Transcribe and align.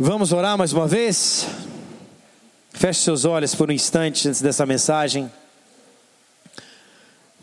Vamos 0.00 0.32
orar 0.32 0.56
mais 0.56 0.72
uma 0.72 0.86
vez? 0.86 1.48
Feche 2.70 3.00
seus 3.00 3.24
olhos 3.24 3.52
por 3.56 3.68
um 3.68 3.72
instante 3.72 4.28
antes 4.28 4.40
dessa 4.40 4.64
mensagem. 4.64 5.28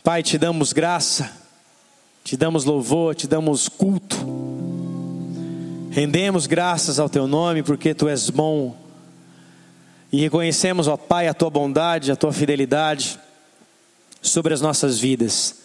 Pai, 0.02 0.24
te 0.24 0.38
damos 0.38 0.72
graça, 0.72 1.30
te 2.24 2.38
damos 2.38 2.64
louvor, 2.64 3.14
te 3.14 3.28
damos 3.28 3.68
culto. 3.68 4.16
Rendemos 5.92 6.48
graças 6.48 6.98
ao 6.98 7.10
teu 7.10 7.28
nome 7.28 7.62
porque 7.62 7.94
tu 7.94 8.08
és 8.08 8.30
bom. 8.30 8.74
E 10.10 10.22
reconhecemos, 10.22 10.88
ó 10.88 10.96
Pai, 10.96 11.28
a 11.28 11.34
tua 11.34 11.50
bondade, 11.50 12.10
a 12.10 12.16
tua 12.16 12.32
fidelidade 12.32 13.20
sobre 14.22 14.54
as 14.54 14.62
nossas 14.62 14.98
vidas. 14.98 15.56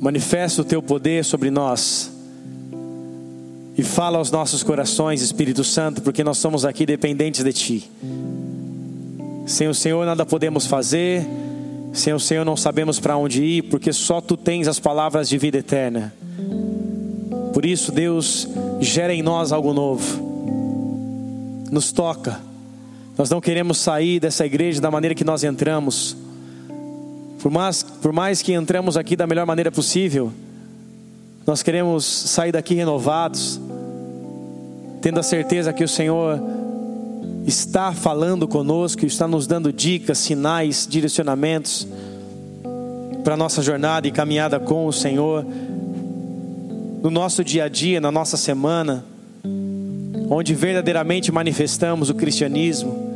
Manifesta 0.00 0.62
o 0.62 0.64
teu 0.64 0.82
poder 0.82 1.26
sobre 1.26 1.50
nós 1.50 2.16
e 3.78 3.82
fala 3.84 4.18
aos 4.18 4.32
nossos 4.32 4.64
corações, 4.64 5.22
Espírito 5.22 5.62
Santo, 5.62 6.02
porque 6.02 6.24
nós 6.24 6.38
somos 6.38 6.64
aqui 6.64 6.84
dependentes 6.84 7.44
de 7.44 7.52
Ti. 7.52 7.90
Sem 9.46 9.68
o 9.68 9.74
Senhor 9.74 10.04
nada 10.04 10.26
podemos 10.26 10.66
fazer, 10.66 11.24
sem 11.92 12.12
o 12.12 12.18
Senhor 12.18 12.44
não 12.44 12.56
sabemos 12.56 12.98
para 12.98 13.16
onde 13.16 13.40
ir, 13.40 13.62
porque 13.62 13.92
só 13.92 14.20
Tu 14.20 14.36
tens 14.36 14.66
as 14.66 14.80
palavras 14.80 15.28
de 15.28 15.38
vida 15.38 15.58
eterna. 15.58 16.12
Por 17.54 17.64
isso, 17.64 17.92
Deus, 17.92 18.48
gera 18.80 19.14
em 19.14 19.22
nós 19.22 19.52
algo 19.52 19.72
novo, 19.72 20.26
nos 21.70 21.92
toca. 21.92 22.40
Nós 23.16 23.30
não 23.30 23.40
queremos 23.40 23.78
sair 23.78 24.18
dessa 24.18 24.44
igreja 24.44 24.80
da 24.80 24.90
maneira 24.90 25.14
que 25.14 25.24
nós 25.24 25.44
entramos, 25.44 26.16
por 27.40 27.52
mais, 27.52 27.84
por 27.84 28.12
mais 28.12 28.42
que 28.42 28.52
entramos 28.54 28.96
aqui 28.96 29.14
da 29.14 29.26
melhor 29.26 29.46
maneira 29.46 29.70
possível, 29.70 30.32
nós 31.46 31.62
queremos 31.62 32.04
sair 32.04 32.52
daqui 32.52 32.74
renovados, 32.74 33.60
tendo 35.00 35.20
a 35.20 35.22
certeza 35.22 35.72
que 35.72 35.84
o 35.84 35.88
Senhor 35.88 36.40
está 37.46 37.92
falando 37.92 38.46
conosco, 38.46 39.06
está 39.06 39.26
nos 39.26 39.46
dando 39.46 39.72
dicas, 39.72 40.18
sinais, 40.18 40.86
direcionamentos 40.88 41.86
para 43.24 43.34
a 43.34 43.36
nossa 43.36 43.62
jornada 43.62 44.06
e 44.06 44.10
caminhada 44.10 44.58
com 44.58 44.86
o 44.86 44.92
Senhor, 44.92 45.44
no 47.02 47.10
nosso 47.10 47.44
dia 47.44 47.64
a 47.64 47.68
dia, 47.68 48.00
na 48.00 48.10
nossa 48.10 48.36
semana, 48.36 49.04
onde 50.30 50.54
verdadeiramente 50.54 51.30
manifestamos 51.30 52.10
o 52.10 52.14
cristianismo, 52.14 53.06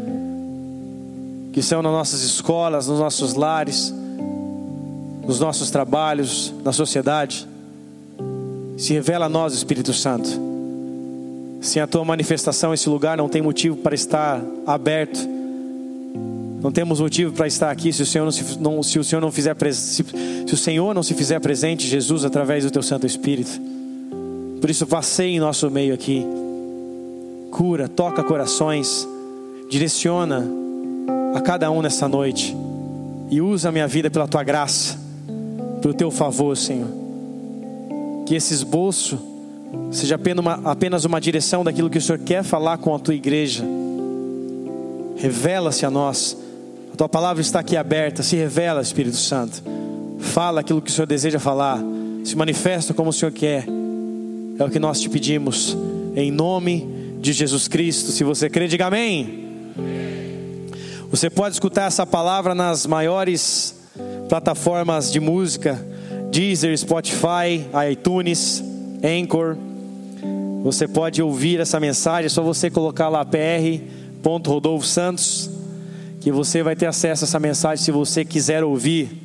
que 1.53 1.63
são 1.63 1.83
nas 1.83 1.93
nossas 1.93 2.23
escolas, 2.23 2.87
nos 2.89 2.99
nossos 2.99 3.35
lares, 3.35 3.93
nos 5.27 5.41
nossos 5.41 5.71
trabalhos, 5.71 6.53
na 6.65 6.73
sociedade. 6.73 7.47
Se 8.77 8.93
revela 8.93 9.27
a 9.27 9.29
nós, 9.29 9.53
Espírito 9.53 9.93
Santo. 9.93 10.52
Sem 11.63 11.81
a 11.81 11.87
tua 11.87 12.05
manifestação, 12.05 12.75
esse 12.75 12.89
lugar 12.89 13.17
não 13.17 13.29
tem 13.29 13.41
motivo 13.41 13.77
para 13.77 13.95
estar 13.95 14.43
aberto. 14.67 15.19
Não 16.61 16.71
temos 16.71 17.01
motivo 17.01 17.33
para 17.33 17.47
estar 17.47 17.71
aqui 17.71 17.93
se 17.93 18.03
o 18.03 18.07
Senhor 18.07 18.25
não 18.25 18.31
se, 18.31 18.59
não, 18.59 18.83
se 18.83 18.99
o 18.99 19.05
Senhor 19.05 19.21
não 19.23 19.33
fizer 19.33 19.57
se, 19.73 20.05
se 20.47 20.55
o 20.55 20.57
Senhor 20.57 20.95
não 20.95 21.03
se 21.03 21.15
fizer 21.15 21.41
presente, 21.41 21.87
Jesus, 21.87 22.25
através 22.25 22.65
do 22.65 22.71
teu 22.71 22.83
Santo 22.83 23.07
Espírito. 23.07 23.61
Por 24.61 24.69
isso, 24.69 24.87
passei 24.87 25.31
em 25.31 25.41
nosso 25.41 25.71
meio 25.71 25.95
aqui. 25.95 26.27
Cura, 27.51 27.89
toca 27.89 28.23
corações, 28.23 29.09
direciona 29.71 30.47
a 31.35 31.41
cada 31.41 31.71
um 31.71 31.81
nessa 31.81 32.09
noite 32.09 32.57
e 33.31 33.41
usa 33.41 33.71
a 33.71 33.73
minha 33.73 33.89
vida 33.89 34.11
pela 34.11 34.29
tua 34.29 34.43
graça, 34.43 34.99
pelo 35.81 35.95
teu 35.95 36.11
favor, 36.11 36.57
Senhor 36.57 37.03
que 38.33 38.37
esse 38.37 38.55
esboço 38.55 39.19
seja 39.91 40.19
apenas 40.65 41.05
uma, 41.05 41.21
direção 41.21 41.63
daquilo 41.65 41.91
que 41.91 41.99
o 41.99 42.01
Senhor 42.01 42.19
quer 42.19 42.43
falar 42.43 42.79
com 42.79 42.95
a 42.95 42.99
tua 42.99 43.15
igreja. 43.15 43.65
Revela-se 45.17 45.85
a 45.85 45.91
nós. 45.91 46.37
A 46.93 46.97
tua 46.97 47.09
palavra 47.09 47.41
está 47.41 47.61
aqui 47.61 47.77
aberta. 47.77 48.23
Se 48.23 48.37
revela, 48.37 48.81
Espírito 48.81 49.17
Santo. 49.17 49.63
Fala 50.19 50.61
aquilo 50.61 50.81
que 50.81 50.91
o 50.91 50.93
Senhor 50.93 51.07
deseja 51.07 51.39
falar. 51.39 51.81
Se 52.25 52.37
manifesta 52.37 52.95
como 52.95 53.11
o 53.11 53.13
Senhor 53.13 53.33
quer. 53.33 53.67
É 54.59 54.65
o 54.65 54.71
que 54.71 54.79
nós 54.79 55.01
te 55.01 55.09
pedimos. 55.09 55.77
Em 56.17 56.31
nome 56.31 57.17
de 57.21 57.33
Jesus 57.33 57.69
Cristo. 57.69 58.13
Se 58.13 58.25
você 58.25 58.51
crê, 58.51 58.67
diga 58.69 58.87
amém. 58.87 59.43
Você 61.11 61.29
pode 61.29 61.55
escutar 61.55 61.87
essa 61.87 62.07
palavra 62.07 62.55
nas 62.55 62.87
maiores 62.87 63.75
plataformas 64.29 65.13
de 65.13 65.21
música 65.21 65.79
Deezer, 66.33 66.75
Spotify, 66.79 67.67
iTunes, 67.91 68.65
Anchor. 69.03 69.57
Você 70.63 70.87
pode 70.87 71.21
ouvir 71.21 71.59
essa 71.59 71.81
mensagem, 71.81 72.27
é 72.27 72.29
só 72.29 72.43
você 72.43 72.71
colocar 72.71 73.09
lá 73.09 73.25
pr.rodolfo 73.25 74.87
Santos, 74.87 75.51
que 76.21 76.31
você 76.31 76.63
vai 76.63 76.77
ter 76.77 76.87
acesso 76.87 77.25
a 77.25 77.27
essa 77.27 77.41
mensagem 77.41 77.85
se 77.85 77.91
você 77.91 78.25
quiser 78.25 78.63
ouvir. 78.63 79.21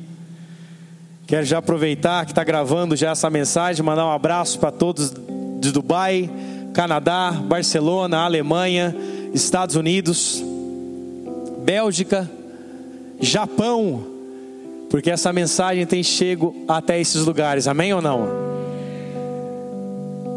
Quero 1.28 1.46
já 1.46 1.58
aproveitar 1.58 2.24
que 2.24 2.32
está 2.32 2.42
gravando 2.42 2.96
já 2.96 3.12
essa 3.12 3.30
mensagem, 3.30 3.84
mandar 3.84 4.06
um 4.06 4.10
abraço 4.10 4.58
para 4.58 4.72
todos 4.72 5.12
de 5.60 5.70
Dubai, 5.70 6.28
Canadá, 6.74 7.30
Barcelona, 7.30 8.18
Alemanha, 8.18 8.96
Estados 9.32 9.76
Unidos, 9.76 10.42
Bélgica, 11.64 12.28
Japão, 13.20 14.04
porque 14.90 15.10
essa 15.10 15.32
mensagem 15.32 15.86
tem 15.86 16.02
chego 16.02 16.64
até 16.66 16.98
esses 16.98 17.24
lugares, 17.24 17.68
amém 17.68 17.92
ou 17.92 18.00
não? 18.00 18.47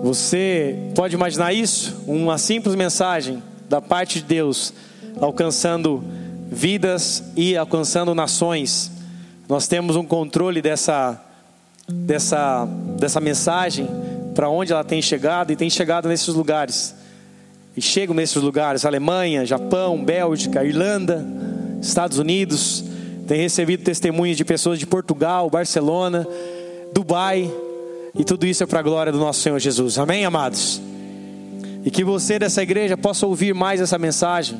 Você 0.03 0.91
pode 0.95 1.13
imaginar 1.13 1.53
isso? 1.53 2.03
Uma 2.07 2.39
simples 2.39 2.73
mensagem 2.73 3.41
da 3.69 3.79
parte 3.79 4.19
de 4.19 4.25
Deus 4.25 4.73
alcançando 5.19 6.03
vidas 6.51 7.23
e 7.35 7.55
alcançando 7.55 8.15
nações. 8.15 8.91
Nós 9.47 9.67
temos 9.67 9.95
um 9.95 10.03
controle 10.03 10.61
dessa 10.61 11.21
dessa 11.87 12.65
dessa 12.97 13.19
mensagem 13.19 13.87
para 14.33 14.49
onde 14.49 14.73
ela 14.73 14.83
tem 14.83 15.01
chegado 15.01 15.51
e 15.51 15.55
tem 15.55 15.69
chegado 15.69 16.09
nesses 16.09 16.33
lugares. 16.33 16.95
E 17.77 17.81
chegam 17.81 18.15
nesses 18.15 18.41
lugares: 18.41 18.85
Alemanha, 18.85 19.45
Japão, 19.45 20.03
Bélgica, 20.03 20.65
Irlanda, 20.65 21.23
Estados 21.79 22.17
Unidos, 22.17 22.83
tem 23.27 23.39
recebido 23.39 23.83
testemunhos 23.83 24.35
de 24.35 24.43
pessoas 24.43 24.79
de 24.79 24.87
Portugal, 24.87 25.47
Barcelona, 25.47 26.27
Dubai, 26.91 27.51
e 28.13 28.23
tudo 28.23 28.45
isso 28.45 28.63
é 28.63 28.65
para 28.65 28.79
a 28.79 28.83
glória 28.83 29.11
do 29.11 29.17
nosso 29.17 29.39
Senhor 29.41 29.59
Jesus. 29.59 29.97
Amém, 29.97 30.25
amados? 30.25 30.81
E 31.83 31.89
que 31.89 32.03
você 32.03 32.37
dessa 32.37 32.61
igreja 32.61 32.97
possa 32.97 33.25
ouvir 33.25 33.53
mais 33.53 33.79
essa 33.79 33.97
mensagem. 33.97 34.59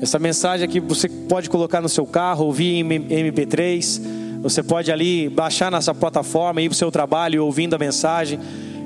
Essa 0.00 0.18
mensagem 0.18 0.68
que 0.68 0.80
você 0.80 1.08
pode 1.08 1.48
colocar 1.48 1.80
no 1.80 1.88
seu 1.88 2.06
carro, 2.06 2.44
ouvir 2.44 2.80
em 2.80 2.84
MP3. 2.84 4.00
Você 4.42 4.62
pode 4.62 4.92
ali 4.92 5.28
baixar 5.28 5.72
nessa 5.72 5.94
plataforma, 5.94 6.60
ir 6.60 6.68
para 6.68 6.74
o 6.74 6.76
seu 6.76 6.90
trabalho 6.90 7.44
ouvindo 7.44 7.74
a 7.74 7.78
mensagem. 7.78 8.38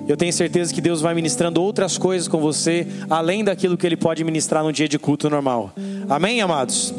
Eu 0.06 0.16
tenho 0.16 0.32
certeza 0.32 0.72
que 0.72 0.80
Deus 0.80 1.00
vai 1.00 1.12
ministrando 1.12 1.60
outras 1.60 1.98
coisas 1.98 2.28
com 2.28 2.40
você, 2.40 2.86
além 3.10 3.44
daquilo 3.44 3.76
que 3.76 3.86
Ele 3.86 3.96
pode 3.96 4.24
ministrar 4.24 4.62
no 4.62 4.72
dia 4.72 4.88
de 4.88 4.98
culto 4.98 5.28
normal. 5.28 5.72
Amém, 6.08 6.40
amados? 6.40 6.94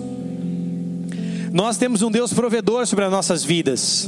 Nós 1.51 1.77
temos 1.77 2.03
um 2.03 2.11
Deus 2.11 2.31
provedor 2.31 2.85
sobre 2.85 3.05
as 3.05 3.11
nossas 3.11 3.43
vidas. 3.43 4.07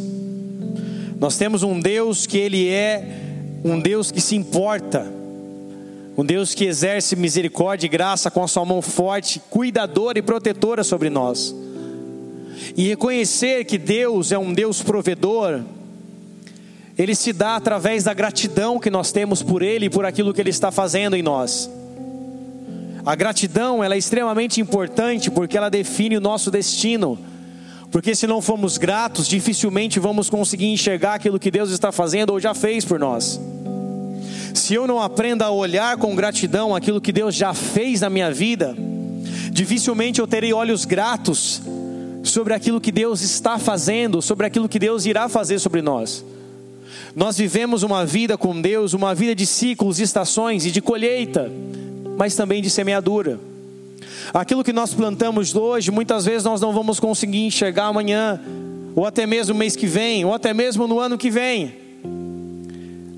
Nós 1.21 1.37
temos 1.37 1.61
um 1.61 1.79
Deus 1.79 2.25
que 2.25 2.39
Ele 2.39 2.67
é 2.67 3.05
um 3.63 3.79
Deus 3.79 4.09
que 4.09 4.19
se 4.19 4.35
importa, 4.35 5.05
um 6.17 6.25
Deus 6.25 6.55
que 6.55 6.65
exerce 6.65 7.15
misericórdia 7.15 7.85
e 7.85 7.89
graça 7.89 8.31
com 8.31 8.43
a 8.43 8.47
sua 8.47 8.65
mão 8.65 8.81
forte, 8.81 9.39
cuidadora 9.47 10.17
e 10.17 10.23
protetora 10.23 10.83
sobre 10.83 11.11
nós. 11.11 11.53
E 12.75 12.87
reconhecer 12.87 13.65
que 13.65 13.77
Deus 13.77 14.31
é 14.31 14.39
um 14.39 14.51
Deus 14.51 14.81
provedor, 14.81 15.61
Ele 16.97 17.13
se 17.13 17.31
dá 17.31 17.55
através 17.55 18.03
da 18.03 18.15
gratidão 18.15 18.79
que 18.79 18.89
nós 18.89 19.11
temos 19.11 19.43
por 19.43 19.61
Ele 19.61 19.85
e 19.85 19.89
por 19.91 20.07
aquilo 20.07 20.33
que 20.33 20.41
Ele 20.41 20.49
está 20.49 20.71
fazendo 20.71 21.15
em 21.15 21.21
nós. 21.21 21.69
A 23.05 23.13
gratidão 23.13 23.83
ela 23.83 23.93
é 23.93 23.97
extremamente 23.99 24.59
importante 24.59 25.29
porque 25.29 25.55
ela 25.55 25.69
define 25.69 26.17
o 26.17 26.21
nosso 26.21 26.49
destino. 26.49 27.19
Porque 27.91 28.15
se 28.15 28.25
não 28.25 28.41
formos 28.41 28.77
gratos, 28.77 29.27
dificilmente 29.27 29.99
vamos 29.99 30.29
conseguir 30.29 30.67
enxergar 30.67 31.15
aquilo 31.15 31.37
que 31.37 31.51
Deus 31.51 31.69
está 31.71 31.91
fazendo 31.91 32.29
ou 32.29 32.39
já 32.39 32.53
fez 32.53 32.85
por 32.85 32.97
nós. 32.97 33.39
Se 34.53 34.73
eu 34.73 34.87
não 34.87 35.01
aprendo 35.01 35.43
a 35.43 35.51
olhar 35.51 35.97
com 35.97 36.15
gratidão 36.15 36.73
aquilo 36.73 37.01
que 37.01 37.11
Deus 37.11 37.35
já 37.35 37.53
fez 37.53 37.99
na 37.99 38.09
minha 38.09 38.31
vida, 38.31 38.75
dificilmente 39.51 40.21
eu 40.21 40.27
terei 40.27 40.53
olhos 40.53 40.85
gratos 40.85 41.61
sobre 42.23 42.53
aquilo 42.53 42.79
que 42.79 42.91
Deus 42.91 43.21
está 43.21 43.59
fazendo, 43.59 44.21
sobre 44.21 44.45
aquilo 44.45 44.69
que 44.69 44.79
Deus 44.79 45.05
irá 45.05 45.27
fazer 45.27 45.59
sobre 45.59 45.81
nós. 45.81 46.23
Nós 47.13 47.37
vivemos 47.37 47.83
uma 47.83 48.05
vida 48.05 48.37
com 48.37 48.61
Deus, 48.61 48.93
uma 48.93 49.13
vida 49.13 49.35
de 49.35 49.45
ciclos, 49.45 49.99
estações 49.99 50.65
e 50.65 50.71
de 50.71 50.81
colheita, 50.81 51.51
mas 52.17 52.35
também 52.35 52.61
de 52.61 52.69
semeadura. 52.69 53.50
Aquilo 54.33 54.63
que 54.63 54.73
nós 54.73 54.93
plantamos 54.93 55.55
hoje, 55.55 55.91
muitas 55.91 56.25
vezes 56.25 56.43
nós 56.43 56.61
não 56.61 56.71
vamos 56.71 56.99
conseguir 56.99 57.45
enxergar 57.45 57.87
amanhã, 57.87 58.39
ou 58.95 59.05
até 59.05 59.25
mesmo 59.25 59.55
mês 59.55 59.75
que 59.75 59.87
vem, 59.87 60.25
ou 60.25 60.33
até 60.33 60.53
mesmo 60.53 60.87
no 60.87 60.99
ano 60.99 61.17
que 61.17 61.29
vem. 61.29 61.81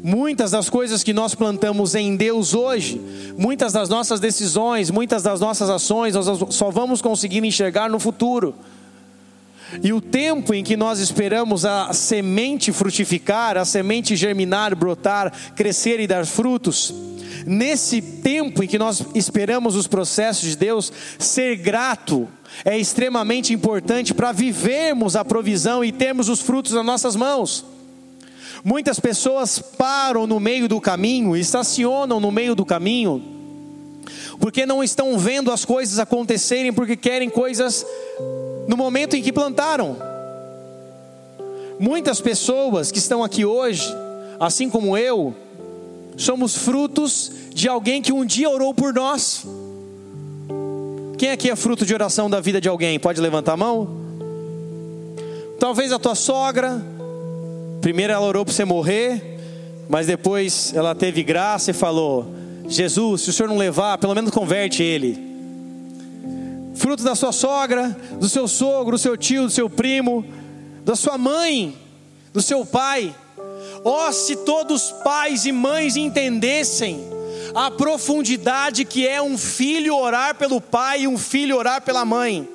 Muitas 0.04 0.52
das 0.52 0.70
coisas 0.70 1.02
que 1.02 1.14
nós 1.14 1.34
plantamos 1.34 1.96
em 1.96 2.16
Deus 2.18 2.54
hoje, 2.54 3.00
muitas 3.38 3.72
das 3.72 3.88
nossas 3.88 4.20
decisões, 4.20 4.92
muitas 4.92 5.24
das 5.24 5.40
nossas 5.40 5.70
ações, 5.70 6.14
nós 6.14 6.28
só 6.50 6.70
vamos 6.70 7.02
conseguir 7.02 7.44
enxergar 7.44 7.90
no 7.90 8.00
futuro. 8.00 8.54
E 9.82 9.92
o 9.92 10.02
tempo 10.02 10.54
em 10.54 10.64
que 10.64 10.78
nós 10.78 11.00
esperamos 11.00 11.66
a 11.66 11.94
semente 11.94 12.72
frutificar, 12.72 13.58
a 13.58 13.66
semente 13.66 14.16
germinar, 14.16 14.76
brotar, 14.76 15.32
crescer 15.56 16.00
e 16.00 16.08
dar 16.08 16.26
frutos, 16.26 16.94
nesse 17.46 18.02
tempo 18.02 18.64
em 18.64 18.68
que 18.68 18.78
nós 18.78 19.04
esperamos 19.16 19.76
os 19.76 19.88
processos 19.88 20.50
de 20.50 20.58
Deus, 20.58 20.92
ser 21.18 21.56
grato 21.56 22.28
é 22.64 22.78
extremamente 22.78 23.54
importante 23.54 24.14
para 24.14 24.32
vivermos 24.32 25.16
a 25.16 25.26
provisão 25.26 25.84
e 25.84 25.92
termos 25.92 26.30
os 26.30 26.42
frutos 26.42 26.74
nas 26.74 26.86
nossas 26.86 27.16
mãos. 27.16 27.66
Muitas 28.64 29.00
pessoas 29.00 29.60
param 29.60 30.26
no 30.26 30.40
meio 30.40 30.70
do 30.70 30.80
caminho, 30.80 31.36
estacionam 31.36 32.20
no 32.20 32.32
meio 32.32 32.56
do 32.56 32.66
caminho, 32.66 33.33
porque 34.40 34.66
não 34.66 34.84
estão 34.84 35.18
vendo 35.18 35.52
as 35.52 35.66
coisas 35.66 36.00
acontecerem, 36.00 36.74
porque 36.74 36.96
querem 36.96 37.30
coisas 37.30 37.86
no 38.68 38.78
momento 38.78 39.16
em 39.16 39.22
que 39.22 39.32
plantaram. 39.32 39.98
Muitas 41.80 42.22
pessoas 42.22 42.92
que 42.92 43.00
estão 43.00 43.24
aqui 43.24 43.46
hoje, 43.46 43.88
assim 44.40 44.70
como 44.70 44.98
eu, 44.98 45.36
somos 46.16 46.56
frutos 46.56 47.32
de 47.54 47.68
alguém 47.68 48.02
que 48.02 48.14
um 48.14 48.26
dia 48.26 48.50
orou 48.50 48.74
por 48.74 48.94
nós. 48.94 49.46
Quem 51.18 51.32
aqui 51.32 51.50
é 51.50 51.56
fruto 51.56 51.86
de 51.86 51.94
oração 51.94 52.30
da 52.30 52.40
vida 52.40 52.60
de 52.60 52.70
alguém? 52.70 53.00
Pode 53.00 53.20
levantar 53.22 53.54
a 53.54 53.58
mão? 53.58 54.04
Talvez 55.60 55.92
a 55.92 56.00
tua 56.00 56.16
sogra, 56.16 56.82
Primeiro 57.84 58.14
ela 58.14 58.26
orou 58.26 58.46
para 58.46 58.54
você 58.54 58.64
morrer, 58.64 59.38
mas 59.90 60.08
depois 60.08 60.72
ela 60.74 60.96
teve 60.96 61.22
graça 61.22 61.72
e 61.72 61.74
falou: 61.74 62.34
Jesus, 62.76 63.22
se 63.22 63.30
o 63.30 63.34
senhor 63.34 63.50
não 63.50 63.58
levar, 63.58 63.98
pelo 63.98 64.16
menos 64.16 64.32
converte 64.32 64.82
ele. 64.82 65.20
Fruto 66.76 67.04
da 67.04 67.16
sua 67.16 67.32
sogra, 67.32 67.96
do 68.20 68.28
seu 68.28 68.48
sogro, 68.48 68.98
do 68.98 69.02
seu 69.02 69.16
tio, 69.16 69.44
do 69.44 69.50
seu 69.50 69.70
primo, 69.70 70.26
da 70.84 70.96
sua 70.96 71.18
mãe, 71.18 71.78
do 72.34 72.42
seu 72.42 72.66
pai. 72.66 73.16
Ó, 73.84 74.08
oh, 74.08 74.12
se 74.12 74.38
todos 74.38 74.92
pais 75.04 75.46
e 75.46 75.52
mães 75.52 75.96
entendessem 75.96 77.14
a 77.54 77.70
profundidade 77.70 78.86
que 78.86 79.08
é 79.08 79.22
um 79.22 79.38
filho 79.38 79.96
orar 79.96 80.36
pelo 80.36 80.60
pai 80.60 81.02
e 81.02 81.08
um 81.08 81.18
filho 81.18 81.58
orar 81.58 81.82
pela 81.82 82.04
mãe. 82.04 82.48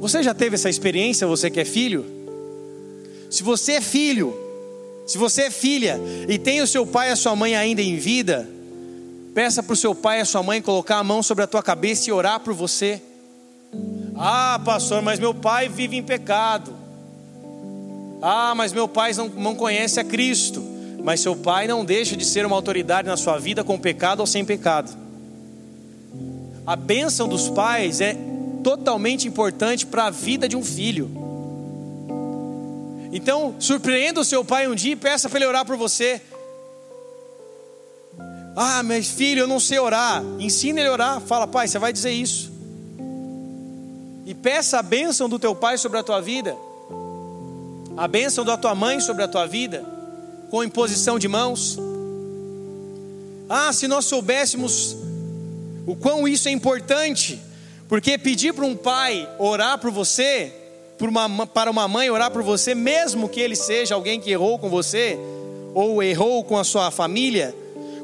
Você 0.00 0.22
já 0.22 0.32
teve 0.32 0.54
essa 0.54 0.70
experiência, 0.70 1.26
você 1.26 1.50
que 1.50 1.60
é 1.60 1.64
filho? 1.64 2.06
Se 3.28 3.42
você 3.42 3.72
é 3.72 3.80
filho, 3.80 4.34
se 5.10 5.18
você 5.18 5.42
é 5.42 5.50
filha 5.50 6.00
e 6.28 6.38
tem 6.38 6.60
o 6.60 6.68
seu 6.68 6.86
pai 6.86 7.08
e 7.08 7.10
a 7.10 7.16
sua 7.16 7.34
mãe 7.34 7.56
ainda 7.56 7.82
em 7.82 7.96
vida, 7.96 8.48
peça 9.34 9.60
para 9.60 9.72
o 9.72 9.76
seu 9.76 9.92
pai 9.92 10.18
e 10.18 10.20
a 10.20 10.24
sua 10.24 10.40
mãe 10.40 10.62
colocar 10.62 10.98
a 10.98 11.02
mão 11.02 11.20
sobre 11.20 11.42
a 11.42 11.48
tua 11.48 11.64
cabeça 11.64 12.08
e 12.08 12.12
orar 12.12 12.38
por 12.38 12.54
você. 12.54 13.02
Ah, 14.14 14.60
pastor, 14.64 15.02
mas 15.02 15.18
meu 15.18 15.34
pai 15.34 15.68
vive 15.68 15.96
em 15.96 16.02
pecado. 16.04 16.72
Ah, 18.22 18.54
mas 18.54 18.72
meu 18.72 18.86
pai 18.86 19.12
não, 19.14 19.26
não 19.30 19.56
conhece 19.56 19.98
a 19.98 20.04
Cristo. 20.04 20.62
Mas 21.02 21.18
seu 21.18 21.34
pai 21.34 21.66
não 21.66 21.84
deixa 21.84 22.16
de 22.16 22.24
ser 22.24 22.46
uma 22.46 22.54
autoridade 22.54 23.08
na 23.08 23.16
sua 23.16 23.36
vida 23.36 23.64
com 23.64 23.76
pecado 23.76 24.20
ou 24.20 24.28
sem 24.28 24.44
pecado. 24.44 24.96
A 26.64 26.76
bênção 26.76 27.26
dos 27.26 27.48
pais 27.48 28.00
é 28.00 28.16
totalmente 28.62 29.26
importante 29.26 29.84
para 29.84 30.04
a 30.04 30.10
vida 30.10 30.48
de 30.48 30.56
um 30.56 30.62
filho. 30.62 31.29
Então, 33.12 33.56
surpreenda 33.58 34.20
o 34.20 34.24
seu 34.24 34.44
pai 34.44 34.68
um 34.68 34.74
dia 34.74 34.92
e 34.92 34.96
peça 34.96 35.28
para 35.28 35.38
ele 35.38 35.46
orar 35.46 35.64
por 35.64 35.76
você. 35.76 36.22
Ah, 38.54 38.82
meu 38.82 39.02
filho, 39.02 39.40
eu 39.40 39.46
não 39.46 39.58
sei 39.58 39.78
orar. 39.78 40.22
Ensina 40.38 40.80
ele 40.80 40.88
a 40.88 40.92
orar. 40.92 41.20
Fala, 41.20 41.46
pai, 41.46 41.66
você 41.66 41.78
vai 41.78 41.92
dizer 41.92 42.12
isso. 42.12 42.52
E 44.24 44.34
peça 44.34 44.78
a 44.78 44.82
bênção 44.82 45.28
do 45.28 45.38
teu 45.38 45.54
pai 45.54 45.76
sobre 45.76 45.98
a 45.98 46.02
tua 46.02 46.20
vida. 46.20 46.56
A 47.96 48.06
bênção 48.06 48.44
da 48.44 48.56
tua 48.56 48.74
mãe 48.74 49.00
sobre 49.00 49.24
a 49.24 49.28
tua 49.28 49.46
vida. 49.46 49.84
Com 50.50 50.62
imposição 50.62 51.18
de 51.18 51.26
mãos. 51.26 51.78
Ah, 53.48 53.72
se 53.72 53.88
nós 53.88 54.04
soubéssemos 54.04 54.96
o 55.84 55.96
quão 55.96 56.28
isso 56.28 56.48
é 56.48 56.52
importante. 56.52 57.40
Porque 57.88 58.16
pedir 58.16 58.54
para 58.54 58.64
um 58.64 58.76
pai 58.76 59.28
orar 59.36 59.78
por 59.78 59.90
você 59.90 60.59
uma, 61.08 61.46
para 61.46 61.70
uma 61.70 61.88
mãe 61.88 62.10
orar 62.10 62.30
por 62.30 62.42
você, 62.42 62.74
mesmo 62.74 63.28
que 63.28 63.40
ele 63.40 63.56
seja 63.56 63.94
alguém 63.94 64.20
que 64.20 64.30
errou 64.30 64.58
com 64.58 64.68
você, 64.68 65.18
ou 65.74 66.02
errou 66.02 66.44
com 66.44 66.58
a 66.58 66.64
sua 66.64 66.90
família, 66.90 67.54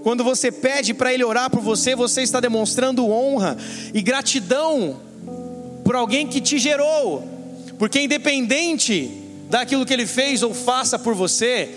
quando 0.03 0.23
você 0.23 0.53
pede 0.53 0.95
para 0.95 1.13
ele 1.13 1.25
orar 1.25 1.51
por 1.51 1.61
você, 1.61 1.97
você 1.97 2.23
está 2.23 2.39
demonstrando 2.39 3.11
honra 3.11 3.57
e 3.93 4.01
gratidão 4.01 5.01
por 5.85 5.97
alguém 5.97 6.27
que 6.27 6.41
te 6.41 6.59
gerou, 6.59 7.27
porque 7.79 8.01
independente 8.01 9.11
daquilo 9.51 9.85
que 9.85 9.93
ele 9.93 10.07
fez 10.07 10.43
ou 10.43 10.55
faça 10.55 10.99
por 10.99 11.15
você, 11.15 11.69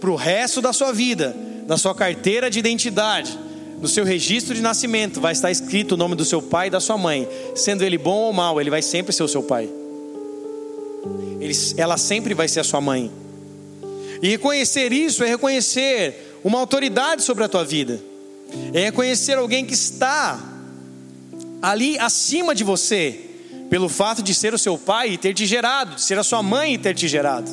para 0.00 0.10
o 0.10 0.16
resto 0.16 0.60
da 0.60 0.72
sua 0.72 0.92
vida, 0.92 1.34
na 1.66 1.76
sua 1.76 1.94
carteira 1.94 2.48
de 2.48 2.58
identidade, 2.58 3.38
no 3.80 3.88
seu 3.88 4.04
registro 4.04 4.54
de 4.54 4.62
nascimento, 4.62 5.20
vai 5.20 5.32
estar 5.32 5.50
escrito 5.50 5.92
o 5.92 5.96
nome 5.96 6.14
do 6.14 6.24
seu 6.24 6.40
pai 6.40 6.68
e 6.68 6.70
da 6.70 6.80
sua 6.80 6.96
mãe, 6.96 7.28
sendo 7.54 7.82
ele 7.82 7.98
bom 7.98 8.18
ou 8.18 8.32
mal, 8.32 8.60
ele 8.60 8.70
vai 8.70 8.82
sempre 8.82 9.12
ser 9.12 9.24
o 9.24 9.28
seu 9.28 9.42
pai 9.42 9.68
ele, 11.40 11.54
ela 11.76 11.96
sempre 11.96 12.34
vai 12.34 12.48
ser 12.48 12.60
a 12.60 12.64
sua 12.64 12.80
mãe. 12.80 13.10
E 14.22 14.28
reconhecer 14.28 14.92
isso 14.92 15.22
é 15.22 15.28
reconhecer 15.28 16.38
uma 16.42 16.58
autoridade 16.58 17.22
sobre 17.22 17.44
a 17.44 17.48
tua 17.48 17.64
vida, 17.64 18.00
é 18.72 18.84
reconhecer 18.84 19.36
alguém 19.36 19.64
que 19.64 19.74
está 19.74 20.40
ali 21.60 21.98
acima 21.98 22.54
de 22.54 22.64
você, 22.64 23.20
pelo 23.70 23.88
fato 23.88 24.22
de 24.22 24.34
ser 24.34 24.54
o 24.54 24.58
seu 24.58 24.78
pai 24.78 25.12
e 25.12 25.18
ter 25.18 25.34
te 25.34 25.46
gerado, 25.46 25.96
de 25.96 26.02
ser 26.02 26.18
a 26.18 26.22
sua 26.22 26.42
mãe 26.42 26.74
e 26.74 26.78
ter 26.78 26.94
te 26.94 27.08
gerado. 27.08 27.50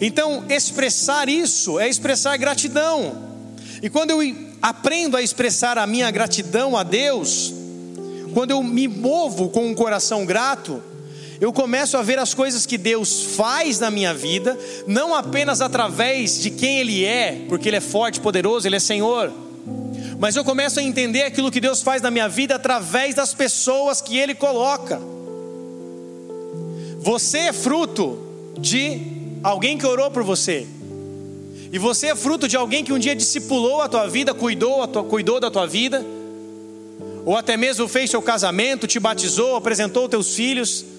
Então, 0.00 0.44
expressar 0.48 1.28
isso 1.28 1.78
é 1.78 1.88
expressar 1.88 2.36
gratidão. 2.36 3.16
E 3.82 3.88
quando 3.88 4.10
eu 4.10 4.36
aprendo 4.60 5.16
a 5.16 5.22
expressar 5.22 5.78
a 5.78 5.86
minha 5.86 6.10
gratidão 6.10 6.76
a 6.76 6.82
Deus, 6.82 7.52
quando 8.32 8.50
eu 8.50 8.62
me 8.62 8.86
movo 8.86 9.48
com 9.48 9.66
um 9.66 9.74
coração 9.74 10.24
grato, 10.24 10.82
eu 11.42 11.52
começo 11.52 11.96
a 11.96 12.02
ver 12.02 12.20
as 12.20 12.32
coisas 12.32 12.66
que 12.66 12.78
Deus 12.78 13.34
faz 13.34 13.80
na 13.80 13.90
minha 13.90 14.14
vida, 14.14 14.56
não 14.86 15.12
apenas 15.12 15.60
através 15.60 16.40
de 16.40 16.50
quem 16.52 16.78
Ele 16.78 17.04
é, 17.04 17.44
porque 17.48 17.68
Ele 17.68 17.78
é 17.78 17.80
forte, 17.80 18.20
poderoso, 18.20 18.68
Ele 18.68 18.76
é 18.76 18.78
Senhor, 18.78 19.32
mas 20.20 20.36
eu 20.36 20.44
começo 20.44 20.78
a 20.78 20.84
entender 20.84 21.24
aquilo 21.24 21.50
que 21.50 21.58
Deus 21.58 21.82
faz 21.82 22.00
na 22.00 22.12
minha 22.12 22.28
vida 22.28 22.54
através 22.54 23.16
das 23.16 23.34
pessoas 23.34 24.00
que 24.00 24.16
Ele 24.16 24.36
coloca. 24.36 25.00
Você 27.00 27.38
é 27.38 27.52
fruto 27.52 28.20
de 28.56 29.00
alguém 29.42 29.76
que 29.76 29.84
orou 29.84 30.12
por 30.12 30.22
você. 30.22 30.64
E 31.72 31.76
você 31.76 32.10
é 32.10 32.14
fruto 32.14 32.46
de 32.46 32.56
alguém 32.56 32.84
que 32.84 32.92
um 32.92 33.00
dia 33.00 33.16
discipulou 33.16 33.82
a 33.82 33.88
tua 33.88 34.06
vida, 34.06 34.32
cuidou, 34.32 34.86
tua, 34.86 35.02
cuidou 35.02 35.40
da 35.40 35.50
tua 35.50 35.66
vida, 35.66 36.06
ou 37.24 37.36
até 37.36 37.56
mesmo 37.56 37.88
fez 37.88 38.10
seu 38.10 38.22
casamento, 38.22 38.86
te 38.86 39.00
batizou, 39.00 39.56
apresentou 39.56 40.08
teus 40.08 40.36
filhos 40.36 40.91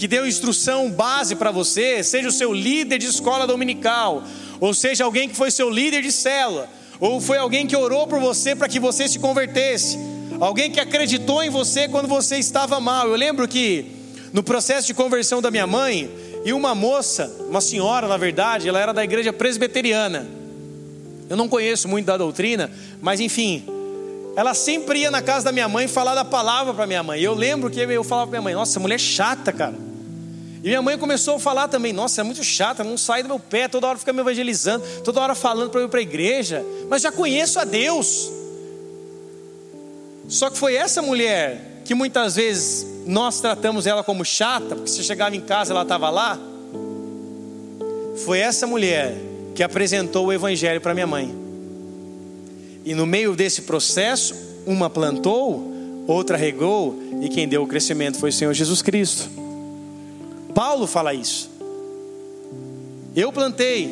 que 0.00 0.08
deu 0.08 0.26
instrução 0.26 0.90
base 0.90 1.36
para 1.36 1.50
você, 1.50 2.02
seja 2.02 2.26
o 2.26 2.32
seu 2.32 2.54
líder 2.54 2.96
de 2.96 3.04
escola 3.04 3.46
dominical, 3.46 4.24
ou 4.58 4.72
seja 4.72 5.04
alguém 5.04 5.28
que 5.28 5.36
foi 5.36 5.50
seu 5.50 5.68
líder 5.68 6.00
de 6.00 6.10
célula, 6.10 6.70
ou 6.98 7.20
foi 7.20 7.36
alguém 7.36 7.66
que 7.66 7.76
orou 7.76 8.06
por 8.06 8.18
você 8.18 8.56
para 8.56 8.66
que 8.66 8.80
você 8.80 9.06
se 9.06 9.18
convertesse, 9.18 9.98
alguém 10.40 10.70
que 10.70 10.80
acreditou 10.80 11.42
em 11.42 11.50
você 11.50 11.86
quando 11.86 12.08
você 12.08 12.38
estava 12.38 12.80
mal. 12.80 13.08
Eu 13.08 13.14
lembro 13.14 13.46
que 13.46 13.92
no 14.32 14.42
processo 14.42 14.86
de 14.86 14.94
conversão 14.94 15.42
da 15.42 15.50
minha 15.50 15.66
mãe, 15.66 16.10
e 16.46 16.54
uma 16.54 16.74
moça, 16.74 17.30
uma 17.50 17.60
senhora 17.60 18.08
na 18.08 18.16
verdade, 18.16 18.70
ela 18.70 18.80
era 18.80 18.94
da 18.94 19.04
igreja 19.04 19.34
presbiteriana. 19.34 20.26
Eu 21.28 21.36
não 21.36 21.46
conheço 21.46 21.86
muito 21.88 22.06
da 22.06 22.16
doutrina, 22.16 22.70
mas 23.02 23.20
enfim, 23.20 23.66
ela 24.34 24.54
sempre 24.54 25.00
ia 25.00 25.10
na 25.10 25.20
casa 25.20 25.44
da 25.44 25.52
minha 25.52 25.68
mãe 25.68 25.86
falar 25.86 26.14
da 26.14 26.24
palavra 26.24 26.72
para 26.72 26.86
minha 26.86 27.02
mãe. 27.02 27.20
Eu 27.20 27.34
lembro 27.34 27.68
que 27.68 27.80
eu 27.80 28.02
falava 28.02 28.30
para 28.30 28.40
minha 28.40 28.44
mãe: 28.44 28.54
Nossa, 28.54 28.80
mulher 28.80 28.98
chata, 28.98 29.52
cara. 29.52 29.89
E 30.62 30.68
minha 30.68 30.82
mãe 30.82 30.98
começou 30.98 31.36
a 31.36 31.40
falar 31.40 31.68
também: 31.68 31.92
Nossa, 31.92 32.20
é 32.20 32.24
muito 32.24 32.44
chata, 32.44 32.84
não 32.84 32.98
sai 32.98 33.22
do 33.22 33.28
meu 33.28 33.38
pé, 33.38 33.66
toda 33.66 33.86
hora 33.86 33.98
fica 33.98 34.12
me 34.12 34.20
evangelizando, 34.20 34.84
toda 35.02 35.20
hora 35.20 35.34
falando 35.34 35.70
para 35.70 35.80
eu 35.80 35.86
ir 35.86 35.88
para 35.88 36.00
a 36.00 36.02
igreja, 36.02 36.64
mas 36.88 37.02
já 37.02 37.10
conheço 37.10 37.58
a 37.58 37.64
Deus. 37.64 38.30
Só 40.28 40.50
que 40.50 40.58
foi 40.58 40.74
essa 40.74 41.02
mulher 41.02 41.82
que 41.84 41.94
muitas 41.94 42.36
vezes 42.36 42.86
nós 43.06 43.40
tratamos 43.40 43.86
ela 43.86 44.04
como 44.04 44.24
chata, 44.24 44.76
porque 44.76 44.90
você 44.90 45.02
chegava 45.02 45.34
em 45.34 45.40
casa 45.40 45.72
ela 45.72 45.82
estava 45.82 46.10
lá. 46.10 46.38
Foi 48.24 48.38
essa 48.38 48.66
mulher 48.66 49.16
que 49.54 49.62
apresentou 49.62 50.26
o 50.26 50.32
evangelho 50.32 50.80
para 50.80 50.94
minha 50.94 51.06
mãe. 51.06 51.34
E 52.84 52.94
no 52.94 53.06
meio 53.06 53.34
desse 53.34 53.62
processo, 53.62 54.34
uma 54.66 54.90
plantou, 54.90 55.72
outra 56.06 56.36
regou, 56.36 56.96
e 57.22 57.28
quem 57.28 57.48
deu 57.48 57.62
o 57.62 57.66
crescimento 57.66 58.18
foi 58.18 58.30
o 58.30 58.32
Senhor 58.32 58.52
Jesus 58.52 58.82
Cristo. 58.82 59.39
Paulo 60.54 60.86
fala 60.86 61.14
isso. 61.14 61.50
Eu 63.14 63.32
plantei, 63.32 63.90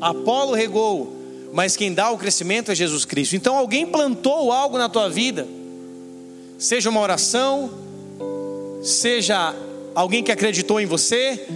Apolo 0.00 0.54
regou, 0.54 1.16
mas 1.52 1.76
quem 1.76 1.92
dá 1.92 2.10
o 2.10 2.18
crescimento 2.18 2.70
é 2.70 2.74
Jesus 2.74 3.04
Cristo. 3.04 3.34
Então 3.34 3.56
alguém 3.56 3.86
plantou 3.86 4.52
algo 4.52 4.76
na 4.76 4.88
tua 4.88 5.08
vida, 5.08 5.46
seja 6.58 6.90
uma 6.90 7.00
oração, 7.00 7.70
seja 8.82 9.54
alguém 9.94 10.22
que 10.22 10.30
acreditou 10.30 10.80
em 10.80 10.86
você, 10.86 11.46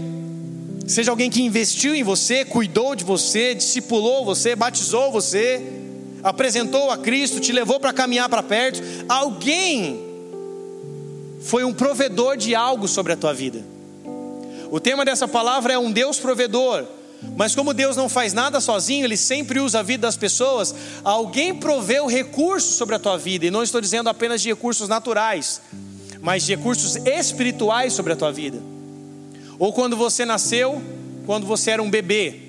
seja 0.87 1.11
alguém 1.11 1.31
que 1.31 1.43
investiu 1.43 1.95
em 1.95 2.03
você, 2.03 2.45
cuidou 2.45 2.95
de 2.95 3.05
você, 3.05 3.55
discipulou 3.55 4.25
você, 4.25 4.57
batizou 4.57 5.13
você, 5.13 5.63
apresentou 6.23 6.91
a 6.91 6.99
Cristo, 6.99 7.41
te 7.41 7.53
levou 7.53 7.79
para 7.79 7.93
caminhar 7.93 8.29
para 8.29 8.43
perto. 8.43 8.83
Alguém 9.09 10.01
foi 11.41 11.65
um 11.65 11.73
provedor 11.73 12.37
de 12.37 12.55
algo 12.55 12.89
sobre 12.89 13.13
a 13.13 13.17
tua 13.17 13.35
vida. 13.35 13.72
O 14.73 14.81
tema 14.81 15.05
dessa 15.05 15.29
palavra 15.29 15.75
é 15.75 15.79
um 15.79 15.93
Deus 15.93 16.19
provedor. 16.19 16.87
Mas 17.37 17.55
como 17.55 17.75
Deus 17.75 17.95
não 17.95 18.09
faz 18.09 18.33
nada 18.33 18.59
sozinho, 18.59 19.05
Ele 19.05 19.19
sempre 19.19 19.61
usa 19.61 19.81
a 19.81 19.83
vida 19.83 20.07
das 20.07 20.17
pessoas, 20.17 20.75
alguém 21.05 21.55
proveu 21.55 22.07
recursos 22.07 22.77
sobre 22.77 22.95
a 22.95 22.99
tua 22.99 23.19
vida, 23.19 23.45
e 23.45 23.51
não 23.51 23.63
estou 23.63 23.83
dizendo 23.83 24.09
apenas 24.09 24.41
de 24.41 24.49
recursos 24.49 24.89
naturais, 24.89 25.61
mas 26.23 26.45
de 26.45 26.57
recursos 26.57 26.97
espirituais 26.97 27.93
sobre 27.93 28.15
a 28.15 28.17
tua 28.17 28.33
vida. 28.33 28.59
Ou 29.59 29.75
quando 29.75 29.95
você 29.95 30.25
nasceu, 30.25 30.83
quando 31.27 31.47
você 31.47 31.73
era 31.73 31.83
um 31.83 31.91
bebê, 31.91 32.41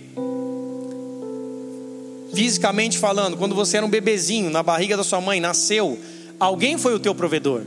fisicamente 2.33 2.97
falando, 2.97 3.35
quando 3.35 3.53
você 3.53 3.75
era 3.77 3.85
um 3.85 3.89
bebezinho 3.89 4.49
na 4.49 4.63
barriga 4.63 4.95
da 4.95 5.03
sua 5.03 5.19
mãe, 5.19 5.41
nasceu, 5.41 5.99
alguém 6.39 6.77
foi 6.77 6.95
o 6.95 6.99
teu 6.99 7.13
provedor. 7.13 7.63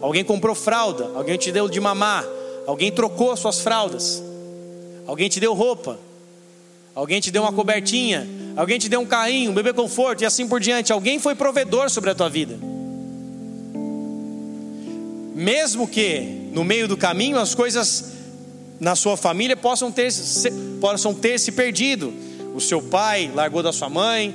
Alguém 0.00 0.24
comprou 0.24 0.54
fralda, 0.54 1.10
alguém 1.14 1.36
te 1.36 1.52
deu 1.52 1.68
de 1.68 1.78
mamar, 1.78 2.24
alguém 2.70 2.92
trocou 2.92 3.36
suas 3.36 3.58
fraldas. 3.58 4.22
Alguém 5.04 5.28
te 5.28 5.40
deu 5.40 5.52
roupa. 5.54 5.98
Alguém 6.94 7.20
te 7.20 7.30
deu 7.30 7.42
uma 7.42 7.52
cobertinha. 7.52 8.28
Alguém 8.56 8.78
te 8.78 8.88
deu 8.88 9.00
um 9.00 9.06
carrinho, 9.06 9.50
um 9.50 9.54
bebê 9.54 9.72
conforto 9.72 10.22
e 10.22 10.24
assim 10.24 10.46
por 10.46 10.60
diante. 10.60 10.92
Alguém 10.92 11.18
foi 11.18 11.34
provedor 11.34 11.90
sobre 11.90 12.10
a 12.10 12.14
tua 12.14 12.30
vida. 12.30 12.56
Mesmo 15.34 15.88
que 15.88 16.20
no 16.52 16.62
meio 16.62 16.86
do 16.86 16.96
caminho 16.96 17.38
as 17.38 17.56
coisas 17.56 18.12
na 18.78 18.94
sua 18.94 19.16
família 19.16 19.56
possam 19.56 19.90
ter, 19.90 20.12
possam 20.80 21.12
ter 21.12 21.40
se 21.40 21.50
perdido. 21.50 22.12
O 22.54 22.60
seu 22.60 22.80
pai 22.80 23.32
largou 23.34 23.64
da 23.64 23.72
sua 23.72 23.88
mãe, 23.88 24.32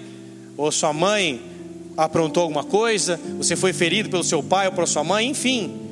ou 0.58 0.72
sua 0.74 0.92
mãe 0.92 1.42
aprontou 1.96 2.44
alguma 2.44 2.66
coisa, 2.66 3.18
você 3.38 3.56
foi 3.56 3.72
ferido 3.72 4.10
pelo 4.10 4.24
seu 4.24 4.44
pai 4.44 4.68
ou 4.68 4.74
pela 4.74 4.88
sua 4.88 5.06
mãe, 5.06 5.30
enfim. 5.30 5.85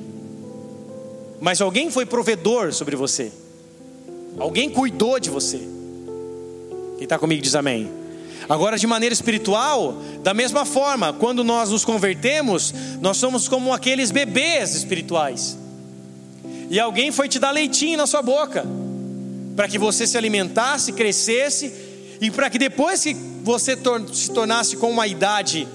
Mas 1.44 1.60
alguém 1.60 1.92
foi 1.92 2.06
provedor 2.06 2.72
sobre 2.72 2.96
você. 2.96 3.30
Alguém 4.40 4.70
cuidou 4.70 5.20
de 5.20 5.30
você. 5.30 5.58
Quem 6.96 7.04
está 7.04 7.20
comigo 7.20 7.42
diz 7.42 7.54
amém. 7.54 7.92
Agora, 8.48 8.78
de 8.78 8.88
maneira 8.88 9.12
espiritual, 9.12 10.02
da 10.24 10.34
mesma 10.34 10.64
forma, 10.64 11.12
quando 11.12 11.44
nós 11.44 11.70
nos 11.70 11.84
convertemos, 11.84 12.74
nós 13.02 13.18
somos 13.18 13.50
como 13.50 13.74
aqueles 13.74 14.10
bebês 14.10 14.74
espirituais. 14.74 15.58
E 16.70 16.80
alguém 16.80 17.12
foi 17.12 17.28
te 17.28 17.40
dar 17.40 17.52
leitinho 17.52 17.98
na 17.98 18.08
sua 18.08 18.22
boca, 18.22 18.66
para 19.54 19.68
que 19.68 19.78
você 19.78 20.08
se 20.08 20.18
alimentasse, 20.18 20.94
crescesse, 20.94 21.74
e 22.22 22.32
para 22.32 22.50
que 22.50 22.58
depois 22.58 23.04
que 23.04 23.14
você 23.44 23.78
se 24.14 24.32
tornasse 24.32 24.78
com 24.78 24.90
uma 24.90 25.08
idade 25.08 25.68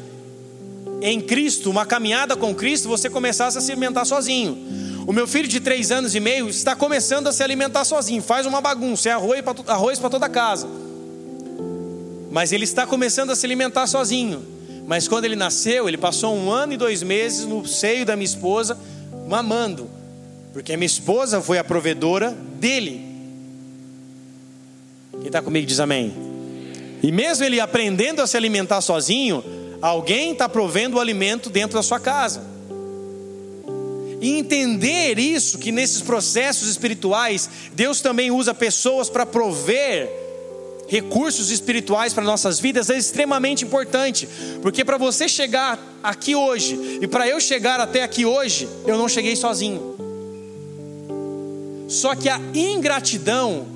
em 1.02 1.20
Cristo, 1.20 1.68
uma 1.68 1.84
caminhada 1.84 2.34
com 2.38 2.54
Cristo, 2.54 2.88
você 2.88 3.10
começasse 3.10 3.58
a 3.58 3.60
se 3.60 3.70
alimentar 3.70 4.06
sozinho. 4.06 4.87
O 5.08 5.12
meu 5.12 5.26
filho 5.26 5.48
de 5.48 5.58
três 5.58 5.90
anos 5.90 6.14
e 6.14 6.20
meio 6.20 6.50
está 6.50 6.76
começando 6.76 7.28
a 7.28 7.32
se 7.32 7.42
alimentar 7.42 7.82
sozinho, 7.86 8.22
faz 8.22 8.44
uma 8.44 8.60
bagunça, 8.60 9.08
é 9.08 9.12
arroz 9.12 9.98
para 9.98 10.10
toda 10.10 10.26
a 10.26 10.28
casa. 10.28 10.68
Mas 12.30 12.52
ele 12.52 12.64
está 12.64 12.86
começando 12.86 13.30
a 13.30 13.34
se 13.34 13.46
alimentar 13.46 13.86
sozinho. 13.86 14.44
Mas 14.86 15.08
quando 15.08 15.24
ele 15.24 15.34
nasceu, 15.34 15.88
ele 15.88 15.96
passou 15.96 16.36
um 16.36 16.50
ano 16.50 16.74
e 16.74 16.76
dois 16.76 17.02
meses 17.02 17.46
no 17.46 17.66
seio 17.66 18.04
da 18.04 18.16
minha 18.16 18.26
esposa, 18.26 18.78
mamando, 19.26 19.88
porque 20.52 20.74
a 20.74 20.76
minha 20.76 20.84
esposa 20.84 21.40
foi 21.40 21.56
a 21.56 21.64
provedora 21.64 22.36
dele. 22.60 23.00
Quem 25.12 25.28
está 25.28 25.40
comigo 25.40 25.66
diz 25.66 25.80
amém. 25.80 26.12
E 27.02 27.10
mesmo 27.10 27.46
ele 27.46 27.60
aprendendo 27.60 28.20
a 28.20 28.26
se 28.26 28.36
alimentar 28.36 28.82
sozinho, 28.82 29.42
alguém 29.80 30.32
está 30.32 30.50
provendo 30.50 30.98
o 30.98 31.00
alimento 31.00 31.48
dentro 31.48 31.78
da 31.78 31.82
sua 31.82 31.98
casa. 31.98 32.57
E 34.20 34.38
entender 34.38 35.18
isso, 35.18 35.58
que 35.58 35.70
nesses 35.70 36.02
processos 36.02 36.68
espirituais, 36.68 37.48
Deus 37.74 38.00
também 38.00 38.30
usa 38.30 38.52
pessoas 38.52 39.08
para 39.08 39.24
prover 39.24 40.08
recursos 40.88 41.50
espirituais 41.50 42.14
para 42.14 42.24
nossas 42.24 42.58
vidas, 42.58 42.88
é 42.88 42.96
extremamente 42.96 43.62
importante, 43.62 44.26
porque 44.62 44.82
para 44.84 44.96
você 44.96 45.28
chegar 45.28 45.78
aqui 46.02 46.34
hoje 46.34 46.98
e 47.02 47.06
para 47.06 47.28
eu 47.28 47.38
chegar 47.38 47.78
até 47.78 48.02
aqui 48.02 48.24
hoje, 48.24 48.66
eu 48.86 48.96
não 48.96 49.06
cheguei 49.06 49.36
sozinho. 49.36 49.96
Só 51.88 52.14
que 52.14 52.28
a 52.28 52.40
ingratidão, 52.54 53.66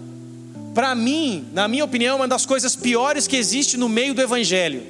para 0.75 0.95
mim, 0.95 1.47
na 1.53 1.69
minha 1.69 1.85
opinião, 1.85 2.15
é 2.15 2.17
uma 2.17 2.29
das 2.29 2.47
coisas 2.47 2.75
piores 2.75 3.27
que 3.27 3.37
existe 3.37 3.77
no 3.77 3.89
meio 3.89 4.15
do 4.15 4.23
Evangelho. 4.23 4.83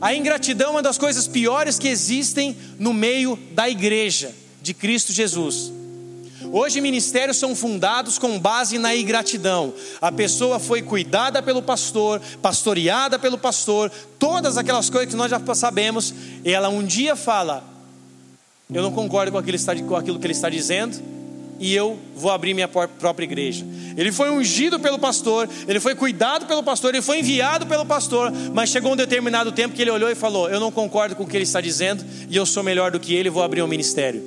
A 0.00 0.14
ingratidão 0.14 0.68
é 0.68 0.72
uma 0.72 0.82
das 0.82 0.98
coisas 0.98 1.26
piores 1.26 1.78
que 1.78 1.88
existem 1.88 2.56
no 2.78 2.92
meio 2.92 3.38
da 3.52 3.68
igreja 3.68 4.34
de 4.60 4.74
Cristo 4.74 5.12
Jesus. 5.12 5.72
Hoje 6.52 6.80
ministérios 6.80 7.38
são 7.38 7.56
fundados 7.56 8.18
com 8.18 8.38
base 8.38 8.78
na 8.78 8.94
ingratidão. 8.94 9.72
A 10.00 10.12
pessoa 10.12 10.58
foi 10.58 10.82
cuidada 10.82 11.42
pelo 11.42 11.62
pastor, 11.62 12.20
pastoreada 12.42 13.18
pelo 13.18 13.38
pastor, 13.38 13.90
todas 14.18 14.56
aquelas 14.56 14.90
coisas 14.90 15.10
que 15.10 15.16
nós 15.16 15.30
já 15.30 15.40
sabemos, 15.54 16.14
e 16.44 16.52
ela 16.52 16.68
um 16.68 16.84
dia 16.84 17.16
fala: 17.16 17.64
Eu 18.72 18.82
não 18.82 18.92
concordo 18.92 19.32
com 19.32 19.38
aquilo, 19.38 20.18
que 20.18 20.26
ele 20.26 20.32
está 20.32 20.50
dizendo, 20.50 21.02
e 21.58 21.74
eu 21.74 21.98
vou 22.14 22.30
abrir 22.30 22.54
minha 22.54 22.68
própria 22.68 23.24
igreja. 23.24 23.64
Ele 23.96 24.12
foi 24.12 24.30
ungido 24.30 24.78
pelo 24.78 24.98
pastor, 24.98 25.48
ele 25.66 25.80
foi 25.80 25.94
cuidado 25.94 26.46
pelo 26.46 26.62
pastor, 26.62 26.94
ele 26.94 27.02
foi 27.02 27.20
enviado 27.20 27.66
pelo 27.66 27.86
pastor, 27.86 28.30
mas 28.52 28.70
chegou 28.70 28.92
um 28.92 28.96
determinado 28.96 29.50
tempo 29.52 29.74
que 29.74 29.82
ele 29.82 29.90
olhou 29.90 30.10
e 30.10 30.14
falou: 30.14 30.48
Eu 30.48 30.60
não 30.60 30.70
concordo 30.70 31.16
com 31.16 31.24
o 31.24 31.26
que 31.26 31.36
ele 31.36 31.44
está 31.44 31.60
dizendo, 31.60 32.04
e 32.28 32.36
eu 32.36 32.44
sou 32.44 32.62
melhor 32.62 32.90
do 32.90 33.00
que 33.00 33.14
ele, 33.14 33.30
vou 33.30 33.42
abrir 33.42 33.62
um 33.62 33.66
ministério. 33.66 34.22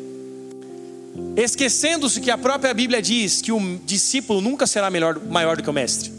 Esquecendo-se 1.35 2.19
que 2.19 2.31
a 2.31 2.37
própria 2.37 2.73
Bíblia 2.73 3.01
diz 3.01 3.41
que 3.41 3.51
o 3.51 3.79
discípulo 3.85 4.41
nunca 4.41 4.65
será 4.65 4.89
melhor, 4.89 5.19
maior 5.19 5.57
do 5.57 5.63
que 5.63 5.69
o 5.69 5.73
mestre. 5.73 6.11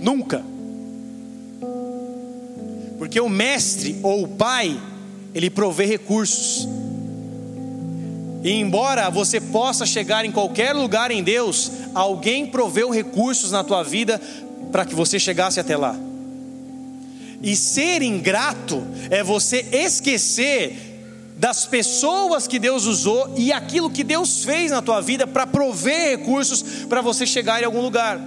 Nunca. 0.00 0.42
Porque 2.98 3.20
o 3.20 3.28
mestre 3.28 3.98
ou 4.02 4.24
o 4.24 4.28
pai, 4.28 4.80
ele 5.34 5.50
provê 5.50 5.84
recursos. 5.84 6.66
E 8.46 8.52
embora 8.52 9.10
você 9.10 9.40
possa 9.40 9.84
chegar 9.84 10.24
em 10.24 10.30
qualquer 10.30 10.72
lugar 10.72 11.10
em 11.10 11.20
Deus, 11.20 11.68
alguém 11.92 12.46
proveu 12.46 12.90
recursos 12.90 13.50
na 13.50 13.64
tua 13.64 13.82
vida 13.82 14.20
para 14.70 14.84
que 14.84 14.94
você 14.94 15.18
chegasse 15.18 15.58
até 15.58 15.76
lá. 15.76 15.96
E 17.42 17.56
ser 17.56 18.02
ingrato 18.02 18.86
é 19.10 19.20
você 19.24 19.66
esquecer 19.72 21.34
das 21.36 21.66
pessoas 21.66 22.46
que 22.46 22.60
Deus 22.60 22.84
usou 22.84 23.34
e 23.36 23.52
aquilo 23.52 23.90
que 23.90 24.04
Deus 24.04 24.44
fez 24.44 24.70
na 24.70 24.80
tua 24.80 25.00
vida 25.00 25.26
para 25.26 25.44
prover 25.44 26.16
recursos 26.16 26.62
para 26.88 27.00
você 27.00 27.26
chegar 27.26 27.60
em 27.60 27.64
algum 27.64 27.80
lugar. 27.80 28.20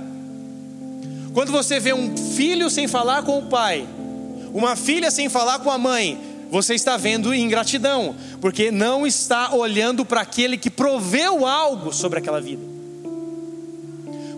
Quando 1.33 1.53
você 1.53 1.79
vê 1.79 1.93
um 1.93 2.17
filho 2.17 2.69
sem 2.69 2.89
falar 2.89 3.23
com 3.23 3.39
o 3.39 3.45
pai, 3.45 3.88
uma 4.53 4.75
filha 4.75 5.11
sem 5.11 5.29
falar 5.29 5.59
com 5.59 5.71
a 5.71 5.77
mãe, 5.77 6.28
você 6.50 6.74
está 6.74 6.98
vendo 6.98 7.34
ingratidão, 7.34 8.15
porque 8.41 8.72
não 8.72 9.06
está 9.06 9.53
olhando 9.53 10.03
para 10.03 10.22
aquele 10.22 10.58
que 10.58 10.70
proveu 10.70 11.46
algo 11.46 11.94
sobre 11.94 12.20
aquela 12.20 12.41
vida. 12.41 12.63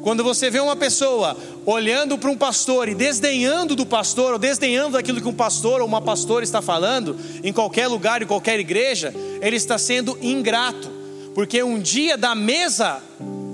Quando 0.01 0.23
você 0.23 0.49
vê 0.49 0.59
uma 0.59 0.75
pessoa 0.75 1.37
olhando 1.65 2.17
para 2.17 2.29
um 2.31 2.37
pastor 2.37 2.89
e 2.89 2.95
desdenhando 2.95 3.75
do 3.75 3.85
pastor, 3.85 4.33
ou 4.33 4.39
desdenhando 4.39 4.93
daquilo 4.93 5.21
que 5.21 5.27
um 5.27 5.33
pastor 5.33 5.79
ou 5.79 5.87
uma 5.87 6.01
pastora 6.01 6.43
está 6.43 6.61
falando, 6.61 7.15
em 7.43 7.53
qualquer 7.53 7.87
lugar, 7.87 8.21
em 8.21 8.25
qualquer 8.25 8.59
igreja, 8.59 9.13
ele 9.41 9.55
está 9.55 9.77
sendo 9.77 10.17
ingrato, 10.21 10.89
porque 11.35 11.61
um 11.61 11.79
dia 11.79 12.17
da 12.17 12.33
mesa 12.33 12.99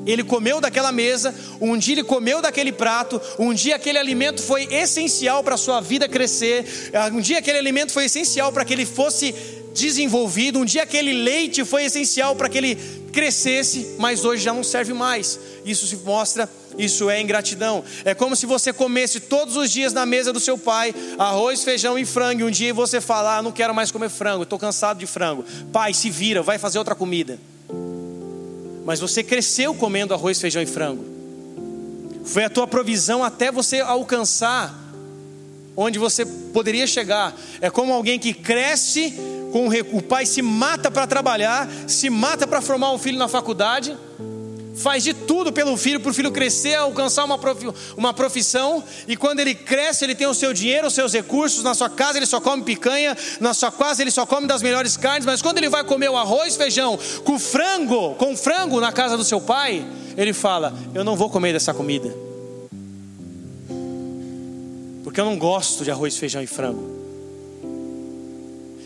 ele 0.08 0.24
comeu 0.24 0.62
daquela 0.62 0.92
mesa, 0.92 1.36
um 1.60 1.78
dia 1.78 1.96
ele 1.96 2.04
comeu 2.04 2.42
daquele 2.42 2.72
prato, 2.72 3.22
um 3.38 3.54
dia 3.54 3.76
aquele 3.76 3.98
alimento 3.98 4.42
foi 4.42 4.64
essencial 4.74 5.44
para 5.44 5.56
a 5.56 5.58
sua 5.58 5.82
vida 5.82 6.08
crescer, 6.08 6.66
um 7.14 7.20
dia 7.20 7.40
aquele 7.40 7.58
alimento 7.58 7.92
foi 7.92 8.06
essencial 8.06 8.52
para 8.52 8.64
que 8.64 8.74
ele 8.74 8.86
fosse 8.86 9.36
desenvolvido, 9.74 10.60
um 10.60 10.66
dia 10.66 10.84
aquele 10.84 11.14
leite 11.14 11.64
foi 11.64 11.86
essencial 11.86 12.36
para 12.36 12.50
que 12.50 12.58
ele 12.58 12.76
crescesse, 13.12 13.96
mas 13.98 14.26
hoje 14.26 14.44
já 14.44 14.54
não 14.54 14.64
serve 14.64 14.94
mais. 14.94 15.40
Isso 15.66 15.86
se 15.86 15.98
mostra, 15.98 16.50
isso 16.78 17.10
é 17.10 17.22
ingratidão. 17.22 17.84
É 18.06 18.14
como 18.14 18.36
se 18.36 18.46
você 18.46 18.72
comesse 18.72 19.20
todos 19.20 19.56
os 19.56 19.72
dias 19.72 19.94
na 19.94 20.06
mesa 20.06 20.34
do 20.34 20.40
seu 20.40 20.58
pai 20.58 20.94
arroz, 21.18 21.64
feijão 21.64 21.98
e 21.98 22.06
frango, 22.06 22.42
e 22.42 22.44
um 22.44 22.52
dia 22.52 22.74
você 22.74 23.02
falar: 23.02 23.38
ah, 23.38 23.42
não 23.42 23.52
quero 23.52 23.74
mais 23.74 23.92
comer 23.92 24.10
frango, 24.10 24.44
estou 24.44 24.58
cansado 24.60 24.98
de 24.98 25.06
frango. 25.06 25.44
Pai, 25.72 25.94
se 25.94 26.10
vira, 26.10 26.42
vai 26.42 26.58
fazer 26.58 26.80
outra 26.80 26.96
comida 26.96 27.40
mas 28.88 29.02
você 29.02 29.22
cresceu 29.22 29.76
comendo 29.76 30.14
arroz, 30.14 30.40
feijão 30.40 30.62
e 30.62 30.66
frango. 30.66 31.04
foi 32.24 32.46
a 32.46 32.50
tua 32.50 32.66
provisão 32.66 33.22
até 33.22 33.52
você 33.52 33.82
alcançar 33.82 34.74
onde 35.76 36.00
você 36.00 36.26
poderia 36.26 36.88
chegar. 36.88 37.36
É 37.60 37.70
como 37.70 37.92
alguém 37.92 38.18
que 38.18 38.34
cresce 38.34 39.14
com 39.52 39.68
o 39.92 40.02
pai 40.02 40.26
se 40.26 40.42
mata 40.42 40.90
para 40.90 41.06
trabalhar, 41.06 41.68
se 41.86 42.10
mata 42.10 42.48
para 42.48 42.62
formar 42.62 42.94
um 42.94 42.98
filho 42.98 43.18
na 43.18 43.28
faculdade, 43.28 43.96
faz 44.78 45.04
de 45.04 45.14
tudo 45.14 45.52
pelo 45.52 45.76
filho, 45.76 46.00
para 46.00 46.12
o 46.12 46.14
filho 46.14 46.32
crescer, 46.32 46.76
alcançar 46.76 47.26
uma, 47.26 47.40
uma 47.98 48.14
profissão, 48.14 48.84
e 49.08 49.18
quando 49.18 49.40
ele 49.40 49.56
cresce, 49.56 50.06
ele 50.06 50.14
tem 50.14 50.28
o 50.28 50.34
seu 50.34 50.54
dinheiro, 50.54 50.88
os 50.88 50.94
seus 50.94 51.12
recursos, 51.14 51.64
na 51.64 51.74
sua 51.74 51.90
casa 51.90 52.20
ele 52.20 52.26
só 52.26 52.40
come 52.40 52.64
picanha, 52.64 53.18
na 53.40 53.54
sua 53.54 53.72
casa 53.72 54.02
ele 54.02 54.12
só 54.12 54.26
come 54.26 54.48
das 54.48 54.62
melhores 54.62 54.96
carnes, 54.96 55.26
mas 55.26 55.42
quando 55.42 55.58
ele 55.58 55.70
vai 55.70 55.84
comer 55.84 56.10
o 56.10 56.16
arroz, 56.16 56.56
feijão, 56.56 56.98
com 57.24 57.40
frango, 57.40 58.14
com 58.16 58.38
frango 58.38 58.80
na 58.80 58.92
casa 58.92 59.18
do 59.18 59.24
seu 59.24 59.42
pai, 59.42 59.86
ele 60.16 60.32
fala: 60.32 60.74
Eu 60.94 61.04
não 61.04 61.16
vou 61.16 61.30
comer 61.30 61.54
dessa 61.54 61.74
comida, 61.74 62.14
porque 65.04 65.20
eu 65.20 65.26
não 65.26 65.38
gosto 65.38 65.84
de 65.84 65.90
arroz, 65.90 66.18
feijão 66.18 66.42
e 66.42 66.48
frango. 66.48 66.96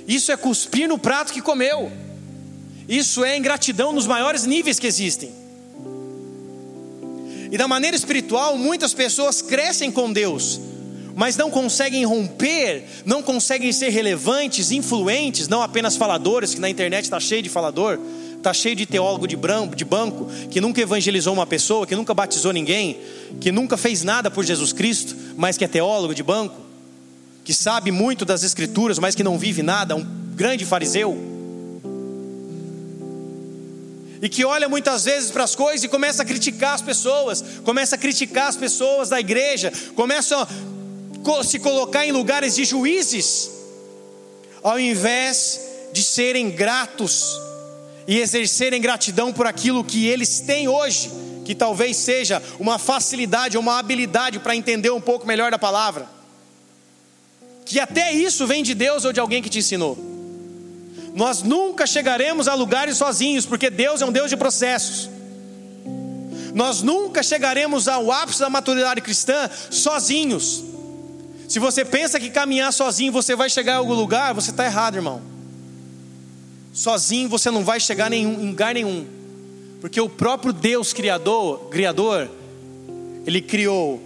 Isso 0.08 0.32
é 0.32 0.38
cuspir 0.38 0.88
no 0.88 0.98
prato 0.98 1.34
que 1.34 1.42
comeu. 1.42 1.92
Isso 2.88 3.24
é 3.24 3.38
ingratidão 3.38 3.94
nos 3.94 4.06
maiores 4.08 4.46
níveis 4.46 4.80
que 4.80 4.88
existem. 4.88 5.41
E 7.52 7.58
da 7.58 7.68
maneira 7.68 7.98
espiritual, 7.98 8.58
muitas 8.58 8.94
pessoas 8.94 9.42
crescem 9.42 9.92
com 9.92 10.12
Deus, 10.12 10.58
mas 11.14 11.36
não 11.36 11.52
conseguem 11.52 12.06
romper, 12.06 12.86
não 13.06 13.22
conseguem 13.22 13.74
ser 13.74 13.90
relevantes, 13.90 14.72
influentes, 14.72 15.50
não 15.50 15.62
apenas 15.62 15.98
faladores, 15.98 16.54
que 16.54 16.62
na 16.62 16.70
internet 16.70 17.04
está 17.04 17.20
cheio 17.20 17.44
de 17.44 17.50
falador, 17.50 18.00
está 18.38 18.54
cheio 18.54 18.74
de 18.74 18.86
teólogo 18.86 19.28
de, 19.28 19.36
branco, 19.36 19.76
de 19.76 19.84
banco, 19.84 20.28
que 20.50 20.62
nunca 20.62 20.80
evangelizou 20.80 21.34
uma 21.34 21.46
pessoa, 21.46 21.86
que 21.86 21.94
nunca 21.94 22.14
batizou 22.14 22.54
ninguém, 22.54 22.98
que 23.42 23.52
nunca 23.52 23.76
fez 23.76 24.02
nada 24.02 24.32
por 24.32 24.46
Jesus 24.46 24.72
Cristo, 24.72 25.14
mas 25.36 25.58
que 25.58 25.66
é 25.66 25.68
teólogo 25.68 26.16
de 26.16 26.24
banco, 26.24 26.56
que 27.44 27.54
sabe 27.54 27.92
muito 27.92 28.24
das 28.24 28.44
escrituras, 28.44 28.98
mas 28.98 29.14
que 29.14 29.26
não 29.26 29.38
vive 29.38 29.62
nada, 29.62 29.94
um 29.94 30.08
grande 30.36 30.64
fariseu 30.64 31.31
e 34.22 34.30
que 34.30 34.46
olha 34.46 34.70
muitas 34.70 35.06
vezes 35.06 35.32
para 35.32 35.44
as 35.44 35.56
coisas 35.56 35.84
e 35.84 35.88
começa 35.88 36.22
a 36.22 36.26
criticar 36.26 36.76
as 36.76 36.82
pessoas, 36.82 37.44
começa 37.64 37.96
a 37.96 37.98
criticar 37.98 38.48
as 38.48 38.56
pessoas 38.56 39.10
da 39.10 39.20
igreja, 39.20 39.74
começa 39.96 40.38
a 40.38 41.44
se 41.44 41.60
colocar 41.60 42.06
em 42.06 42.12
lugares 42.12 42.56
de 42.56 42.64
juízes, 42.64 43.50
ao 44.62 44.80
invés 44.80 45.60
de 45.92 46.04
serem 46.04 46.52
gratos 46.52 47.40
e 48.08 48.20
exercerem 48.20 48.80
gratidão 48.80 49.34
por 49.34 49.48
aquilo 49.48 49.84
que 49.84 50.06
eles 50.06 50.40
têm 50.40 50.68
hoje, 50.68 51.12
que 51.44 51.56
talvez 51.56 51.98
seja 51.98 52.42
uma 52.60 52.78
facilidade 52.78 53.58
uma 53.58 53.80
habilidade 53.80 54.40
para 54.40 54.56
entender 54.56 54.92
um 54.92 55.02
pouco 55.02 55.26
melhor 55.26 55.50
da 55.50 55.58
palavra. 55.58 56.08
Que 57.66 57.80
até 57.80 58.12
isso 58.12 58.46
vem 58.46 58.62
de 58.62 58.76
Deus 58.76 59.04
ou 59.04 59.14
de 59.14 59.20
alguém 59.20 59.42
que 59.42 59.50
te 59.50 59.60
ensinou. 59.60 60.21
Nós 61.14 61.44
nunca 61.44 61.86
chegaremos 61.86 62.48
a 62.48 62.54
lugares 62.54 62.98
sozinhos, 62.98 63.46
porque 63.46 63.70
Deus 63.70 64.02
é 64.02 64.06
um 64.06 64.12
Deus 64.12 64.30
de 64.30 64.38
processos. 64.38 65.10
Nós 66.54 66.82
nunca 66.82 67.22
chegaremos 67.24 67.88
ao 67.88 68.12
ápice 68.12 68.40
da 68.40 68.50
maturidade 68.50 69.02
cristã 69.02 69.50
sozinhos. 69.70 70.64
Se 71.48 71.60
você 71.60 71.84
pensa 71.84 72.20
que 72.20 72.30
caminhar 72.30 72.72
sozinho 72.72 73.12
você 73.12 73.36
vai 73.36 73.50
chegar 73.50 73.76
a 73.76 73.78
algum 73.78 73.94
lugar, 73.94 74.34
você 74.34 74.52
está 74.52 74.66
errado, 74.66 74.96
irmão. 74.96 75.22
Sozinho 76.74 77.28
você 77.28 77.52
não 77.52 77.64
vai 77.64 77.80
chegar 77.80 78.10
nenhum, 78.10 78.42
em 78.42 78.48
lugar 78.48 78.74
nenhum, 78.74 79.06
porque 79.82 80.00
o 80.00 80.08
próprio 80.08 80.54
Deus 80.54 80.94
Criador, 80.94 81.68
Criador, 81.70 82.30
Ele 83.26 83.42
criou 83.42 84.02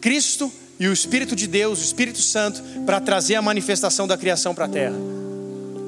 Cristo 0.00 0.50
e 0.78 0.88
o 0.88 0.92
Espírito 0.92 1.36
de 1.36 1.46
Deus, 1.46 1.80
o 1.80 1.84
Espírito 1.84 2.22
Santo, 2.22 2.62
para 2.86 2.98
trazer 2.98 3.34
a 3.34 3.42
manifestação 3.42 4.06
da 4.06 4.16
criação 4.16 4.54
para 4.54 4.64
a 4.64 4.68
terra 4.68 4.96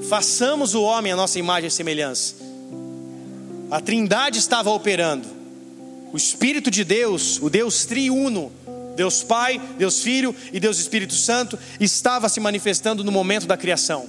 façamos 0.09 0.75
o 0.75 0.83
homem 0.83 1.13
a 1.13 1.17
nossa 1.17 1.39
imagem 1.39 1.69
e 1.69 1.71
semelhança. 1.71 2.35
A 3.71 3.81
Trindade 3.81 4.39
estava 4.39 4.71
operando. 4.71 5.27
O 6.13 6.17
Espírito 6.17 6.71
de 6.71 6.85
Deus, 6.85 7.41
o 7.41 7.49
Deus 7.49 7.87
triuno, 7.87 8.53
Deus 8.95 9.23
Pai, 9.23 9.61
Deus 9.79 10.03
Filho 10.03 10.35
e 10.53 10.61
Deus 10.61 10.79
Espírito 10.79 11.15
Santo, 11.15 11.59
estava 11.81 12.29
se 12.29 12.39
manifestando 12.39 13.03
no 13.03 13.11
momento 13.11 13.47
da 13.47 13.57
criação. 13.57 14.07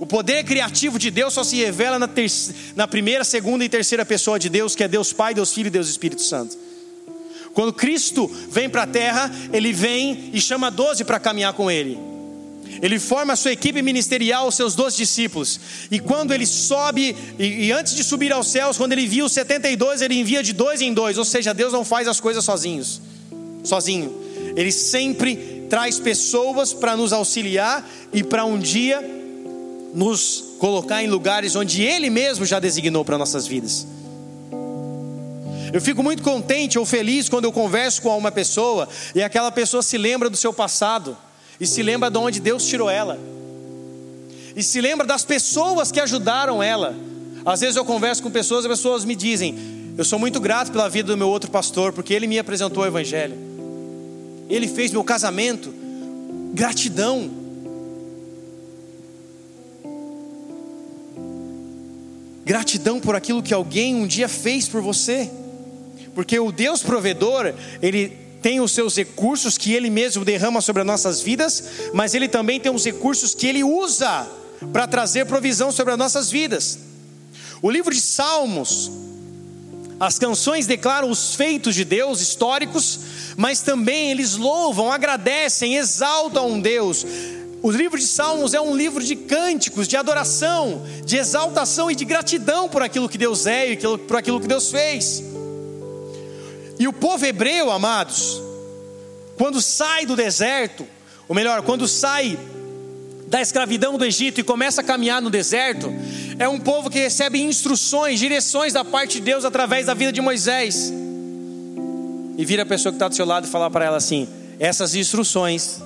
O 0.00 0.06
poder 0.06 0.44
criativo 0.44 0.98
de 0.98 1.10
Deus 1.10 1.34
só 1.34 1.44
se 1.44 1.56
revela 1.56 1.98
na, 1.98 2.08
na 2.74 2.88
primeira, 2.88 3.22
segunda 3.22 3.64
e 3.64 3.68
terceira 3.68 4.04
pessoa 4.04 4.38
de 4.38 4.48
Deus, 4.48 4.74
que 4.74 4.82
é 4.82 4.88
Deus 4.88 5.12
Pai, 5.12 5.34
Deus 5.34 5.52
Filho 5.52 5.68
e 5.68 5.70
Deus 5.70 5.88
Espírito 5.88 6.22
Santo. 6.22 6.56
Quando 7.52 7.72
Cristo 7.72 8.26
vem 8.50 8.68
para 8.68 8.84
a 8.84 8.86
terra, 8.86 9.30
ele 9.52 9.72
vem 9.72 10.30
e 10.32 10.40
chama 10.40 10.70
doze 10.70 11.04
para 11.04 11.20
caminhar 11.20 11.52
com 11.52 11.70
ele. 11.70 11.98
Ele 12.82 12.98
forma 12.98 13.32
a 13.32 13.36
sua 13.36 13.52
equipe 13.52 13.82
ministerial, 13.82 14.48
os 14.48 14.54
seus 14.54 14.74
doze 14.74 14.96
discípulos. 14.96 15.60
E 15.90 15.98
quando 15.98 16.32
ele 16.32 16.46
sobe, 16.46 17.16
e, 17.38 17.66
e, 17.66 17.72
antes 17.72 17.94
de 17.94 18.04
subir 18.04 18.32
aos 18.32 18.48
céus, 18.48 18.76
quando 18.76 18.92
ele 18.92 19.02
envia 19.02 19.24
os 19.24 19.32
72, 19.32 20.00
ele 20.00 20.14
envia 20.14 20.42
de 20.42 20.52
dois 20.52 20.80
em 20.80 20.92
dois. 20.92 21.18
Ou 21.18 21.24
seja, 21.24 21.52
Deus 21.52 21.72
não 21.72 21.84
faz 21.84 22.08
as 22.08 22.20
coisas 22.20 22.44
sozinhos, 22.44 23.00
sozinho. 23.64 24.14
Ele 24.56 24.72
sempre 24.72 25.66
traz 25.68 25.98
pessoas 25.98 26.72
para 26.72 26.96
nos 26.96 27.12
auxiliar 27.12 27.88
e 28.12 28.22
para 28.22 28.44
um 28.44 28.58
dia 28.58 29.00
nos 29.94 30.44
colocar 30.58 31.02
em 31.02 31.06
lugares 31.06 31.56
onde 31.56 31.82
Ele 31.82 32.10
mesmo 32.10 32.44
já 32.44 32.58
designou 32.58 33.04
para 33.04 33.18
nossas 33.18 33.46
vidas. 33.46 33.86
Eu 35.72 35.80
fico 35.80 36.02
muito 36.02 36.22
contente 36.22 36.78
ou 36.78 36.84
feliz 36.84 37.28
quando 37.28 37.44
eu 37.44 37.52
converso 37.52 38.02
com 38.02 38.16
uma 38.16 38.32
pessoa 38.32 38.88
e 39.14 39.22
aquela 39.22 39.52
pessoa 39.52 39.82
se 39.82 39.96
lembra 39.96 40.28
do 40.28 40.36
seu 40.36 40.52
passado 40.52 41.16
e 41.60 41.66
se 41.66 41.82
lembra 41.82 42.10
de 42.10 42.16
onde 42.16 42.40
Deus 42.40 42.66
tirou 42.66 42.88
ela, 42.88 43.18
e 44.56 44.62
se 44.62 44.80
lembra 44.80 45.06
das 45.06 45.24
pessoas 45.24 45.92
que 45.92 46.00
ajudaram 46.00 46.62
ela. 46.62 46.96
Às 47.44 47.60
vezes 47.60 47.76
eu 47.76 47.84
converso 47.84 48.22
com 48.22 48.30
pessoas 48.30 48.64
e 48.64 48.68
as 48.68 48.78
pessoas 48.78 49.04
me 49.04 49.14
dizem: 49.14 49.54
Eu 49.96 50.04
sou 50.04 50.18
muito 50.18 50.40
grato 50.40 50.72
pela 50.72 50.88
vida 50.88 51.12
do 51.12 51.16
meu 51.16 51.28
outro 51.28 51.50
pastor, 51.50 51.92
porque 51.92 52.12
ele 52.12 52.26
me 52.26 52.38
apresentou 52.38 52.82
o 52.82 52.86
Evangelho, 52.86 53.36
ele 54.48 54.66
fez 54.66 54.90
meu 54.90 55.04
casamento. 55.04 55.72
Gratidão. 56.52 57.30
Gratidão 62.44 62.98
por 62.98 63.14
aquilo 63.14 63.42
que 63.42 63.54
alguém 63.54 63.94
um 63.94 64.06
dia 64.06 64.28
fez 64.28 64.68
por 64.68 64.80
você, 64.80 65.30
porque 66.14 66.36
o 66.40 66.50
Deus 66.50 66.82
provedor, 66.82 67.54
ele 67.80 68.29
tem 68.42 68.60
os 68.60 68.72
seus 68.72 68.96
recursos 68.96 69.58
que 69.58 69.72
Ele 69.72 69.90
mesmo 69.90 70.24
derrama 70.24 70.60
sobre 70.60 70.82
as 70.82 70.86
nossas 70.86 71.20
vidas, 71.20 71.62
mas 71.92 72.14
Ele 72.14 72.28
também 72.28 72.58
tem 72.58 72.72
os 72.72 72.84
recursos 72.84 73.34
que 73.34 73.46
Ele 73.46 73.62
usa 73.62 74.26
para 74.72 74.86
trazer 74.86 75.26
provisão 75.26 75.70
sobre 75.72 75.92
as 75.92 75.98
nossas 75.98 76.30
vidas. 76.30 76.78
O 77.62 77.70
livro 77.70 77.94
de 77.94 78.00
Salmos, 78.00 78.90
as 79.98 80.18
canções 80.18 80.66
declaram 80.66 81.10
os 81.10 81.34
feitos 81.34 81.74
de 81.74 81.84
Deus 81.84 82.20
históricos, 82.20 83.00
mas 83.36 83.60
também 83.60 84.10
eles 84.10 84.36
louvam, 84.36 84.90
agradecem, 84.90 85.76
exaltam 85.76 86.52
um 86.52 86.60
Deus. 86.60 87.04
O 87.62 87.70
livro 87.70 87.98
de 87.98 88.06
Salmos 88.06 88.54
é 88.54 88.60
um 88.60 88.74
livro 88.74 89.04
de 89.04 89.14
cânticos, 89.14 89.86
de 89.86 89.94
adoração, 89.94 90.82
de 91.04 91.18
exaltação 91.18 91.90
e 91.90 91.94
de 91.94 92.06
gratidão 92.06 92.70
por 92.70 92.82
aquilo 92.82 93.08
que 93.08 93.18
Deus 93.18 93.46
é 93.46 93.72
e 93.72 93.76
por 93.76 94.16
aquilo 94.16 94.40
que 94.40 94.48
Deus 94.48 94.70
fez. 94.70 95.22
E 96.80 96.88
o 96.88 96.94
povo 96.94 97.26
hebreu, 97.26 97.70
amados, 97.70 98.40
quando 99.36 99.60
sai 99.60 100.06
do 100.06 100.16
deserto, 100.16 100.86
ou 101.28 101.34
melhor, 101.34 101.60
quando 101.60 101.86
sai 101.86 102.38
da 103.26 103.38
escravidão 103.38 103.98
do 103.98 104.04
Egito 104.06 104.40
e 104.40 104.42
começa 104.42 104.80
a 104.80 104.84
caminhar 104.84 105.20
no 105.20 105.28
deserto, 105.28 105.92
é 106.38 106.48
um 106.48 106.58
povo 106.58 106.88
que 106.88 106.98
recebe 106.98 107.38
instruções, 107.38 108.18
direções 108.18 108.72
da 108.72 108.82
parte 108.82 109.18
de 109.18 109.20
Deus 109.20 109.44
através 109.44 109.84
da 109.84 109.92
vida 109.92 110.10
de 110.10 110.22
Moisés. 110.22 110.90
E 112.38 112.44
vira 112.46 112.62
a 112.62 112.66
pessoa 112.66 112.90
que 112.90 112.96
está 112.96 113.08
do 113.08 113.14
seu 113.14 113.26
lado 113.26 113.46
e 113.46 113.50
fala 113.50 113.70
para 113.70 113.84
ela 113.84 113.98
assim: 113.98 114.26
essas 114.58 114.94
instruções 114.94 115.82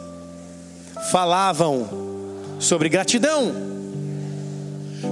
falavam 1.11 1.91
sobre 2.61 2.89
gratidão. 2.89 3.53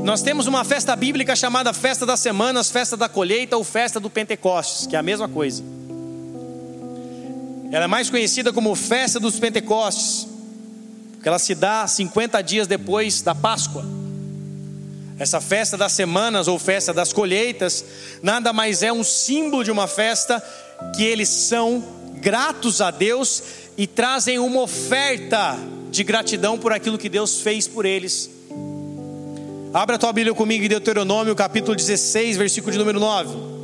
Nós 0.05 0.23
temos 0.23 0.47
uma 0.47 0.63
festa 0.63 0.95
bíblica 0.95 1.35
chamada 1.35 1.73
Festa 1.73 2.07
das 2.07 2.21
Semanas, 2.21 2.71
Festa 2.71 2.97
da 2.97 3.09
Colheita 3.09 3.57
ou 3.57 3.65
Festa 3.65 3.99
do 3.99 4.09
Pentecostes, 4.09 4.87
que 4.87 4.95
é 4.95 4.99
a 5.01 5.03
mesma 5.03 5.29
coisa. 5.29 5.72
Ela 7.73 7.85
é 7.85 7.89
mais 7.89 8.09
conhecida 8.09 8.53
como 8.53 8.73
Festa 8.77 9.19
dos 9.19 9.41
Pentecostes, 9.41 10.29
porque 11.15 11.29
ela 11.29 11.41
se 11.41 11.55
dá 11.55 11.85
50 11.87 12.41
dias 12.43 12.69
depois 12.69 13.21
da 13.23 13.35
Páscoa. 13.35 13.85
Essa 15.19 15.41
festa 15.41 15.77
das 15.77 15.93
semanas 15.93 16.47
ou 16.47 16.59
festa 16.59 16.93
das 16.93 17.13
colheitas, 17.13 17.85
nada 18.23 18.53
mais 18.53 18.85
é 18.85 18.93
um 18.93 19.03
símbolo 19.03 19.65
de 19.65 19.71
uma 19.71 19.89
festa 19.89 20.41
que 20.95 21.03
eles 21.03 21.29
são 21.29 21.83
gratos 22.21 22.81
a 22.81 22.93
Deus 22.93 23.43
e 23.77 23.89
trazem 23.89 24.39
uma 24.39 24.61
oferta 24.61 25.59
de 25.91 26.05
gratidão 26.05 26.57
por 26.57 26.73
aquilo 26.73 26.99
que 26.99 27.09
Deus 27.09 27.41
fez 27.41 27.67
por 27.67 27.85
eles 27.85 28.31
Abra 29.75 29.97
a 29.97 29.99
tua 29.99 30.13
Bíblia 30.13 30.35
comigo 30.35 30.63
em 30.63 30.69
Deuteronômio, 30.69 31.35
capítulo 31.35 31.75
16, 31.75 32.37
versículo 32.37 32.73
de 32.73 32.79
número 32.79 33.01
9. 33.01 33.62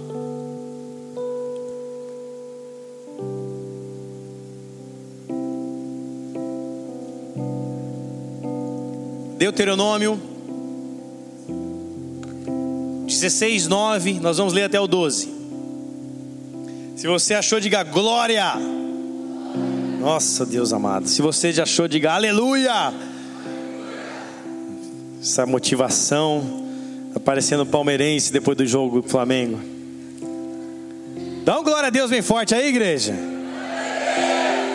Deuteronômio 9.38 10.20
16, 13.08 13.66
9, 13.66 14.20
nós 14.20 14.36
vamos 14.36 14.52
ler 14.52 14.64
até 14.64 14.78
o 14.78 14.86
12. 14.86 15.32
Se 16.94 17.06
você 17.06 17.34
achou, 17.34 17.58
diga 17.58 17.82
glória. 17.82 18.54
Nossa, 19.98 20.44
Deus 20.44 20.72
amado. 20.72 21.08
Se 21.08 21.22
você 21.22 21.52
já 21.52 21.62
achou, 21.62 21.88
diga 21.88 22.12
aleluia. 22.12 22.92
Essa 25.20 25.46
motivação 25.46 26.66
aparecendo 27.14 27.64
palmeirense 27.64 28.32
depois 28.32 28.56
do 28.56 28.66
jogo 28.66 29.00
do 29.00 29.08
Flamengo. 29.08 29.58
Dá 31.44 31.58
um 31.58 31.64
glória 31.64 31.86
a 31.86 31.90
Deus 31.90 32.10
bem 32.10 32.20
forte 32.20 32.54
aí, 32.54 32.68
igreja. 32.68 33.14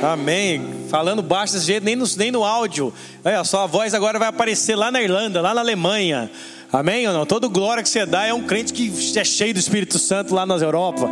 Amém. 0.02 0.83
Falando 0.94 1.24
baixo 1.24 1.54
desse 1.54 1.66
jeito, 1.66 1.84
nem 1.84 1.96
no, 1.96 2.06
nem 2.18 2.32
no 2.32 2.44
áudio. 2.44 2.94
Olha 3.26 3.44
só, 3.44 3.64
a 3.64 3.66
voz 3.66 3.96
agora 3.96 4.20
vai 4.20 4.28
aparecer 4.28 4.76
lá 4.76 4.92
na 4.92 5.02
Irlanda, 5.02 5.42
lá 5.42 5.52
na 5.52 5.62
Alemanha. 5.62 6.30
Amém 6.72 7.08
ou 7.08 7.14
não? 7.16 7.26
Todo 7.26 7.50
glória 7.50 7.82
que 7.82 7.90
você 7.90 8.06
dá 8.06 8.28
é 8.28 8.32
um 8.32 8.44
crente 8.44 8.72
que 8.72 8.94
é 9.18 9.24
cheio 9.24 9.56
do 9.56 9.60
Espírito 9.60 9.98
Santo 9.98 10.36
lá 10.36 10.46
nas 10.46 10.62
Europa. 10.62 11.10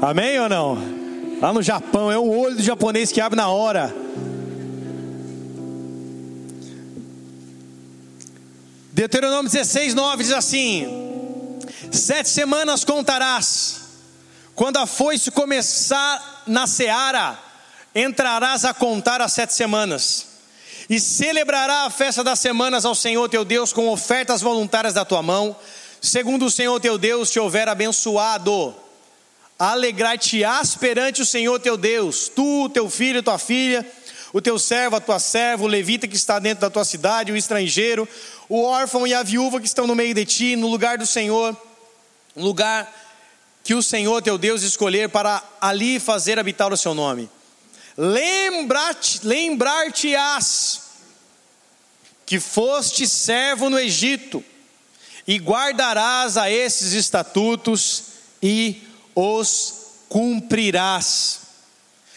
Amém 0.00 0.40
ou 0.40 0.48
não? 0.48 0.78
Lá 1.38 1.52
no 1.52 1.62
Japão, 1.62 2.10
é 2.10 2.18
um 2.18 2.34
olho 2.34 2.56
do 2.56 2.62
japonês 2.62 3.12
que 3.12 3.20
abre 3.20 3.36
na 3.36 3.48
hora. 3.48 3.94
Deuteronômio 8.90 9.50
16, 9.50 9.92
9 9.94 10.22
diz 10.22 10.32
assim: 10.32 10.88
Sete 11.92 12.30
semanas 12.30 12.84
contarás, 12.84 13.82
quando 14.54 14.78
a 14.78 14.86
foice 14.86 15.30
começar 15.30 16.42
na 16.46 16.66
seara, 16.66 17.49
entrarás 17.94 18.64
a 18.64 18.72
contar 18.72 19.20
as 19.20 19.32
sete 19.32 19.52
semanas, 19.54 20.26
e 20.88 20.98
celebrará 20.98 21.84
a 21.84 21.90
festa 21.90 22.24
das 22.24 22.40
semanas 22.40 22.84
ao 22.84 22.94
Senhor 22.94 23.28
teu 23.28 23.44
Deus 23.44 23.72
com 23.72 23.88
ofertas 23.88 24.40
voluntárias 24.40 24.94
da 24.94 25.04
tua 25.04 25.22
mão, 25.22 25.54
segundo 26.00 26.46
o 26.46 26.50
Senhor 26.50 26.80
teu 26.80 26.98
Deus 26.98 27.30
te 27.30 27.38
houver 27.38 27.68
abençoado. 27.68 28.74
Alegrar-te-ás 29.58 30.74
perante 30.74 31.22
o 31.22 31.26
Senhor 31.26 31.60
teu 31.60 31.76
Deus, 31.76 32.28
tu, 32.28 32.68
teu 32.70 32.88
filho, 32.90 33.22
tua 33.22 33.38
filha, 33.38 33.86
o 34.32 34.40
teu 34.40 34.58
servo, 34.58 34.96
a 34.96 35.00
tua 35.00 35.18
serva, 35.18 35.64
o 35.64 35.68
levita 35.68 36.08
que 36.08 36.16
está 36.16 36.38
dentro 36.38 36.62
da 36.62 36.70
tua 36.70 36.84
cidade, 36.84 37.30
o 37.30 37.36
estrangeiro, 37.36 38.08
o 38.48 38.62
órfão 38.62 39.06
e 39.06 39.14
a 39.14 39.22
viúva 39.22 39.60
que 39.60 39.66
estão 39.66 39.86
no 39.86 39.94
meio 39.94 40.14
de 40.14 40.24
ti, 40.24 40.56
no 40.56 40.66
lugar 40.66 40.98
do 40.98 41.06
Senhor, 41.06 41.56
no 42.34 42.44
lugar 42.44 42.90
que 43.62 43.74
o 43.74 43.82
Senhor 43.82 44.22
teu 44.22 44.38
Deus 44.38 44.62
escolher 44.62 45.08
para 45.08 45.42
ali 45.60 46.00
fazer 46.00 46.38
habitar 46.38 46.72
o 46.72 46.76
seu 46.76 46.94
nome. 46.94 47.30
Lembrar-te-ás 48.00 50.80
que 52.24 52.40
foste 52.40 53.06
servo 53.08 53.68
no 53.68 53.78
Egito, 53.78 54.42
e 55.26 55.38
guardarás 55.38 56.36
a 56.36 56.50
esses 56.50 56.92
estatutos 56.92 58.04
e 58.42 58.82
os 59.14 59.74
cumprirás. 60.08 61.40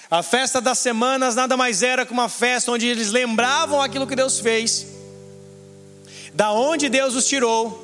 A 0.10 0.24
festa 0.24 0.62
das 0.62 0.80
semanas 0.80 1.36
nada 1.36 1.58
mais 1.58 1.84
era 1.84 2.06
que 2.06 2.13
uma 2.13 2.30
festa 2.30 2.72
onde 2.72 2.88
eles 2.88 3.10
lembravam 3.10 3.82
aquilo 3.82 4.08
que 4.08 4.15
Deus 4.15 4.39
fez 4.39 4.93
da 6.34 6.52
onde 6.52 6.89
Deus 6.89 7.15
os 7.15 7.28
tirou. 7.28 7.82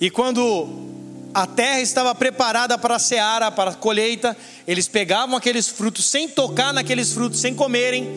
E 0.00 0.10
quando 0.10 0.89
a 1.32 1.46
terra 1.46 1.80
estava 1.80 2.14
preparada 2.14 2.76
para 2.76 2.96
a 2.96 2.98
seara, 2.98 3.50
para 3.50 3.70
a 3.70 3.74
colheita, 3.74 4.36
eles 4.66 4.88
pegavam 4.88 5.36
aqueles 5.36 5.68
frutos 5.68 6.04
sem 6.04 6.28
tocar 6.28 6.72
naqueles 6.72 7.12
frutos, 7.12 7.40
sem 7.40 7.54
comerem, 7.54 8.08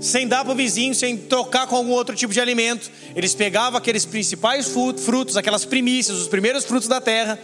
sem 0.00 0.26
dar 0.28 0.44
para 0.44 0.52
o 0.52 0.56
vizinho, 0.56 0.94
sem 0.94 1.16
trocar 1.16 1.66
com 1.66 1.76
algum 1.76 1.90
outro 1.90 2.14
tipo 2.14 2.32
de 2.32 2.40
alimento. 2.40 2.90
Eles 3.14 3.34
pegavam 3.34 3.76
aqueles 3.76 4.04
principais 4.04 4.68
frutos, 5.04 5.36
aquelas 5.36 5.64
primícias, 5.64 6.16
os 6.16 6.28
primeiros 6.28 6.64
frutos 6.64 6.88
da 6.88 7.00
terra, 7.00 7.38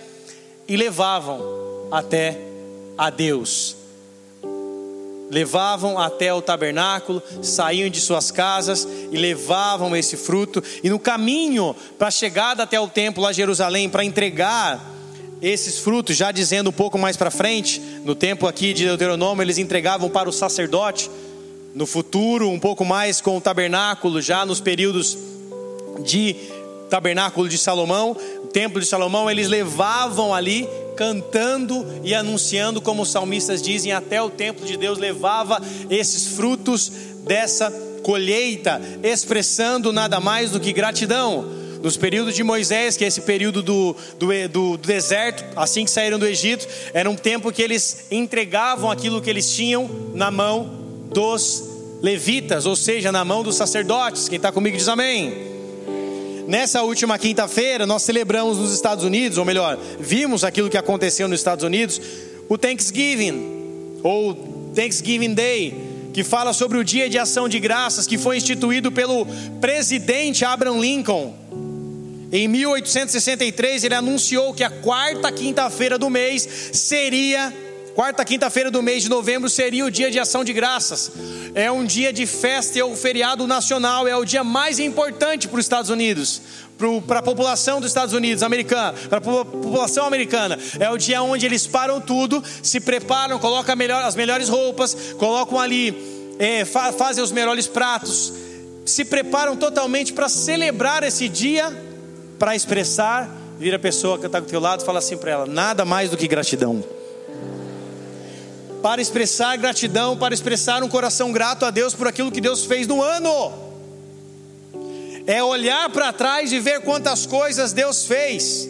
e 0.67 0.77
levavam 0.77 1.41
até 1.91 2.39
a 2.97 3.11
Deus 3.11 3.84
levavam 5.31 5.99
até 5.99 6.33
o 6.33 6.43
tabernáculo, 6.43 7.23
saíam 7.43 7.89
de 7.89 8.01
suas 8.01 8.31
casas 8.31 8.87
e 9.11 9.17
levavam 9.17 9.97
esse 9.97 10.17
fruto, 10.17 10.63
e 10.83 10.91
no 10.91 10.99
caminho 10.99 11.75
para 11.99 12.09
a 12.09 12.11
chegada 12.11 12.63
até 12.63 12.79
o 12.79 12.89
templo 12.89 13.27
a 13.27 13.33
Jerusalém, 13.33 13.89
para 13.89 14.05
entregar 14.05 14.93
esses 15.43 15.79
frutos, 15.79 16.17
já 16.17 16.33
dizendo 16.33 16.71
um 16.71 16.73
pouco 16.73 16.99
mais 16.99 17.17
para 17.17 17.31
frente, 17.31 17.81
no 18.05 18.15
tempo 18.15 18.47
aqui 18.47 18.73
de 18.73 18.85
Deuteronômio, 18.85 19.43
eles 19.43 19.59
entregavam 19.59 20.09
para 20.09 20.29
o 20.29 20.33
sacerdote, 20.33 21.11
no 21.75 21.87
futuro, 21.87 22.49
um 22.49 22.61
pouco 22.61 22.85
mais 22.85 23.21
com 23.21 23.37
o 23.37 23.41
tabernáculo, 23.41 24.23
já 24.23 24.47
nos 24.47 24.61
períodos 24.61 25.19
de 26.05 26.37
tabernáculo 26.89 27.49
de 27.49 27.59
Salomão, 27.59 28.17
o 28.43 28.47
templo 28.47 28.81
de 28.81 28.87
Salomão, 28.87 29.29
eles 29.31 29.49
levavam 29.49 30.33
ali 30.33 30.69
cantando 30.95 31.87
e 32.03 32.15
anunciando, 32.15 32.81
como 32.81 33.03
os 33.03 33.11
salmistas 33.11 33.61
dizem, 33.61 33.93
até 33.93 34.21
o 34.23 34.31
templo 34.31 34.67
de 34.67 34.77
Deus 34.77 34.99
levava 34.99 35.61
esses 35.91 36.29
frutos 36.29 36.91
dessa 37.27 37.71
colheita, 38.03 38.81
expressando 39.03 39.93
nada 39.93 40.21
mais 40.21 40.51
do 40.51 40.61
que 40.61 40.73
gratidão. 40.73 41.45
Nos 41.83 41.97
períodos 41.97 42.35
de 42.35 42.43
Moisés, 42.43 42.97
que 42.97 43.05
é 43.05 43.09
esse 43.09 43.21
período 43.23 43.63
do, 43.63 43.95
do, 44.19 44.49
do, 44.49 44.77
deserto, 44.79 45.45
assim 45.55 45.85
que 45.85 45.91
saíram 45.91 46.19
do 46.19 46.27
Egito, 46.27 46.67
era 46.95 47.11
um 47.11 47.17
tempo 47.17 47.53
que 47.53 47.61
eles 47.61 48.07
entregavam 48.11 48.91
aquilo 48.91 49.21
que 49.21 49.29
eles 49.29 49.51
tinham 49.51 49.91
na 50.15 50.31
mão 50.31 50.71
dos 51.13 51.63
levitas, 52.03 52.65
ou 52.65 52.75
seja, 52.75 53.13
na 53.13 53.25
mão 53.25 53.43
dos 53.43 53.57
sacerdotes. 53.57 54.29
Quem 54.29 54.37
está 54.37 54.51
comigo 54.51 54.77
diz 54.77 54.89
amém. 54.89 55.54
Nessa 56.47 56.83
última 56.83 57.19
quinta-feira, 57.19 57.87
nós 57.87 58.03
celebramos 58.03 58.59
nos 58.59 58.73
Estados 58.73 59.05
Unidos, 59.05 59.39
ou 59.39 59.45
melhor, 59.45 59.79
vimos 59.99 60.45
aquilo 60.45 60.69
que 60.69 60.77
aconteceu 60.77 61.27
nos 61.27 61.41
Estados 61.41 61.65
Unidos, 61.65 62.01
o 62.49 62.59
Thanksgiving, 62.59 64.01
ou 64.03 64.35
Thanksgiving 64.75 65.33
Day, 65.33 65.75
que 66.13 66.23
fala 66.23 66.53
sobre 66.53 66.79
o 66.79 66.85
Dia 66.85 67.09
de 67.09 67.19
Ação 67.19 67.49
de 67.49 67.59
Graças, 67.59 68.07
que 68.07 68.19
foi 68.19 68.37
instituído 68.37 68.93
pelo 68.93 69.27
presidente 69.61 70.45
Abraham 70.45 70.81
Lincoln. 70.81 71.35
Em 72.31 72.47
1863, 72.49 73.85
ele 73.85 73.95
anunciou 73.95 74.53
que 74.53 74.65
a 74.65 74.71
quarta 74.71 75.33
quinta-feira 75.33 75.99
do 75.99 76.11
mês 76.11 76.47
seria 76.73 77.53
Quarta 77.95 78.25
quinta-feira 78.25 78.73
do 78.73 78.83
mês 78.83 79.05
de 79.05 79.09
novembro 79.09 79.49
seria 79.49 79.85
o 79.85 79.91
dia 79.91 80.11
de 80.11 80.19
ação 80.19 80.43
de 80.43 80.53
graças. 80.53 81.13
É 81.55 81.71
um 81.71 81.85
dia 81.85 82.13
de 82.13 82.27
festa, 82.27 82.77
é 82.77 82.85
o 82.85 82.97
feriado 82.97 83.47
nacional, 83.47 84.09
é 84.09 84.17
o 84.17 84.25
dia 84.25 84.43
mais 84.43 84.81
importante 84.81 85.47
para 85.47 85.61
os 85.61 85.65
Estados 85.65 85.91
Unidos, 85.91 86.43
para 87.07 87.21
a 87.21 87.23
população 87.23 87.81
dos 87.81 87.91
Estados 87.91 88.13
Unidos 88.13 88.43
americana, 88.43 88.99
para 89.09 89.19
a 89.19 89.21
população 89.21 90.07
americana. 90.07 90.59
É 90.81 90.91
o 90.91 90.99
dia 90.99 91.23
onde 91.23 91.47
eles 91.47 91.69
param 91.69 92.01
tudo, 92.01 92.43
se 92.65 92.81
preparam, 92.81 93.39
colocam 93.39 93.77
melhor, 93.77 94.03
as 94.03 94.17
melhores 94.17 94.49
roupas, 94.49 95.15
colocam 95.17 95.61
ali, 95.61 96.35
é, 96.41 96.65
fa 96.65 96.93
fazem 96.93 97.23
os 97.23 97.31
melhores 97.31 97.69
pratos, 97.69 98.33
se 98.85 99.05
preparam 99.05 99.55
totalmente 99.55 100.13
para 100.13 100.29
celebrar 100.29 101.05
esse 101.05 101.29
dia, 101.29 101.73
para 102.41 102.57
expressar. 102.57 103.31
Vira 103.57 103.77
a 103.77 103.79
pessoa 103.79 104.19
que 104.19 104.27
está 104.27 104.41
do 104.41 104.47
teu 104.47 104.59
lado 104.59 104.83
e 104.83 104.85
fala 104.85 104.99
assim 104.99 105.17
para 105.17 105.31
ela: 105.31 105.47
nada 105.47 105.85
mais 105.85 106.11
do 106.11 106.17
que 106.17 106.27
gratidão 106.27 106.83
para 108.85 109.01
expressar 109.01 109.57
gratidão, 109.57 110.15
para 110.15 110.35
expressar 110.35 110.83
um 110.83 110.91
coração 110.91 111.33
grato 111.33 111.65
a 111.65 111.71
Deus 111.71 111.95
por 111.95 112.07
aquilo 112.07 112.31
que 112.31 112.39
Deus 112.39 112.67
fez 112.67 112.87
no 112.87 113.03
ano. 113.03 113.51
É 115.27 115.43
olhar 115.43 115.89
para 115.89 116.13
trás 116.13 116.53
e 116.53 116.61
ver 116.61 116.83
quantas 116.83 117.25
coisas 117.25 117.73
Deus 117.73 118.05
fez. 118.05 118.69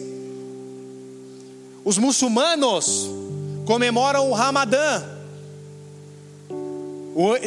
Os 1.83 1.97
muçulmanos 1.97 3.09
comemoram 3.65 4.29
o 4.29 4.33
Ramadã. 4.33 5.03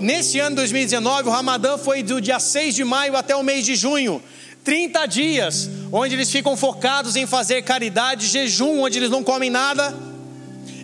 Nesse 0.02 0.38
ano 0.38 0.50
de 0.50 0.56
2019, 0.56 1.30
o 1.30 1.32
Ramadã 1.32 1.78
foi 1.78 2.02
do 2.02 2.20
dia 2.20 2.38
6 2.38 2.74
de 2.74 2.84
maio 2.84 3.16
até 3.16 3.34
o 3.34 3.42
mês 3.42 3.64
de 3.64 3.76
junho. 3.76 4.22
30 4.62 5.06
dias, 5.06 5.70
onde 5.90 6.14
eles 6.14 6.30
ficam 6.30 6.54
focados 6.54 7.16
em 7.16 7.26
fazer 7.26 7.62
caridade, 7.62 8.26
jejum, 8.26 8.82
onde 8.82 8.98
eles 8.98 9.08
não 9.08 9.24
comem 9.24 9.48
nada 9.48 10.07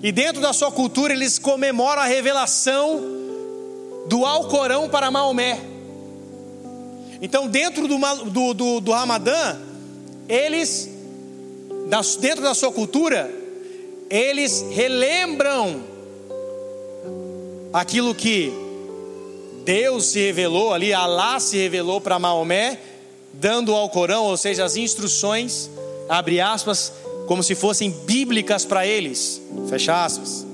e 0.05 0.13
dentro 0.13 0.43
da 0.43 0.53
sua 0.53 0.71
cultura 0.71 1.15
eles 1.15 1.39
comemoram 1.39 2.03
a 2.03 2.05
revelação 2.05 3.01
do 4.07 4.27
Alcorão 4.27 4.87
para 4.87 5.11
Maomé. 5.11 5.59
Então, 7.23 7.49
dentro 7.49 7.89
do, 7.89 7.97
do, 8.27 8.53
do, 8.53 8.81
do 8.83 8.93
Ramadã, 8.93 9.57
eles, 10.29 10.91
dentro 12.21 12.43
da 12.43 12.53
sua 12.53 12.71
cultura, 12.71 13.33
eles 14.11 14.67
relembram 14.73 15.83
aquilo 17.73 18.15
que 18.15 18.53
Deus 19.65 20.05
se 20.05 20.19
revelou 20.19 20.75
ali, 20.75 20.93
Alá 20.93 21.41
se 21.41 21.57
revelou 21.57 21.99
para 21.99 22.19
Maomé, 22.19 22.79
dando 23.33 23.75
ao 23.75 23.89
Corão, 23.89 24.25
ou 24.25 24.37
seja, 24.37 24.67
as 24.67 24.77
instruções, 24.77 25.71
abre 26.11 26.43
aspas, 26.43 26.93
como 27.27 27.43
se 27.43 27.55
fossem 27.55 27.91
bíblicas 27.91 28.65
para 28.65 28.87
eles. 28.87 29.41
Fecha 29.69 30.05
aspas. 30.05 30.47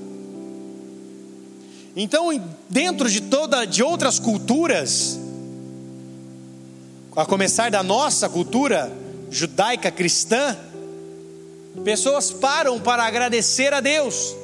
Então, 1.95 2.29
dentro 2.69 3.09
de 3.09 3.21
toda 3.21 3.65
de 3.65 3.83
outras 3.83 4.17
culturas, 4.19 5.19
a 7.15 7.25
começar 7.25 7.69
da 7.69 7.83
nossa 7.83 8.29
cultura 8.29 8.91
judaica 9.29 9.91
cristã, 9.91 10.57
pessoas 11.83 12.31
param 12.31 12.79
para 12.79 13.03
agradecer 13.03 13.73
a 13.73 13.81
Deus, 13.81 14.35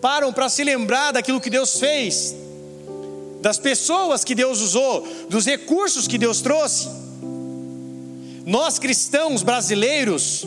param 0.00 0.32
para 0.32 0.48
se 0.48 0.62
lembrar 0.62 1.12
daquilo 1.12 1.40
que 1.40 1.50
Deus 1.50 1.78
fez, 1.80 2.34
das 3.42 3.58
pessoas 3.58 4.22
que 4.22 4.34
Deus 4.34 4.60
usou, 4.60 5.06
dos 5.28 5.44
recursos 5.44 6.06
que 6.06 6.16
Deus 6.16 6.40
trouxe. 6.40 6.88
Nós 8.46 8.78
cristãos 8.78 9.42
brasileiros, 9.42 10.46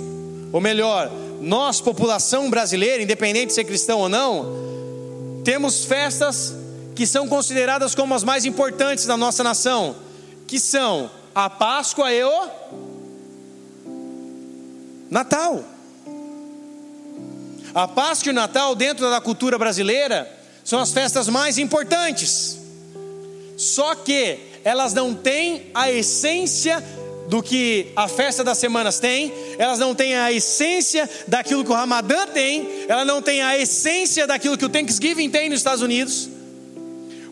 ou 0.52 0.62
melhor, 0.62 1.12
nós, 1.42 1.82
população 1.82 2.50
brasileira, 2.50 3.04
independente 3.04 3.48
de 3.48 3.54
ser 3.54 3.64
cristão 3.64 4.00
ou 4.00 4.10
não, 4.10 5.42
temos 5.44 5.86
festas 5.86 6.54
que 6.96 7.06
são 7.06 7.28
consideradas 7.28 7.94
como 7.94 8.14
as 8.14 8.24
mais 8.24 8.46
importantes 8.46 9.06
da 9.06 9.16
nossa 9.16 9.44
nação, 9.44 9.96
que 10.48 10.60
são 10.60 11.12
a 11.36 11.50
Páscoa 11.50 12.12
e 12.12 12.24
o 12.24 12.50
Natal. 15.10 15.64
A 17.74 17.88
Páscoa 17.88 18.30
e 18.30 18.32
o 18.32 18.36
Natal, 18.36 18.76
dentro 18.76 19.10
da 19.10 19.22
cultura 19.22 19.58
brasileira, 19.58 20.28
são 20.64 20.80
as 20.80 20.92
festas 20.92 21.30
mais 21.30 21.58
importantes. 21.58 22.58
Só 23.56 23.94
que 23.96 24.40
elas 24.64 24.94
não 24.94 25.14
têm 25.14 25.70
a 25.74 25.92
essência 25.92 26.84
do 27.28 27.44
que 27.44 27.92
a 27.96 28.08
festa 28.08 28.44
das 28.44 28.58
semanas 28.58 29.00
tem, 29.00 29.34
elas 29.58 29.80
não 29.80 29.94
têm 29.94 30.16
a 30.16 30.32
essência 30.32 31.10
daquilo 31.28 31.64
que 31.64 31.72
o 31.72 31.76
Ramadã 31.76 32.26
tem, 32.28 32.86
ela 32.88 33.04
não 33.04 33.22
tem 33.22 33.42
a 33.42 33.58
essência 33.58 34.26
daquilo 34.26 34.58
que 34.58 34.66
o 34.66 34.70
Thanksgiving 34.70 35.30
tem 35.30 35.50
nos 35.50 35.60
Estados 35.60 35.82
Unidos, 35.82 36.30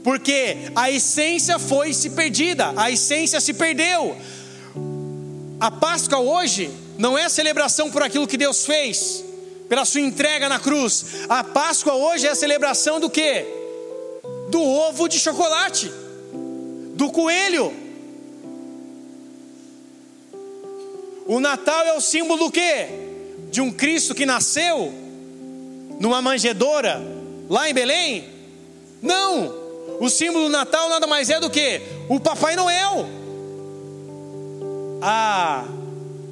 porque 0.03 0.57
a 0.75 0.91
essência 0.91 1.57
foi 1.57 1.93
se 1.93 2.09
perdida, 2.09 2.73
a 2.75 2.91
essência 2.91 3.39
se 3.39 3.53
perdeu. 3.53 4.15
A 5.59 5.71
Páscoa 5.71 6.19
hoje 6.19 6.69
não 6.97 7.17
é 7.17 7.23
a 7.23 7.29
celebração 7.29 7.89
por 7.89 8.03
aquilo 8.03 8.27
que 8.27 8.37
Deus 8.37 8.65
fez, 8.65 9.23
pela 9.69 9.85
sua 9.85 10.01
entrega 10.01 10.49
na 10.49 10.59
cruz. 10.59 11.05
A 11.29 11.43
Páscoa 11.43 11.93
hoje 11.95 12.27
é 12.27 12.31
a 12.31 12.35
celebração 12.35 12.99
do 12.99 13.09
que? 13.09 13.45
Do 14.49 14.61
ovo 14.61 15.07
de 15.07 15.17
chocolate, 15.17 15.91
do 16.95 17.09
coelho 17.09 17.84
O 21.25 21.39
Natal 21.39 21.85
é 21.85 21.93
o 21.93 22.01
símbolo 22.01 22.45
do 22.45 22.51
quê? 22.51 22.87
De 23.51 23.59
um 23.61 23.71
Cristo 23.71 24.13
que 24.13 24.25
nasceu 24.25 24.93
numa 25.99 26.21
manjedoura 26.21 27.01
lá 27.49 27.69
em 27.69 27.73
Belém? 27.73 28.25
Não! 29.01 29.53
O 29.99 30.09
símbolo 30.09 30.45
do 30.45 30.51
Natal 30.51 30.89
nada 30.89 31.07
mais 31.07 31.29
é 31.29 31.39
do 31.39 31.49
que 31.49 31.81
o 32.07 32.19
Papai 32.19 32.55
Noel. 32.55 33.07
Ah, 35.01 35.65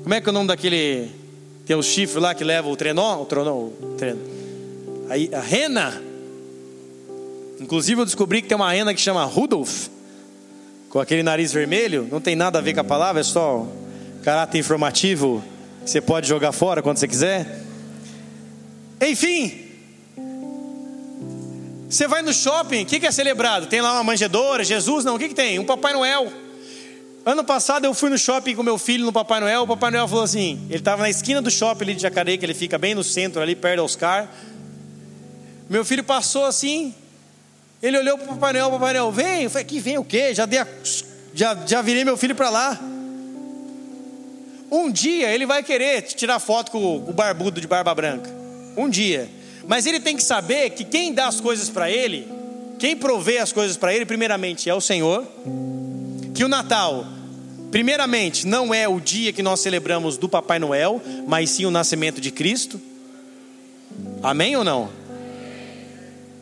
como 0.03 0.13
é 0.13 0.21
que 0.21 0.29
é 0.29 0.31
o 0.31 0.33
nome 0.33 0.47
daquele 0.47 1.09
tem 1.65 1.75
o 1.75 1.83
chifre 1.83 2.19
lá 2.19 2.35
que 2.35 2.43
leva 2.43 2.67
o 2.67 2.75
trenó, 2.75 3.21
o 3.21 3.25
trenó, 3.25 3.55
o 3.55 3.95
trenó. 3.97 4.19
Aí 5.09 5.29
a 5.33 5.39
rena. 5.39 6.01
Inclusive 7.59 8.01
eu 8.01 8.05
descobri 8.05 8.41
que 8.41 8.49
tem 8.49 8.55
uma 8.55 8.71
rena 8.71 8.93
que 8.93 8.99
chama 8.99 9.23
Rudolph, 9.23 9.87
com 10.89 10.99
aquele 10.99 11.23
nariz 11.23 11.53
vermelho, 11.53 12.07
não 12.11 12.19
tem 12.19 12.35
nada 12.35 12.59
a 12.59 12.61
ver 12.61 12.73
com 12.73 12.81
a 12.81 12.83
palavra, 12.83 13.21
é 13.21 13.23
só 13.23 13.65
caráter 14.23 14.57
informativo, 14.57 15.43
você 15.85 15.99
pode 15.99 16.27
jogar 16.27 16.53
fora 16.53 16.81
quando 16.81 16.97
você 16.97 17.07
quiser. 17.07 17.61
Enfim, 19.01 19.63
você 21.89 22.07
vai 22.07 22.21
no 22.21 22.33
shopping, 22.33 22.83
o 22.83 22.85
que, 22.85 23.01
que, 23.01 23.05
é 23.05 23.11
celebrado? 23.11 23.67
Tem 23.67 23.81
lá 23.81 23.93
uma 23.93 24.03
manjedora, 24.03 24.63
Jesus? 24.63 25.03
Não, 25.03 25.15
o 25.15 25.19
que, 25.19 25.27
que 25.27 25.35
tem? 25.35 25.59
Um 25.59 25.65
Papai 25.65 25.93
Noel. 25.93 26.31
Ano 27.25 27.43
passado 27.43 27.85
eu 27.85 27.93
fui 27.93 28.09
no 28.09 28.17
shopping 28.17 28.55
com 28.55 28.63
meu 28.63 28.77
filho 28.77 29.05
no 29.05 29.11
Papai 29.11 29.41
Noel. 29.41 29.63
O 29.63 29.67
Papai 29.67 29.91
Noel 29.91 30.07
falou 30.07 30.23
assim: 30.23 30.65
ele 30.69 30.79
estava 30.79 31.01
na 31.01 31.09
esquina 31.09 31.41
do 31.41 31.51
shopping 31.51 31.83
ali 31.83 31.95
de 31.95 32.01
Jacareí, 32.01 32.37
que 32.37 32.45
ele 32.45 32.53
fica 32.53 32.77
bem 32.77 32.95
no 32.95 33.03
centro, 33.03 33.41
ali 33.41 33.55
perto 33.55 33.77
do 33.77 33.83
Oscar. 33.83 34.29
Meu 35.69 35.83
filho 35.83 36.03
passou 36.03 36.45
assim, 36.45 36.95
ele 37.81 37.97
olhou 37.97 38.17
para 38.17 38.25
o 38.25 38.29
Papai 38.29 38.53
Noel, 38.53 38.71
Papai 38.71 38.93
Noel, 38.93 39.11
vem. 39.11 39.43
Eu 39.43 39.49
falei: 39.49 39.65
que 39.65 39.79
vem 39.79 39.97
o 39.97 40.03
quê? 40.03 40.33
Já, 40.33 40.45
dei 40.45 40.59
a, 40.59 40.67
já, 41.33 41.57
já 41.65 41.81
virei 41.81 42.05
meu 42.05 42.15
filho 42.15 42.35
para 42.35 42.49
lá. 42.49 42.79
Um 44.73 44.91
dia 44.91 45.29
ele 45.31 45.45
vai 45.45 45.61
querer 45.61 46.01
tirar 46.01 46.39
foto 46.39 46.71
com 46.71 46.95
o 46.95 47.13
barbudo 47.13 47.61
de 47.61 47.67
barba 47.67 47.93
branca. 47.93 48.27
Um 48.75 48.89
dia. 48.89 49.29
Mas 49.67 49.85
ele 49.85 49.99
tem 49.99 50.17
que 50.17 50.23
saber 50.23 50.71
que 50.71 50.83
quem 50.83 51.13
dá 51.13 51.27
as 51.27 51.39
coisas 51.39 51.69
para 51.69 51.91
ele, 51.91 52.27
quem 52.79 52.97
provê 52.97 53.37
as 53.37 53.51
coisas 53.51 53.77
para 53.77 53.93
ele, 53.93 54.03
primeiramente 54.03 54.67
é 54.67 54.73
o 54.73 54.81
Senhor. 54.81 55.27
Que 56.33 56.43
o 56.43 56.47
Natal, 56.47 57.05
primeiramente, 57.69 58.47
não 58.47 58.73
é 58.73 58.87
o 58.87 58.99
dia 58.99 59.31
que 59.31 59.43
nós 59.43 59.59
celebramos 59.59 60.17
do 60.17 60.27
Papai 60.27 60.57
Noel, 60.57 60.99
mas 61.27 61.51
sim 61.51 61.67
o 61.67 61.71
nascimento 61.71 62.19
de 62.19 62.31
Cristo. 62.31 62.81
Amém 64.23 64.55
ou 64.55 64.63
não? 64.63 64.89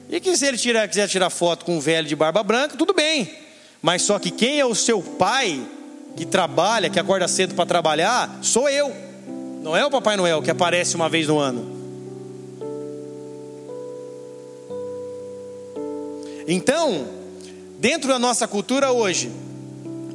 E 0.09 0.21
que 0.21 0.37
se 0.37 0.45
ele 0.45 0.57
quiser 0.57 1.09
tirar 1.09 1.29
foto 1.29 1.65
com 1.65 1.75
um 1.75 1.81
velho 1.81 2.07
de 2.07 2.15
barba 2.15 2.41
branca, 2.41 2.77
tudo 2.77 2.93
bem. 2.93 3.29
Mas 3.81 4.03
só 4.03 4.17
que 4.17 4.31
quem 4.31 4.57
é 4.57 4.65
o 4.65 4.73
seu 4.73 5.01
pai 5.01 5.61
que 6.15 6.25
trabalha, 6.25 6.89
que 6.89 6.99
acorda 6.99 7.27
cedo 7.27 7.55
para 7.55 7.65
trabalhar, 7.65 8.39
sou 8.41 8.69
eu. 8.69 8.91
Não 9.61 9.75
é 9.75 9.85
o 9.85 9.91
Papai 9.91 10.17
Noel 10.17 10.41
que 10.41 10.51
aparece 10.51 10.95
uma 10.95 11.07
vez 11.07 11.27
no 11.27 11.37
ano. 11.37 11.79
Então, 16.47 17.07
dentro 17.79 18.09
da 18.09 18.19
nossa 18.19 18.47
cultura 18.47 18.91
hoje, 18.91 19.31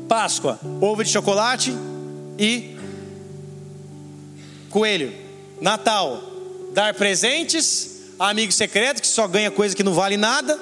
Páscoa, 0.09 0.59
ovo 0.81 1.03
de 1.03 1.11
chocolate 1.11 1.75
e 2.39 2.77
coelho. 4.71 5.13
Natal, 5.61 6.23
dar 6.75 6.95
presentes 6.95 7.97
amigo 8.19 8.53
secreto 8.53 9.01
que 9.01 9.07
só 9.07 9.27
ganha 9.27 9.51
coisa 9.51 9.75
que 9.75 9.83
não 9.83 9.95
vale 9.95 10.17
nada. 10.17 10.59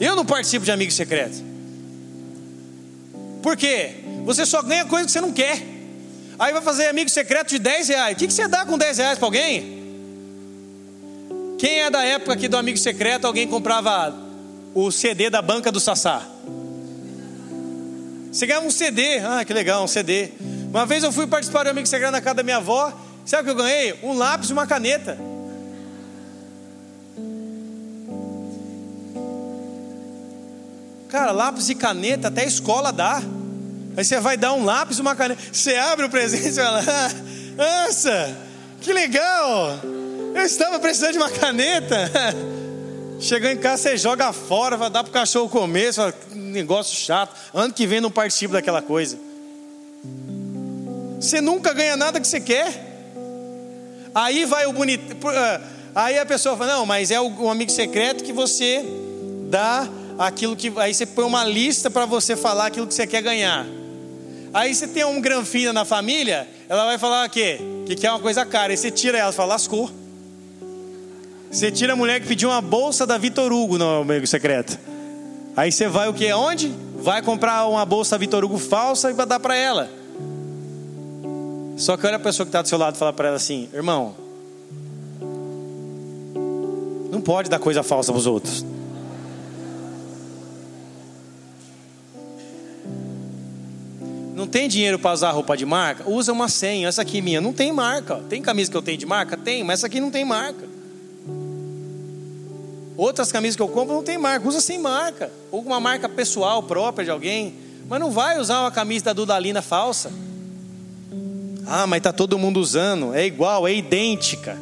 Eu 0.00 0.16
não 0.16 0.24
participo 0.24 0.64
de 0.64 0.72
amigo 0.72 0.92
secreto. 0.92 1.42
Por 3.42 3.56
quê? 3.56 4.03
Você 4.24 4.46
só 4.46 4.62
ganha 4.62 4.84
coisa 4.84 5.06
que 5.06 5.12
você 5.12 5.20
não 5.20 5.32
quer. 5.32 5.62
Aí 6.38 6.52
vai 6.52 6.62
fazer 6.62 6.86
amigo 6.86 7.10
secreto 7.10 7.50
de 7.50 7.58
10 7.58 7.88
reais. 7.88 8.16
O 8.16 8.18
que, 8.18 8.26
que 8.26 8.32
você 8.32 8.48
dá 8.48 8.64
com 8.64 8.76
10 8.76 8.98
reais 8.98 9.18
para 9.18 9.26
alguém? 9.26 9.84
Quem 11.58 11.82
é 11.82 11.90
da 11.90 12.02
época 12.02 12.32
aqui 12.32 12.48
do 12.48 12.56
amigo 12.56 12.78
secreto, 12.78 13.26
alguém 13.26 13.46
comprava 13.46 14.14
o 14.74 14.90
CD 14.90 15.30
da 15.30 15.40
banca 15.40 15.70
do 15.70 15.78
Sassá? 15.78 16.26
Você 18.32 18.46
ganhava 18.46 18.66
um 18.66 18.70
CD, 18.70 19.18
ah, 19.18 19.44
que 19.44 19.52
legal, 19.52 19.84
um 19.84 19.86
CD. 19.86 20.30
Uma 20.70 20.84
vez 20.84 21.04
eu 21.04 21.12
fui 21.12 21.26
participar 21.26 21.62
do 21.62 21.70
amigo 21.70 21.86
secreto 21.86 22.10
na 22.10 22.20
casa 22.20 22.34
da 22.34 22.42
minha 22.42 22.56
avó. 22.56 22.92
Sabe 23.24 23.42
o 23.42 23.44
que 23.44 23.60
eu 23.60 23.64
ganhei? 23.64 23.94
Um 24.02 24.12
lápis 24.12 24.50
e 24.50 24.52
uma 24.52 24.66
caneta. 24.66 25.16
Cara, 31.08 31.30
lápis 31.30 31.68
e 31.68 31.76
caneta 31.76 32.26
até 32.26 32.42
a 32.42 32.46
escola 32.46 32.92
dá. 32.92 33.22
Aí 33.96 34.04
você 34.04 34.18
vai 34.18 34.36
dar 34.36 34.52
um 34.52 34.64
lápis, 34.64 34.98
uma 34.98 35.14
caneta. 35.14 35.40
Você 35.52 35.76
abre 35.76 36.06
o 36.06 36.10
presente 36.10 36.48
e 36.48 36.52
fala: 36.52 36.80
ah, 36.80 37.86
Nossa, 37.86 38.36
que 38.80 38.92
legal! 38.92 39.78
Eu 40.34 40.42
estava 40.42 40.78
precisando 40.80 41.12
de 41.12 41.18
uma 41.18 41.30
caneta. 41.30 42.10
Chegou 43.20 43.48
em 43.48 43.56
casa, 43.56 43.82
você 43.82 43.96
joga 43.96 44.32
fora, 44.32 44.76
vai 44.76 44.90
dar 44.90 45.04
para 45.04 45.10
o 45.10 45.12
cachorro 45.12 45.48
comer. 45.48 45.92
Você 45.92 46.00
fala, 46.00 46.14
negócio 46.34 46.96
chato. 46.96 47.34
Ano 47.54 47.72
que 47.72 47.86
vem 47.86 48.00
não 48.00 48.10
participo 48.10 48.52
daquela 48.52 48.82
coisa. 48.82 49.16
Você 51.20 51.40
nunca 51.40 51.72
ganha 51.72 51.96
nada 51.96 52.20
que 52.20 52.26
você 52.26 52.40
quer. 52.40 52.92
Aí 54.12 54.44
vai 54.44 54.66
o 54.66 54.72
bonito. 54.72 55.16
Ah, 55.28 55.60
aí 55.94 56.18
a 56.18 56.26
pessoa 56.26 56.56
fala: 56.56 56.74
Não, 56.74 56.84
mas 56.84 57.12
é 57.12 57.20
o 57.20 57.48
amigo 57.48 57.70
secreto 57.70 58.24
que 58.24 58.32
você 58.32 58.84
dá 59.48 59.88
aquilo 60.18 60.56
que. 60.56 60.72
Aí 60.76 60.92
você 60.92 61.06
põe 61.06 61.24
uma 61.24 61.44
lista 61.44 61.88
para 61.88 62.06
você 62.06 62.36
falar 62.36 62.66
aquilo 62.66 62.88
que 62.88 62.94
você 62.94 63.06
quer 63.06 63.22
ganhar. 63.22 63.64
Aí 64.54 64.72
você 64.72 64.86
tem 64.86 65.04
um 65.04 65.20
granfina 65.20 65.72
na 65.72 65.84
família, 65.84 66.48
ela 66.68 66.84
vai 66.84 66.96
falar 66.96 67.26
o 67.26 67.30
quê? 67.30 67.58
Que 67.86 67.96
quer 67.96 68.10
uma 68.10 68.20
coisa 68.20 68.46
cara. 68.46 68.72
Aí 68.72 68.76
você 68.76 68.88
tira 68.88 69.18
ela, 69.18 69.32
fala, 69.32 69.54
lascou. 69.54 69.90
Você 71.50 71.72
tira 71.72 71.94
a 71.94 71.96
mulher 71.96 72.20
que 72.20 72.28
pediu 72.28 72.50
uma 72.50 72.60
bolsa 72.60 73.04
da 73.04 73.18
Vitor 73.18 73.52
Hugo 73.52 73.76
no 73.76 74.02
amigo 74.02 74.24
secreto. 74.28 74.78
Aí 75.56 75.72
você 75.72 75.88
vai 75.88 76.08
o 76.08 76.14
que? 76.14 76.32
Onde? 76.32 76.72
Vai 76.96 77.20
comprar 77.20 77.66
uma 77.66 77.84
bolsa 77.84 78.16
Vitor 78.16 78.44
Hugo 78.44 78.56
falsa 78.56 79.10
e 79.10 79.12
vai 79.12 79.26
dar 79.26 79.40
para 79.40 79.56
ela. 79.56 79.90
Só 81.76 81.96
que 81.96 82.06
olha 82.06 82.16
a 82.16 82.20
pessoa 82.20 82.46
que 82.46 82.50
está 82.50 82.62
do 82.62 82.68
seu 82.68 82.78
lado 82.78 82.94
e 82.94 82.98
fala 82.98 83.12
para 83.12 83.28
ela 83.28 83.36
assim: 83.36 83.68
irmão, 83.74 84.14
não 87.10 87.20
pode 87.20 87.50
dar 87.50 87.58
coisa 87.58 87.82
falsa 87.82 88.12
para 88.12 88.18
os 88.20 88.26
outros. 88.26 88.64
Não 94.34 94.46
tem 94.48 94.68
dinheiro 94.68 94.98
para 94.98 95.12
usar 95.12 95.30
roupa 95.30 95.56
de 95.56 95.64
marca? 95.64 96.08
Usa 96.10 96.32
uma 96.32 96.48
senha. 96.48 96.88
Essa 96.88 97.02
aqui 97.02 97.22
minha 97.22 97.40
não 97.40 97.52
tem 97.52 97.72
marca. 97.72 98.16
Tem 98.28 98.42
camisa 98.42 98.70
que 98.70 98.76
eu 98.76 98.82
tenho 98.82 98.98
de 98.98 99.06
marca? 99.06 99.36
Tem, 99.36 99.62
mas 99.62 99.80
essa 99.80 99.86
aqui 99.86 100.00
não 100.00 100.10
tem 100.10 100.24
marca. 100.24 100.66
Outras 102.96 103.30
camisas 103.30 103.56
que 103.56 103.62
eu 103.62 103.68
compro 103.68 103.94
não 103.94 104.02
tem 104.02 104.18
marca. 104.18 104.48
Usa 104.48 104.60
sem 104.60 104.78
marca. 104.78 105.30
Ou 105.52 105.60
uma 105.62 105.78
marca 105.78 106.08
pessoal 106.08 106.62
própria 106.62 107.04
de 107.04 107.10
alguém. 107.10 107.54
Mas 107.88 108.00
não 108.00 108.10
vai 108.10 108.38
usar 108.40 108.60
uma 108.60 108.72
camisa 108.72 109.06
da 109.06 109.12
Dudalina 109.12 109.62
falsa. 109.62 110.10
Ah, 111.66 111.86
mas 111.86 112.02
tá 112.02 112.12
todo 112.12 112.38
mundo 112.38 112.60
usando, 112.60 113.14
é 113.14 113.24
igual, 113.24 113.66
é 113.66 113.74
idêntica. 113.74 114.58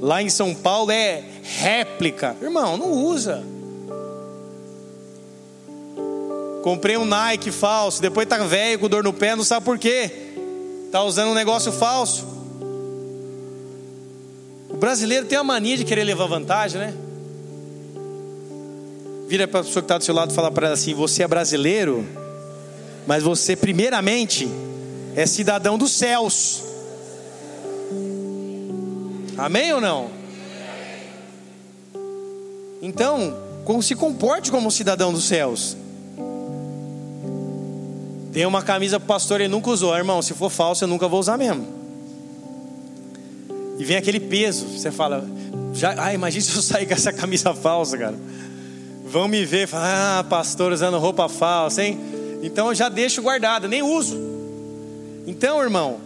Lá 0.00 0.22
em 0.22 0.28
São 0.30 0.54
Paulo 0.54 0.90
é 0.90 1.24
réplica. 1.42 2.36
Irmão, 2.40 2.76
não 2.76 2.92
usa. 2.92 3.42
Comprei 6.62 6.96
um 6.96 7.04
Nike 7.04 7.50
falso, 7.50 8.02
depois 8.02 8.28
tá 8.28 8.38
velho 8.38 8.78
com 8.78 8.88
dor 8.88 9.02
no 9.02 9.12
pé, 9.12 9.34
não 9.34 9.44
sabe 9.44 9.64
por 9.64 9.78
quê. 9.78 10.10
Tá 10.92 11.02
usando 11.02 11.30
um 11.30 11.34
negócio 11.34 11.72
falso. 11.72 12.26
O 14.68 14.76
brasileiro 14.76 15.26
tem 15.26 15.38
a 15.38 15.44
mania 15.44 15.76
de 15.76 15.84
querer 15.84 16.04
levar 16.04 16.26
vantagem, 16.26 16.80
né? 16.80 16.94
Vira 19.26 19.46
para 19.46 19.60
a 19.60 19.64
pessoa 19.64 19.82
que 19.82 19.84
está 19.84 19.96
do 19.96 20.04
seu 20.04 20.14
lado 20.14 20.32
e 20.32 20.34
fala 20.34 20.50
para 20.50 20.66
ela 20.66 20.74
assim: 20.74 20.92
Você 20.92 21.22
é 21.22 21.28
brasileiro, 21.28 22.04
mas 23.06 23.22
você, 23.22 23.56
primeiramente, 23.56 24.48
é 25.14 25.24
cidadão 25.26 25.78
dos 25.78 25.92
céus. 25.92 26.64
Amém 29.38 29.72
ou 29.72 29.80
não? 29.80 30.10
Então, 32.82 33.36
se 33.82 33.94
comporte 33.94 34.50
como 34.50 34.70
cidadão 34.70 35.12
dos 35.12 35.24
céus. 35.24 35.76
Tem 38.32 38.46
uma 38.46 38.62
camisa 38.62 38.98
para 38.98 39.04
o 39.04 39.08
pastor, 39.08 39.40
ele 39.40 39.48
nunca 39.48 39.70
usou. 39.70 39.96
Irmão, 39.96 40.22
se 40.22 40.34
for 40.34 40.50
falso, 40.50 40.84
eu 40.84 40.88
nunca 40.88 41.08
vou 41.08 41.18
usar 41.18 41.36
mesmo. 41.36 41.66
E 43.78 43.84
vem 43.84 43.96
aquele 43.96 44.20
peso. 44.20 44.66
Você 44.66 44.92
fala, 44.92 45.26
já, 45.72 45.94
ah, 45.96 46.14
imagina 46.14 46.42
se 46.44 46.54
eu 46.54 46.62
sair 46.62 46.86
com 46.86 46.94
essa 46.94 47.12
camisa 47.12 47.54
falsa, 47.54 47.98
cara. 47.98 48.16
Vão 49.04 49.26
me 49.26 49.44
ver, 49.44 49.66
falar, 49.66 50.20
ah, 50.20 50.24
pastor 50.24 50.72
usando 50.72 50.98
roupa 50.98 51.28
falsa, 51.28 51.82
hein? 51.82 51.98
Então 52.42 52.68
eu 52.68 52.74
já 52.74 52.88
deixo 52.88 53.20
guardado, 53.20 53.66
nem 53.66 53.82
uso. 53.82 54.16
Então, 55.26 55.60
irmão, 55.60 56.00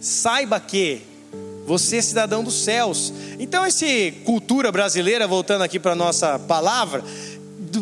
saiba 0.00 0.60
que 0.60 1.00
você 1.66 1.96
é 1.96 2.02
cidadão 2.02 2.44
dos 2.44 2.62
céus. 2.62 3.12
Então, 3.38 3.64
essa 3.64 3.86
cultura 4.24 4.70
brasileira, 4.70 5.26
voltando 5.26 5.62
aqui 5.62 5.78
para 5.78 5.94
nossa 5.94 6.38
palavra, 6.38 7.02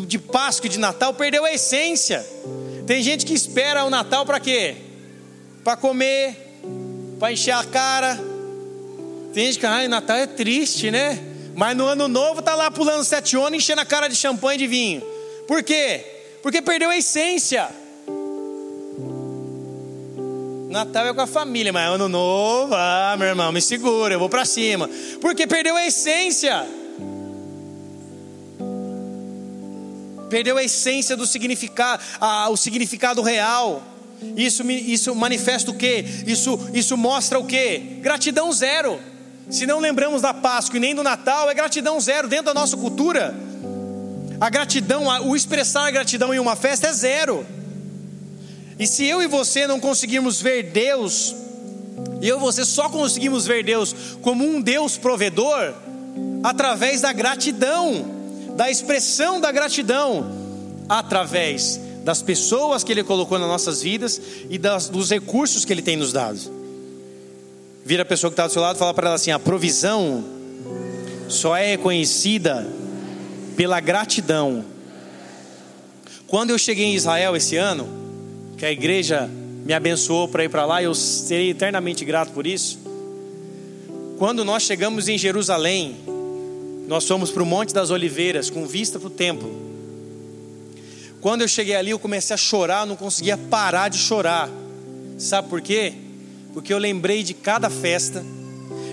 de 0.07 0.17
Páscoa 0.17 0.67
e 0.67 0.69
de 0.69 0.79
Natal, 0.79 1.13
perdeu 1.13 1.43
a 1.43 1.53
essência. 1.53 2.25
Tem 2.85 3.01
gente 3.01 3.25
que 3.25 3.33
espera 3.33 3.85
o 3.85 3.89
Natal 3.89 4.25
para 4.25 4.39
quê? 4.39 4.75
Para 5.63 5.77
comer, 5.77 6.59
para 7.19 7.31
encher 7.31 7.51
a 7.51 7.63
cara. 7.63 8.19
Tem 9.33 9.45
gente 9.45 9.59
que, 9.59 9.65
ai, 9.65 9.87
Natal 9.87 10.17
é 10.17 10.27
triste, 10.27 10.91
né? 10.91 11.19
Mas 11.55 11.77
no 11.77 11.85
ano 11.85 12.07
novo 12.07 12.41
tá 12.41 12.55
lá 12.55 12.69
pulando 12.69 13.03
sete 13.03 13.37
anos, 13.37 13.53
enchendo 13.53 13.81
a 13.81 13.85
cara 13.85 14.07
de 14.07 14.15
champanhe 14.15 14.55
e 14.55 14.59
de 14.59 14.67
vinho. 14.67 15.01
Por 15.47 15.63
quê? 15.63 16.05
Porque 16.41 16.61
perdeu 16.61 16.89
a 16.89 16.97
essência. 16.97 17.69
Natal 20.69 21.07
é 21.07 21.13
com 21.13 21.21
a 21.21 21.27
família, 21.27 21.71
mas 21.71 21.87
ano 21.87 22.09
novo, 22.09 22.73
ah, 22.75 23.15
meu 23.17 23.27
irmão, 23.27 23.51
me 23.51 23.61
segura, 23.61 24.15
eu 24.15 24.19
vou 24.19 24.27
para 24.27 24.43
cima. 24.43 24.89
Porque 25.21 25.45
perdeu 25.45 25.75
a 25.77 25.85
essência. 25.85 26.65
Perdeu 30.33 30.57
a 30.57 30.63
essência 30.63 31.15
do 31.15 31.27
significado, 31.27 32.01
a, 32.19 32.49
o 32.49 32.57
significado 32.57 33.21
real. 33.21 33.83
Isso, 34.35 34.63
isso 34.71 35.13
manifesta 35.13 35.69
o 35.69 35.75
que? 35.75 36.03
Isso, 36.25 36.59
isso 36.73 36.97
mostra 36.97 37.37
o 37.37 37.45
que? 37.45 37.99
Gratidão 38.01 38.51
zero. 38.51 38.99
Se 39.47 39.67
não 39.67 39.79
lembramos 39.79 40.23
da 40.23 40.33
Páscoa 40.33 40.77
e 40.77 40.79
nem 40.79 40.95
do 40.95 41.03
Natal, 41.03 41.51
é 41.51 41.53
gratidão 41.53 42.01
zero 42.01 42.27
dentro 42.27 42.45
da 42.45 42.53
nossa 42.55 42.75
cultura. 42.75 43.35
A 44.41 44.49
gratidão, 44.49 45.03
o 45.27 45.35
expressar 45.35 45.85
a 45.85 45.91
gratidão 45.91 46.33
em 46.33 46.39
uma 46.39 46.55
festa 46.55 46.87
é 46.87 46.93
zero. 46.93 47.45
E 48.79 48.87
se 48.87 49.05
eu 49.05 49.21
e 49.21 49.27
você 49.27 49.67
não 49.67 49.79
conseguirmos 49.79 50.41
ver 50.41 50.63
Deus, 50.63 51.35
eu 52.23 52.37
e 52.37 52.39
você 52.39 52.65
só 52.65 52.89
conseguimos 52.89 53.45
ver 53.45 53.63
Deus 53.63 53.95
como 54.23 54.43
um 54.43 54.59
Deus 54.59 54.97
provedor 54.97 55.75
através 56.43 57.01
da 57.01 57.13
gratidão 57.13 58.12
da 58.55 58.69
expressão 58.69 59.39
da 59.39 59.51
gratidão 59.51 60.25
através 60.87 61.79
das 62.03 62.21
pessoas 62.21 62.83
que 62.83 62.91
Ele 62.91 63.03
colocou 63.03 63.39
nas 63.39 63.47
nossas 63.47 63.81
vidas 63.81 64.21
e 64.49 64.57
das, 64.57 64.89
dos 64.89 65.09
recursos 65.09 65.65
que 65.65 65.73
Ele 65.73 65.81
tem 65.81 65.95
nos 65.95 66.11
dado. 66.11 66.39
Vira 67.85 68.03
a 68.03 68.05
pessoa 68.05 68.29
que 68.29 68.33
está 68.33 68.47
do 68.47 68.53
seu 68.53 68.61
lado 68.61 68.75
e 68.75 68.79
fala 68.79 68.93
para 68.93 69.07
ela 69.07 69.15
assim: 69.15 69.31
a 69.31 69.39
provisão 69.39 70.23
só 71.27 71.55
é 71.55 71.71
reconhecida 71.71 72.67
pela 73.55 73.79
gratidão. 73.79 74.65
Quando 76.27 76.49
eu 76.49 76.57
cheguei 76.57 76.85
em 76.85 76.95
Israel 76.95 77.35
esse 77.35 77.57
ano, 77.57 77.87
que 78.57 78.65
a 78.65 78.71
igreja 78.71 79.29
me 79.65 79.73
abençoou 79.73 80.27
para 80.27 80.43
ir 80.43 80.49
para 80.49 80.65
lá, 80.65 80.81
eu 80.81 80.93
serei 80.93 81.51
eternamente 81.51 82.03
grato 82.03 82.31
por 82.31 82.45
isso. 82.45 82.79
Quando 84.17 84.43
nós 84.43 84.63
chegamos 84.63 85.07
em 85.07 85.17
Jerusalém, 85.17 85.97
nós 86.87 87.07
fomos 87.07 87.31
para 87.31 87.41
o 87.41 87.45
Monte 87.45 87.73
das 87.73 87.89
Oliveiras 87.89 88.49
com 88.49 88.65
vista 88.67 88.99
para 88.99 89.07
o 89.07 89.11
templo. 89.11 89.73
Quando 91.21 91.41
eu 91.41 91.47
cheguei 91.47 91.75
ali, 91.75 91.91
eu 91.91 91.99
comecei 91.99 92.33
a 92.33 92.37
chorar, 92.37 92.85
não 92.85 92.97
conseguia 92.97 93.37
parar 93.37 93.87
de 93.87 93.97
chorar. 93.97 94.49
Sabe 95.17 95.47
por 95.47 95.61
quê? 95.61 95.93
Porque 96.53 96.73
eu 96.73 96.77
lembrei 96.77 97.23
de 97.23 97.33
cada 97.33 97.69
festa, 97.69 98.23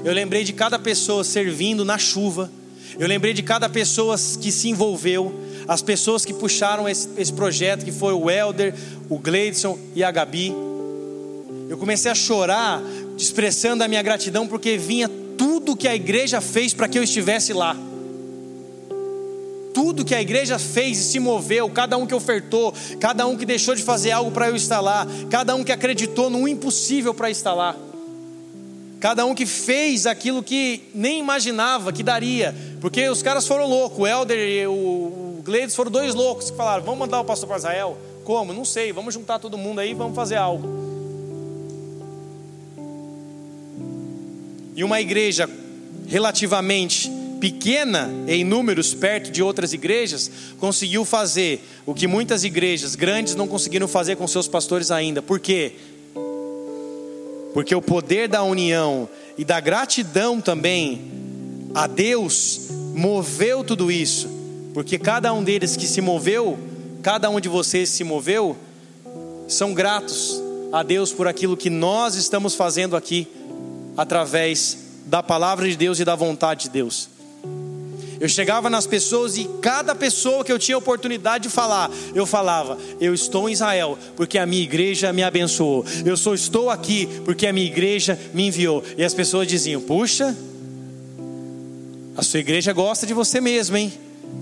eu 0.05 0.12
lembrei 0.12 0.44
de 0.44 0.53
cada 0.53 0.79
pessoa 0.79 1.24
servindo 1.24 1.85
na 1.85 1.98
chuva, 1.98 2.50
eu 2.98 3.07
lembrei 3.07 3.33
de 3.33 3.42
cada 3.42 3.68
pessoa 3.68 4.16
que 4.40 4.53
se 4.53 4.68
envolveu, 4.68 5.35
as 5.66 5.83
pessoas 5.83 6.24
que 6.24 6.33
puxaram 6.33 6.88
esse, 6.88 7.09
esse 7.16 7.33
projeto, 7.33 7.85
que 7.85 7.92
foi 7.92 8.12
o 8.12 8.31
Elder, 8.31 8.74
o 9.09 9.18
Gleidson 9.18 9.79
e 9.94 10.05
a 10.05 10.11
Gabi. 10.11 10.55
Eu 11.68 11.76
comecei 11.79 12.11
a 12.11 12.14
chorar, 12.14 12.83
expressando 13.18 13.83
a 13.83 13.88
minha 13.88 14.03
gratidão, 14.03 14.46
porque 14.46 14.79
vinha 14.79 15.09
tudo 15.40 15.74
que 15.74 15.88
a 15.88 15.94
igreja 15.94 16.38
fez 16.38 16.74
para 16.74 16.87
que 16.87 16.98
eu 16.98 17.03
estivesse 17.03 17.55
lá. 17.55 17.74
Tudo 19.72 20.05
que 20.05 20.14
a 20.14 20.20
igreja 20.20 20.59
fez 20.59 20.98
e 20.98 21.03
se 21.03 21.18
moveu, 21.18 21.70
cada 21.70 21.96
um 21.96 22.07
que 22.07 22.14
ofertou, 22.14 22.74
cada 23.00 23.26
um 23.26 23.38
que 23.38 23.46
deixou 23.46 23.74
de 23.74 23.83
fazer 23.83 24.11
algo 24.11 24.31
para 24.31 24.50
eu 24.50 24.57
estar 24.57 24.83
lá, 24.83 25.07
cada 25.31 25.55
um 25.55 25.64
que 25.64 25.72
acreditou 25.72 26.29
no 26.29 26.46
impossível 26.46 27.14
para 27.14 27.31
estar 27.31 27.55
lá, 27.55 27.74
cada 29.00 29.24
um 29.24 29.35
que 29.35 29.46
fez 29.46 30.05
aquilo 30.05 30.42
que 30.42 30.83
nem 30.94 31.20
imaginava 31.20 31.90
que 31.90 32.03
daria, 32.03 32.55
porque 32.79 33.09
os 33.09 33.22
caras 33.22 33.46
foram 33.46 33.66
loucos, 33.66 33.98
o 33.98 34.07
Helder 34.07 34.38
e 34.38 34.66
o 34.66 35.40
Gleides 35.42 35.74
foram 35.74 35.90
dois 35.90 36.14
loucos 36.14 36.50
que 36.50 36.57
falaram: 36.59 36.85
vamos 36.85 37.00
mandar 37.00 37.18
o 37.18 37.24
pastor 37.24 37.48
para 37.48 37.57
Israel? 37.57 37.96
Como? 38.24 38.53
Não 38.53 38.66
sei, 38.66 38.92
vamos 38.92 39.14
juntar 39.14 39.38
todo 39.38 39.57
mundo 39.57 39.79
aí 39.79 39.94
vamos 39.94 40.14
fazer 40.14 40.37
algo. 40.37 40.89
E 44.74 44.85
uma 44.85 45.00
igreja 45.00 45.48
relativamente 46.06 47.11
pequena 47.40 48.11
em 48.28 48.44
números, 48.44 48.92
perto 48.92 49.30
de 49.30 49.42
outras 49.42 49.72
igrejas, 49.72 50.30
conseguiu 50.59 51.04
fazer 51.04 51.64
o 51.87 51.94
que 51.94 52.06
muitas 52.06 52.44
igrejas 52.44 52.94
grandes 52.94 53.35
não 53.35 53.48
conseguiram 53.48 53.88
fazer 53.88 54.16
com 54.16 54.28
seus 54.28 54.46
pastores 54.46 54.90
ainda. 54.90 55.22
Por 55.22 55.40
quê? 55.40 55.72
Porque 57.54 57.74
o 57.74 57.83
poder 57.83 58.28
da 58.28 58.42
união 58.42 59.09
e 59.37 59.44
da 59.44 59.59
gratidão 59.59 60.40
também 60.40 61.00
a 61.74 61.87
Deus 61.87 62.68
moveu 62.94 63.64
tudo 63.64 63.90
isso. 63.90 64.28
Porque 64.74 64.98
cada 64.98 65.33
um 65.33 65.42
deles 65.42 65.76
que 65.76 65.87
se 65.87 66.00
moveu, 66.00 66.59
cada 67.02 67.28
um 67.28 67.40
de 67.40 67.48
vocês 67.48 67.88
se 67.88 68.04
moveu, 68.04 68.56
são 69.48 69.74
gratos 69.74 70.40
a 70.72 70.83
Deus 70.83 71.12
por 71.12 71.26
aquilo 71.26 71.56
que 71.56 71.70
nós 71.70 72.14
estamos 72.14 72.54
fazendo 72.54 72.96
aqui 72.96 73.26
através 74.00 74.78
da 75.04 75.22
palavra 75.22 75.68
de 75.68 75.76
Deus 75.76 76.00
e 76.00 76.06
da 76.06 76.14
vontade 76.14 76.62
de 76.62 76.70
Deus. 76.70 77.10
Eu 78.18 78.30
chegava 78.30 78.70
nas 78.70 78.87
pessoas 78.87 79.37
e 79.37 79.44
cada 79.60 79.94
pessoa 79.94 80.42
que 80.42 80.50
eu 80.50 80.58
tinha 80.58 80.79
oportunidade 80.79 81.44
de 81.44 81.50
falar, 81.50 81.90
eu 82.14 82.25
falava: 82.25 82.79
Eu 82.98 83.12
estou 83.12 83.46
em 83.46 83.52
Israel 83.52 83.98
porque 84.16 84.38
a 84.38 84.46
minha 84.46 84.62
igreja 84.62 85.12
me 85.12 85.22
abençoou. 85.22 85.85
Eu 86.02 86.16
só 86.16 86.33
estou 86.33 86.70
aqui 86.70 87.08
porque 87.27 87.46
a 87.46 87.52
minha 87.52 87.66
igreja 87.66 88.18
me 88.33 88.46
enviou. 88.46 88.83
E 88.96 89.04
as 89.04 89.12
pessoas 89.12 89.46
diziam: 89.46 89.83
Puxa, 89.83 90.35
a 92.16 92.22
sua 92.22 92.40
igreja 92.40 92.72
gosta 92.72 93.06
de 93.06 93.12
você 93.12 93.38
mesmo, 93.38 93.77
hein? 93.77 93.92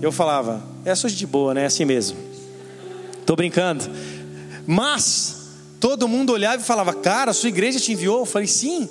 Eu 0.01 0.11
falava: 0.11 0.63
É 0.85 0.95
só 0.95 1.09
de 1.09 1.27
boa, 1.27 1.53
né? 1.53 1.63
É 1.63 1.65
assim 1.65 1.83
mesmo. 1.83 2.17
Estou 3.19 3.35
brincando. 3.35 3.83
Mas 4.65 5.49
todo 5.81 6.07
mundo 6.07 6.31
olhava 6.31 6.61
e 6.61 6.65
falava: 6.65 6.93
Cara, 6.93 7.31
a 7.31 7.33
sua 7.33 7.49
igreja 7.49 7.77
te 7.77 7.91
enviou? 7.91 8.19
Eu 8.19 8.25
falei: 8.25 8.47
Sim. 8.47 8.89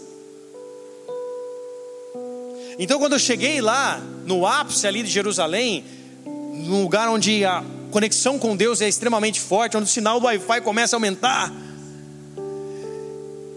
Então, 2.79 2.99
quando 2.99 3.15
eu 3.15 3.19
cheguei 3.19 3.61
lá, 3.61 4.01
no 4.25 4.47
ápice 4.47 4.87
ali 4.87 5.03
de 5.03 5.11
Jerusalém, 5.11 5.85
num 6.25 6.83
lugar 6.83 7.09
onde 7.09 7.45
a 7.45 7.65
conexão 7.91 8.39
com 8.39 8.57
Deus 8.57 8.81
é 8.81 8.89
extremamente 8.89 9.41
forte, 9.41 9.77
onde 9.77 9.87
o 9.87 9.93
sinal 9.93 10.21
do 10.21 10.27
Wi-Fi 10.27 10.61
começa 10.61 10.95
a 10.95 10.97
aumentar, 10.97 11.53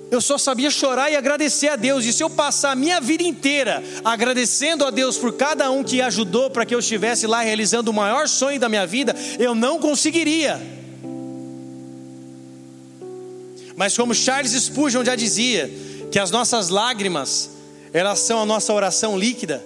eu 0.09 0.19
só 0.19 0.37
sabia 0.37 0.69
chorar 0.69 1.09
e 1.09 1.15
agradecer 1.15 1.69
a 1.69 1.77
Deus. 1.77 2.03
E 2.03 2.11
se 2.11 2.21
eu 2.21 2.29
passar 2.29 2.71
a 2.71 2.75
minha 2.75 2.99
vida 2.99 3.23
inteira 3.23 3.81
agradecendo 4.03 4.85
a 4.85 4.89
Deus 4.89 5.17
por 5.17 5.33
cada 5.33 5.71
um 5.71 5.83
que 5.85 6.01
ajudou 6.01 6.49
para 6.49 6.65
que 6.65 6.75
eu 6.75 6.79
estivesse 6.79 7.25
lá 7.25 7.41
realizando 7.41 7.91
o 7.91 7.93
maior 7.93 8.27
sonho 8.27 8.59
da 8.59 8.67
minha 8.67 8.85
vida, 8.85 9.15
eu 9.39 9.55
não 9.55 9.79
conseguiria. 9.79 10.59
Mas 13.77 13.95
como 13.95 14.13
Charles 14.13 14.51
Spurgeon 14.51 15.05
já 15.05 15.15
dizia, 15.15 15.71
que 16.11 16.19
as 16.19 16.29
nossas 16.29 16.67
lágrimas, 16.67 17.60
elas 17.93 18.19
são 18.19 18.41
a 18.41 18.45
nossa 18.45 18.73
oração 18.73 19.17
líquida. 19.17 19.63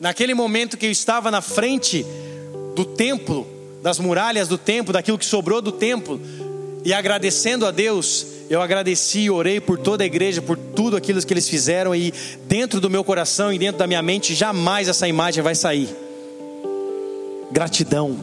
Naquele 0.00 0.34
momento 0.34 0.76
que 0.76 0.86
eu 0.86 0.90
estava 0.90 1.30
na 1.30 1.40
frente 1.40 2.04
do 2.74 2.84
templo, 2.84 3.46
das 3.82 3.98
muralhas 3.98 4.48
do 4.48 4.58
templo, 4.58 4.92
daquilo 4.92 5.18
que 5.18 5.24
sobrou 5.24 5.60
do 5.60 5.72
templo, 5.72 6.20
e 6.84 6.92
agradecendo 6.92 7.66
a 7.66 7.70
Deus, 7.70 8.26
eu 8.48 8.62
agradeci 8.62 9.20
e 9.20 9.30
orei 9.30 9.60
por 9.60 9.78
toda 9.78 10.04
a 10.04 10.06
igreja, 10.06 10.40
por 10.40 10.56
tudo 10.56 10.96
aquilo 10.96 11.20
que 11.24 11.32
eles 11.32 11.48
fizeram, 11.48 11.94
e 11.94 12.12
dentro 12.46 12.80
do 12.80 12.88
meu 12.88 13.04
coração 13.04 13.52
e 13.52 13.58
dentro 13.58 13.78
da 13.78 13.86
minha 13.86 14.02
mente, 14.02 14.34
jamais 14.34 14.88
essa 14.88 15.06
imagem 15.06 15.42
vai 15.42 15.54
sair. 15.54 15.88
Gratidão 17.50 18.16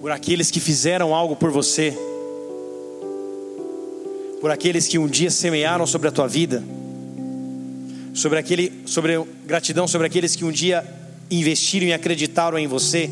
por 0.00 0.10
aqueles 0.10 0.50
que 0.50 0.58
fizeram 0.58 1.14
algo 1.14 1.36
por 1.36 1.50
você 1.50 1.96
por 4.42 4.50
aqueles 4.50 4.88
que 4.88 4.98
um 4.98 5.06
dia 5.06 5.30
semearam 5.30 5.86
sobre 5.86 6.08
a 6.08 6.10
tua 6.10 6.26
vida, 6.26 6.64
sobre 8.14 8.38
aquele, 8.38 8.72
sobre 8.86 9.20
gratidão 9.46 9.88
sobre 9.88 10.06
aqueles 10.06 10.36
que 10.36 10.44
um 10.44 10.52
dia 10.52 10.84
investiram 11.30 11.86
e 11.86 11.92
acreditaram 11.92 12.58
em 12.58 12.66
você. 12.66 13.10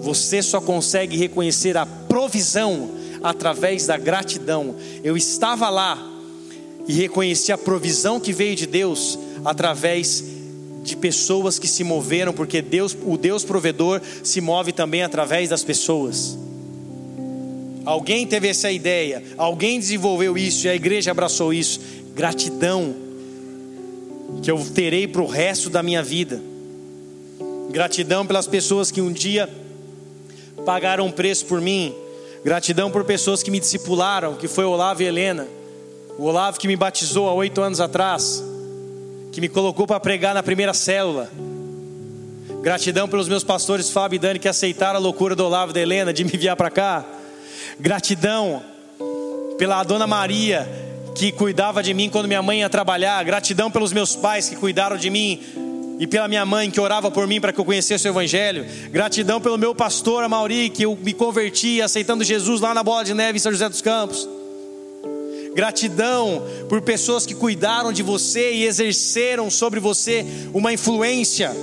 Você 0.00 0.42
só 0.42 0.60
consegue 0.60 1.16
reconhecer 1.16 1.76
a 1.76 1.86
provisão 1.86 2.90
através 3.22 3.86
da 3.86 3.96
gratidão. 3.96 4.74
Eu 5.04 5.16
estava 5.16 5.68
lá 5.68 5.98
e 6.88 6.92
reconheci 6.92 7.52
a 7.52 7.58
provisão 7.58 8.18
que 8.18 8.32
veio 8.32 8.56
de 8.56 8.66
Deus 8.66 9.18
através 9.44 10.24
de 10.82 10.96
pessoas 10.96 11.58
que 11.58 11.68
se 11.68 11.84
moveram, 11.84 12.32
porque 12.32 12.62
Deus, 12.62 12.96
o 13.04 13.16
Deus 13.16 13.44
provedor 13.44 14.00
se 14.24 14.40
move 14.40 14.72
também 14.72 15.02
através 15.02 15.50
das 15.50 15.62
pessoas. 15.62 16.36
Alguém 17.84 18.26
teve 18.26 18.48
essa 18.48 18.70
ideia, 18.70 19.22
alguém 19.36 19.78
desenvolveu 19.78 20.36
isso 20.36 20.66
e 20.66 20.70
a 20.70 20.74
igreja 20.74 21.10
abraçou 21.10 21.52
isso. 21.52 21.80
Gratidão 22.14 23.09
que 24.42 24.50
eu 24.50 24.58
terei 24.74 25.06
para 25.06 25.22
o 25.22 25.26
resto 25.26 25.68
da 25.68 25.82
minha 25.82 26.02
vida. 26.02 26.40
Gratidão 27.70 28.26
pelas 28.26 28.46
pessoas 28.46 28.90
que 28.90 29.00
um 29.00 29.12
dia 29.12 29.48
pagaram 30.64 31.06
um 31.06 31.10
preço 31.10 31.46
por 31.46 31.60
mim. 31.60 31.94
Gratidão 32.44 32.90
por 32.90 33.04
pessoas 33.04 33.42
que 33.42 33.50
me 33.50 33.60
discipularam, 33.60 34.34
que 34.34 34.48
foi 34.48 34.64
Olavo 34.64 35.02
e 35.02 35.06
Helena. 35.06 35.46
O 36.18 36.24
Olavo 36.24 36.58
que 36.58 36.66
me 36.66 36.76
batizou 36.76 37.28
há 37.28 37.34
oito 37.34 37.60
anos 37.60 37.80
atrás, 37.80 38.42
que 39.32 39.40
me 39.40 39.48
colocou 39.48 39.86
para 39.86 40.00
pregar 40.00 40.34
na 40.34 40.42
primeira 40.42 40.74
célula. 40.74 41.30
Gratidão 42.62 43.08
pelos 43.08 43.28
meus 43.28 43.44
pastores 43.44 43.90
Fábio 43.90 44.16
e 44.16 44.18
Dani 44.18 44.38
que 44.38 44.48
aceitaram 44.48 44.98
a 44.98 45.02
loucura 45.02 45.34
do 45.34 45.44
Olavo 45.44 45.70
e 45.70 45.74
da 45.74 45.80
Helena 45.80 46.12
de 46.12 46.24
me 46.24 46.32
enviar 46.34 46.56
para 46.56 46.70
cá. 46.70 47.04
Gratidão 47.78 48.62
pela 49.56 49.82
dona 49.82 50.06
Maria 50.06 50.89
que 51.14 51.32
cuidava 51.32 51.82
de 51.82 51.92
mim 51.92 52.08
quando 52.08 52.26
minha 52.26 52.42
mãe 52.42 52.60
ia 52.60 52.68
trabalhar. 52.68 53.22
Gratidão 53.24 53.70
pelos 53.70 53.92
meus 53.92 54.16
pais 54.16 54.48
que 54.48 54.56
cuidaram 54.56 54.96
de 54.96 55.10
mim 55.10 55.40
e 55.98 56.06
pela 56.06 56.26
minha 56.28 56.46
mãe 56.46 56.70
que 56.70 56.80
orava 56.80 57.10
por 57.10 57.26
mim 57.26 57.40
para 57.40 57.52
que 57.52 57.60
eu 57.60 57.64
conhecesse 57.64 58.08
o 58.08 58.10
Evangelho. 58.10 58.66
Gratidão 58.90 59.40
pelo 59.40 59.58
meu 59.58 59.74
pastor 59.74 60.26
Mauri 60.28 60.70
que 60.70 60.84
eu 60.84 60.96
me 60.96 61.12
converti 61.12 61.82
aceitando 61.82 62.24
Jesus 62.24 62.60
lá 62.60 62.72
na 62.72 62.82
Bola 62.82 63.04
de 63.04 63.12
Neve 63.12 63.36
em 63.36 63.40
São 63.40 63.52
José 63.52 63.68
dos 63.68 63.82
Campos. 63.82 64.28
Gratidão 65.54 66.42
por 66.68 66.80
pessoas 66.80 67.26
que 67.26 67.34
cuidaram 67.34 67.92
de 67.92 68.02
você 68.02 68.52
e 68.52 68.64
exerceram 68.64 69.50
sobre 69.50 69.78
você 69.78 70.24
uma 70.54 70.72
influência. 70.72 71.54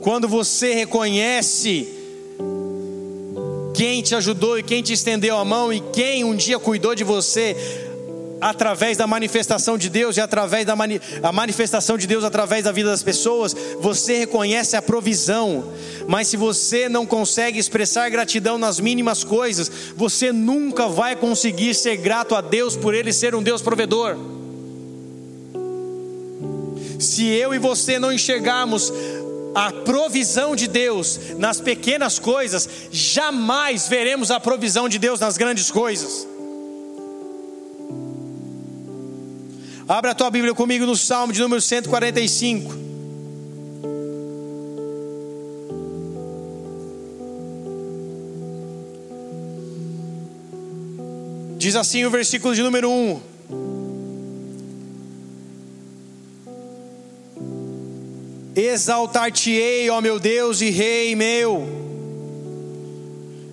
Quando 0.00 0.26
você 0.26 0.72
reconhece 0.72 1.99
quem 3.80 4.02
te 4.02 4.14
ajudou 4.14 4.58
e 4.58 4.62
quem 4.62 4.82
te 4.82 4.92
estendeu 4.92 5.38
a 5.38 5.42
mão 5.42 5.72
e 5.72 5.80
quem 5.80 6.22
um 6.22 6.36
dia 6.36 6.58
cuidou 6.58 6.94
de 6.94 7.02
você 7.02 7.56
através 8.38 8.98
da 8.98 9.06
manifestação 9.06 9.78
de 9.78 9.88
Deus 9.88 10.18
e 10.18 10.20
através 10.20 10.66
da 10.66 10.76
mani 10.76 11.00
a 11.22 11.32
manifestação 11.32 11.96
de 11.96 12.06
Deus 12.06 12.22
através 12.22 12.64
da 12.64 12.72
vida 12.72 12.90
das 12.90 13.02
pessoas, 13.02 13.56
você 13.80 14.18
reconhece 14.18 14.76
a 14.76 14.82
provisão. 14.82 15.72
Mas 16.06 16.28
se 16.28 16.36
você 16.36 16.90
não 16.90 17.06
consegue 17.06 17.58
expressar 17.58 18.10
gratidão 18.10 18.58
nas 18.58 18.78
mínimas 18.78 19.24
coisas, 19.24 19.72
você 19.96 20.30
nunca 20.30 20.86
vai 20.86 21.16
conseguir 21.16 21.72
ser 21.74 21.96
grato 21.96 22.34
a 22.34 22.42
Deus 22.42 22.76
por 22.76 22.94
ele 22.94 23.14
ser 23.14 23.34
um 23.34 23.42
Deus 23.42 23.62
provedor. 23.62 24.14
Se 26.98 27.24
eu 27.24 27.54
e 27.54 27.58
você 27.58 27.98
não 27.98 28.12
enxergarmos 28.12 28.92
a 29.54 29.72
provisão 29.72 30.54
de 30.54 30.66
Deus 30.66 31.18
nas 31.38 31.60
pequenas 31.60 32.18
coisas, 32.18 32.68
jamais 32.90 33.88
veremos 33.88 34.30
a 34.30 34.38
provisão 34.38 34.88
de 34.88 34.98
Deus 34.98 35.20
nas 35.20 35.36
grandes 35.36 35.70
coisas. 35.70 36.26
Abra 39.88 40.12
a 40.12 40.14
tua 40.14 40.30
Bíblia 40.30 40.54
comigo 40.54 40.86
no 40.86 40.96
Salmo 40.96 41.32
de 41.32 41.40
número 41.40 41.60
145. 41.60 42.78
Diz 51.58 51.76
assim 51.76 52.04
o 52.04 52.10
versículo 52.10 52.54
de 52.54 52.62
número 52.62 52.88
1: 52.88 53.29
Exaltar-te-ei, 58.54 59.88
ó 59.90 60.00
meu 60.00 60.18
Deus 60.18 60.60
e 60.60 60.70
Rei 60.70 61.14
meu, 61.14 61.64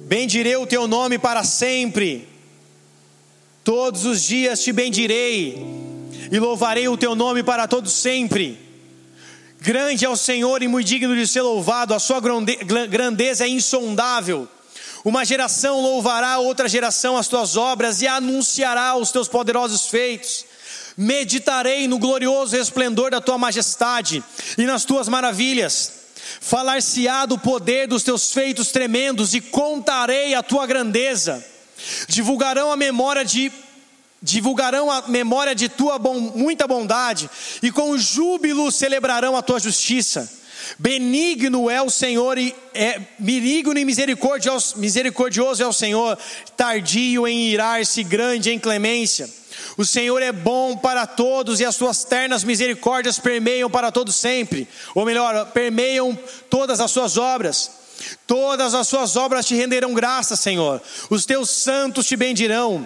bendirei 0.08 0.56
o 0.56 0.66
teu 0.66 0.88
nome 0.88 1.20
para 1.20 1.44
sempre, 1.44 2.28
todos 3.64 4.06
os 4.06 4.24
dias 4.24 4.64
te 4.64 4.72
bendirei, 4.72 5.64
e 6.32 6.40
louvarei 6.40 6.88
o 6.88 6.98
teu 6.98 7.14
nome 7.14 7.44
para 7.44 7.68
todos 7.68 7.94
sempre. 7.94 8.60
Grande 9.62 10.04
é 10.04 10.10
o 10.10 10.18
Senhor 10.18 10.64
e 10.64 10.68
muito 10.68 10.88
digno 10.88 11.16
de 11.16 11.28
ser 11.28 11.42
louvado, 11.42 11.94
a 11.94 12.00
sua 12.00 12.20
grandeza 12.90 13.46
é 13.46 13.50
insondável. 13.50 14.48
Uma 15.06 15.24
geração 15.24 15.80
louvará 15.80 16.40
outra 16.40 16.68
geração 16.68 17.16
as 17.18 17.28
tuas 17.28 17.56
obras 17.56 18.02
e 18.02 18.08
anunciará 18.08 18.96
os 18.98 19.12
teus 19.12 19.28
poderosos 19.28 19.86
feitos 19.86 20.46
meditarei 20.98 21.88
no 21.88 22.00
glorioso 22.00 22.56
resplendor 22.56 23.12
da 23.12 23.22
tua 23.22 23.38
majestade 23.38 24.24
e 24.58 24.66
nas 24.66 24.84
tuas 24.84 25.08
maravilhas. 25.08 25.94
Falar-se-á 26.42 27.26
do 27.26 27.38
poder 27.38 27.88
dos 27.88 28.04
teus 28.04 28.34
feitos 28.34 28.72
tremendos 28.72 29.34
e 29.34 29.42
contarei 29.42 30.34
a 30.34 30.42
tua 30.42 30.66
grandeza. 30.66 31.46
Divulgarão 32.08 32.72
a 32.72 32.76
memória 32.76 33.24
de 33.24 33.52
divulgarão 34.20 34.90
a 34.90 35.08
memória 35.08 35.54
de 35.54 35.70
tua 35.70 36.00
bom, 36.00 36.20
muita 36.20 36.68
bondade 36.68 37.30
e 37.62 37.72
com 37.72 37.96
júbilo 37.96 38.72
celebrarão 38.72 39.38
a 39.38 39.44
tua 39.44 39.60
justiça. 39.60 40.28
Benigno 40.80 41.70
é 41.70 41.82
o 41.82 41.90
Senhor 41.90 42.38
e 42.38 42.54
é, 42.74 43.00
benigno 43.20 43.78
e 43.78 43.86
misericordioso, 43.86 44.78
misericordioso 44.78 45.62
é 45.62 45.68
o 45.68 45.72
Senhor, 45.72 46.18
tardio 46.58 47.28
em 47.28 47.50
irar-se, 47.50 48.04
grande 48.04 48.50
em 48.50 48.60
clemência. 48.60 49.30
O 49.76 49.86
Senhor 49.86 50.22
é 50.22 50.32
bom 50.32 50.78
para 50.78 51.06
todos 51.06 51.60
e 51.60 51.66
as 51.66 51.76
suas 51.76 52.04
ternas 52.04 52.44
misericórdias 52.44 53.20
permeiam 53.20 53.70
para 53.70 53.92
todos 53.92 54.16
sempre. 54.16 54.68
Ou 54.96 55.06
melhor, 55.06 55.48
permeiam 55.48 56.18
todas 56.50 56.80
as 56.80 56.92
suas 56.92 57.18
obras. 57.18 57.72
Todas 58.26 58.74
as 58.74 58.88
suas 58.88 59.16
obras 59.16 59.46
te 59.46 59.56
renderão 59.56 59.94
graça, 59.94 60.36
Senhor. 60.36 60.82
Os 61.10 61.26
teus 61.26 61.50
santos 61.50 62.06
te 62.06 62.16
bendirão. 62.16 62.86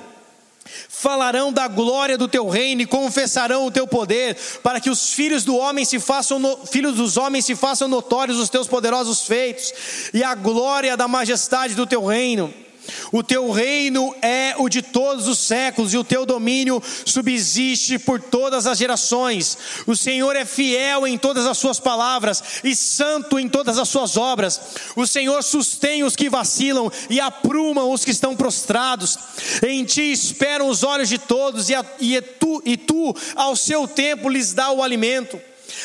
Falarão 0.88 1.51
da 1.51 1.67
glória 1.67 2.17
do 2.17 2.27
teu 2.27 2.47
reino 2.47 2.82
e 2.82 2.86
confessarão 2.86 3.65
o 3.65 3.71
teu 3.71 3.88
poder, 3.88 4.38
para 4.63 4.79
que 4.79 4.89
os 4.89 5.13
filhos 5.13 5.43
do 5.43 5.55
homem 5.55 5.84
se 5.84 5.99
façam 5.99 6.39
no, 6.39 6.65
filhos 6.65 6.95
dos 6.95 7.17
homens 7.17 7.45
se 7.45 7.55
façam 7.55 7.88
notórios 7.88 8.38
os 8.38 8.49
teus 8.49 8.67
poderosos 8.67 9.23
feitos 9.23 9.73
e 10.13 10.23
a 10.23 10.36
glória 10.36 10.95
da 10.95 11.07
majestade 11.07 11.73
do 11.73 11.88
teu 11.88 12.05
reino. 12.05 12.53
O 13.11 13.21
teu 13.21 13.51
reino 13.51 14.15
é 14.21 14.55
o 14.57 14.69
de 14.69 14.82
todos 14.82 15.27
os 15.27 15.38
séculos 15.39 15.93
e 15.93 15.97
o 15.97 16.03
teu 16.03 16.25
domínio 16.25 16.82
subsiste 17.05 17.99
por 17.99 18.21
todas 18.21 18.65
as 18.65 18.77
gerações. 18.77 19.57
O 19.86 19.95
Senhor 19.95 20.36
é 20.36 20.45
fiel 20.45 21.05
em 21.05 21.17
todas 21.17 21.45
as 21.45 21.57
suas 21.57 21.79
palavras 21.79 22.43
e 22.63 22.75
santo 22.75 23.38
em 23.38 23.47
todas 23.47 23.77
as 23.77 23.89
suas 23.89 24.17
obras. 24.17 24.59
O 24.95 25.05
Senhor 25.05 25.43
sustém 25.43 26.03
os 26.03 26.15
que 26.15 26.29
vacilam 26.29 26.91
e 27.09 27.19
apruma 27.19 27.84
os 27.84 28.03
que 28.03 28.11
estão 28.11 28.36
prostrados. 28.36 29.17
Em 29.65 29.84
ti 29.84 30.11
esperam 30.11 30.67
os 30.67 30.84
olhos 30.84 31.09
de 31.09 31.17
todos 31.17 31.69
e, 31.69 31.75
a, 31.75 31.86
e, 31.99 32.19
tu, 32.21 32.61
e 32.65 32.77
tu, 32.77 33.15
ao 33.36 33.55
seu 33.55 33.88
tempo, 33.88 34.29
lhes 34.29 34.53
dá 34.53 34.71
o 34.71 34.82
alimento. 34.82 35.39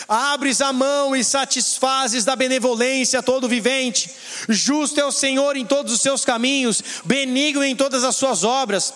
Abres 0.08 0.60
a 0.60 0.72
mão 0.72 1.14
e 1.14 1.24
satisfazes 1.24 2.24
da 2.24 2.36
benevolência 2.36 3.22
todo 3.22 3.48
vivente. 3.48 4.10
Justo 4.48 5.00
é 5.00 5.04
o 5.04 5.12
Senhor 5.12 5.56
em 5.56 5.64
todos 5.64 5.92
os 5.92 6.00
seus 6.00 6.24
caminhos, 6.24 6.82
benigno 7.04 7.64
em 7.64 7.74
todas 7.74 8.04
as 8.04 8.16
suas 8.16 8.44
obras. 8.44 8.92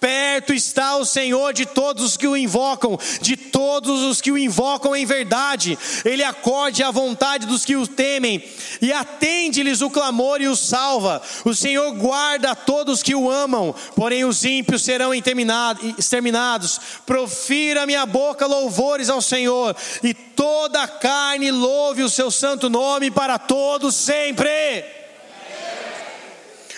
Perto 0.00 0.54
está 0.54 0.96
o 0.96 1.04
Senhor 1.04 1.52
de 1.52 1.66
todos 1.66 2.02
os 2.02 2.16
que 2.16 2.26
o 2.26 2.34
invocam, 2.34 2.98
de 3.20 3.36
todos 3.36 4.00
os 4.00 4.18
que 4.18 4.32
o 4.32 4.38
invocam 4.38 4.96
em 4.96 5.04
verdade. 5.04 5.78
Ele 6.06 6.24
acorde 6.24 6.82
à 6.82 6.90
vontade 6.90 7.46
dos 7.46 7.66
que 7.66 7.76
o 7.76 7.86
temem 7.86 8.42
e 8.80 8.90
atende-lhes 8.94 9.82
o 9.82 9.90
clamor 9.90 10.40
e 10.40 10.48
o 10.48 10.56
salva. 10.56 11.20
O 11.44 11.54
Senhor 11.54 11.92
guarda 11.92 12.56
todos 12.56 13.02
que 13.02 13.14
o 13.14 13.30
amam, 13.30 13.74
porém 13.94 14.24
os 14.24 14.42
ímpios 14.42 14.80
serão 14.80 15.12
exterminados. 15.14 16.80
Profira 17.04 17.84
minha 17.84 18.06
boca 18.06 18.46
louvores 18.46 19.10
ao 19.10 19.20
Senhor 19.20 19.76
e 20.02 20.14
toda 20.14 20.82
a 20.82 20.88
carne 20.88 21.50
louve 21.50 22.02
o 22.02 22.08
seu 22.08 22.30
santo 22.30 22.70
nome 22.70 23.10
para 23.10 23.38
todos 23.38 23.94
sempre. 23.94 24.99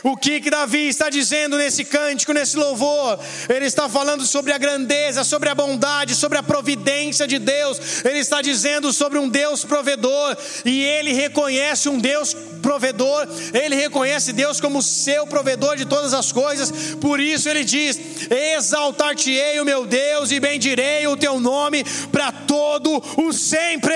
O 0.03 0.17
que, 0.17 0.41
que 0.41 0.51
Davi 0.51 0.89
está 0.89 1.09
dizendo 1.09 1.57
nesse 1.57 1.85
cântico, 1.85 2.33
nesse 2.33 2.57
louvor? 2.57 3.19
Ele 3.49 3.67
está 3.67 3.89
falando 3.89 4.27
sobre 4.27 4.53
a 4.53 4.59
grandeza, 4.59 5.23
sobre 5.23 5.49
a 5.49 5.55
bondade, 5.55 6.17
sobre 6.17 6.39
a 6.39 6.43
providência 6.43 7.27
de 7.27 7.39
Deus. 7.39 8.05
Ele 8.05 8.19
está 8.19 8.43
dizendo 8.43 8.93
sobre 8.93 9.19
um 9.19 9.29
Deus 9.29 9.65
provedor. 9.65 10.37
E 10.65 10.83
ele 10.83 11.13
reconhece 11.13 11.89
um 11.89 11.99
Deus 11.99 12.35
provedor. 12.63 13.29
Ele 13.53 13.75
reconhece 13.75 14.33
Deus 14.33 14.61
como 14.61 14.83
seu 14.83 15.27
provedor 15.27 15.77
de 15.77 15.85
todas 15.85 16.15
as 16.15 16.33
coisas. 16.33 16.95
Por 17.01 17.21
isso 17.21 17.49
ele 17.49 17.65
diz: 17.65 17.99
Exaltar-te-ei 18.31 19.61
o 19.61 19.65
meu 19.65 19.85
Deus 19.85 20.31
e 20.31 20.41
bendirei 20.41 21.07
o 21.07 21.17
teu 21.17 21.41
nome 21.41 21.85
para 22.11 22.31
todo 22.33 23.03
o 23.19 23.33
sempre 23.33 23.93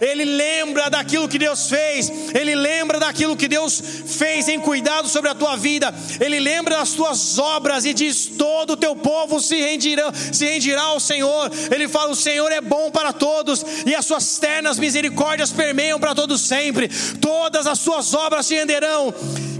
ele 0.00 0.24
lembra 0.24 0.90
daquilo 0.90 1.28
que 1.28 1.38
Deus 1.38 1.68
fez, 1.68 2.10
ele 2.34 2.56
lembra 2.56 2.98
daquilo 2.98 3.36
que 3.36 3.46
Deus 3.46 3.80
fez 4.06 4.48
em 4.48 4.58
cuidado 4.58 5.08
sobre 5.08 5.30
a 5.30 5.34
tua 5.34 5.56
vida, 5.56 5.94
ele 6.20 6.40
lembra 6.40 6.76
das 6.76 6.90
tuas 6.90 7.38
obras 7.38 7.84
e 7.84 7.94
diz: 7.94 8.26
todo 8.36 8.72
o 8.72 8.76
teu 8.76 8.96
povo 8.96 9.40
se 9.40 9.60
rendirá, 9.60 10.12
se 10.32 10.44
rendirá 10.44 10.82
ao 10.82 10.98
Senhor. 10.98 11.50
Ele 11.70 11.86
fala: 11.88 12.10
o 12.10 12.16
Senhor 12.16 12.50
é 12.50 12.60
bom 12.60 12.90
para 12.90 13.12
todos 13.12 13.64
e 13.86 13.94
as 13.94 14.04
suas 14.04 14.38
ternas 14.38 14.76
misericórdias 14.76 15.52
permeiam 15.52 16.00
para 16.00 16.14
todos 16.14 16.40
sempre, 16.40 16.88
todas 17.20 17.66
as 17.66 17.78
suas 17.78 17.91
obras 18.14 18.46
se 18.46 18.54
renderão. 18.54 19.12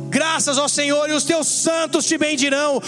Graças 0.08 0.58
ao 0.58 0.68
Senhor 0.68 1.08
e 1.08 1.12
os 1.12 1.24
teus 1.24 1.46
santos 1.46 2.06
te 2.06 2.18
bendirão 2.18 2.80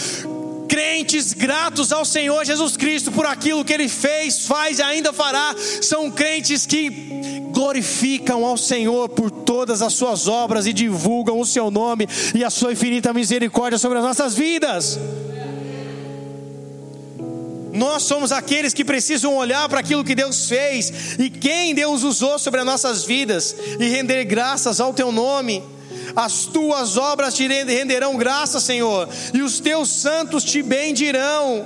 crentes 0.67 1.31
gratos 1.31 1.93
ao 1.93 2.03
Senhor 2.03 2.43
Jesus 2.43 2.75
Cristo 2.75 3.11
por 3.11 3.25
aquilo 3.25 3.63
que 3.63 3.71
Ele 3.71 3.87
fez, 3.87 4.45
faz 4.45 4.79
e 4.79 4.81
ainda 4.81 5.13
fará, 5.13 5.55
são 5.81 6.11
crentes 6.11 6.65
que 6.65 6.89
glorificam 7.51 8.45
ao 8.45 8.57
Senhor 8.57 9.07
por 9.07 9.31
todas 9.31 9.81
as 9.81 9.93
suas 9.93 10.27
obras 10.27 10.67
e 10.67 10.73
divulgam 10.73 11.39
o 11.39 11.45
seu 11.45 11.71
nome 11.71 12.07
e 12.33 12.43
a 12.43 12.49
sua 12.49 12.73
infinita 12.73 13.13
misericórdia 13.13 13.79
sobre 13.79 13.99
as 13.99 14.03
nossas 14.03 14.35
vidas. 14.35 14.99
Nós 17.75 18.03
somos 18.03 18.31
aqueles 18.31 18.73
que 18.73 18.85
precisam 18.85 19.35
olhar 19.35 19.67
para 19.69 19.81
aquilo 19.81 20.03
que 20.03 20.15
Deus 20.15 20.47
fez 20.47 21.15
e 21.19 21.29
quem 21.29 21.75
Deus 21.75 22.03
usou 22.03 22.39
sobre 22.39 22.61
as 22.61 22.65
nossas 22.65 23.03
vidas 23.03 23.55
e 23.79 23.87
render 23.89 24.23
graças 24.23 24.79
ao 24.79 24.93
teu 24.93 25.11
nome 25.11 25.63
as 26.15 26.45
tuas 26.45 26.97
obras 26.97 27.33
te 27.33 27.47
renderão 27.47 28.15
graça, 28.15 28.59
Senhor, 28.59 29.09
e 29.33 29.41
os 29.41 29.59
teus 29.59 29.89
santos 29.89 30.43
te 30.43 30.61
bendirão. 30.61 31.65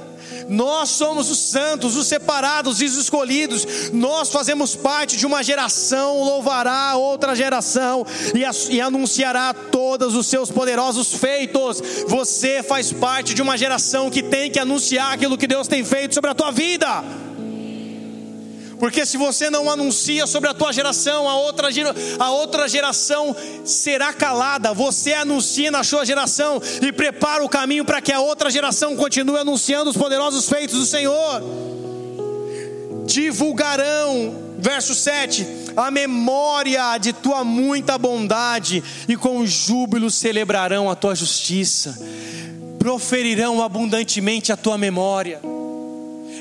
Nós 0.50 0.90
somos 0.90 1.30
os 1.30 1.38
santos, 1.38 1.96
os 1.96 2.08
separados 2.08 2.82
e 2.82 2.86
os 2.86 2.98
escolhidos. 2.98 3.92
Nós 3.94 4.30
fazemos 4.30 4.76
parte 4.76 5.16
de 5.16 5.26
uma 5.26 5.44
geração, 5.44 6.24
louvará 6.24 6.96
outra 6.96 7.36
geração 7.36 8.06
e, 8.34 8.74
e 8.76 8.82
anunciará 8.82 9.54
todos 9.54 10.16
os 10.16 10.28
seus 10.28 10.52
poderosos 10.52 11.14
feitos. 11.14 11.82
Você 12.08 12.64
faz 12.64 12.92
parte 12.92 13.34
de 13.34 13.42
uma 13.42 13.58
geração 13.58 14.10
que 14.10 14.24
tem 14.24 14.50
que 14.50 14.60
anunciar 14.60 15.14
aquilo 15.14 15.38
que 15.38 15.48
Deus 15.48 15.68
tem 15.68 15.84
feito 15.84 16.16
sobre 16.16 16.32
a 16.32 16.34
tua 16.34 16.52
vida. 16.52 17.04
Porque 18.80 19.06
se 19.06 19.18
você 19.18 19.50
não 19.50 19.70
anuncia 19.70 20.26
sobre 20.26 20.50
a 20.50 20.54
tua 20.54 20.72
geração, 20.72 21.28
a 21.28 21.36
outra, 21.36 21.68
a 22.18 22.32
outra 22.32 22.68
geração 22.68 23.36
será 23.66 24.14
calada. 24.14 24.74
Você 24.74 25.14
anuncia 25.14 25.70
na 25.70 25.84
sua 25.84 26.06
geração 26.06 26.62
e 26.82 26.92
prepara 26.92 27.44
o 27.44 27.50
caminho 27.50 27.84
para 27.84 28.02
que 28.02 28.14
a 28.14 28.22
outra 28.22 28.50
geração 28.50 28.96
continue 28.96 29.38
anunciando 29.38 29.90
os 29.90 29.98
poderosos 29.98 30.48
feitos 30.48 30.80
do 30.80 30.86
Senhor. 30.86 31.44
Divulgarão, 33.06 34.54
verso 34.58 34.96
7, 34.96 35.46
a 35.76 35.92
memória 35.92 36.98
de 36.98 37.12
tua 37.12 37.44
muita 37.44 37.98
bondade 37.98 38.82
e 39.10 39.18
com 39.18 39.46
júbilo 39.46 40.10
celebrarão 40.10 40.90
a 40.90 40.96
tua 40.96 41.16
justiça. 41.16 42.00
Proferirão 42.78 43.62
abundantemente 43.62 44.54
a 44.54 44.58
tua 44.58 44.78
memória 44.78 45.42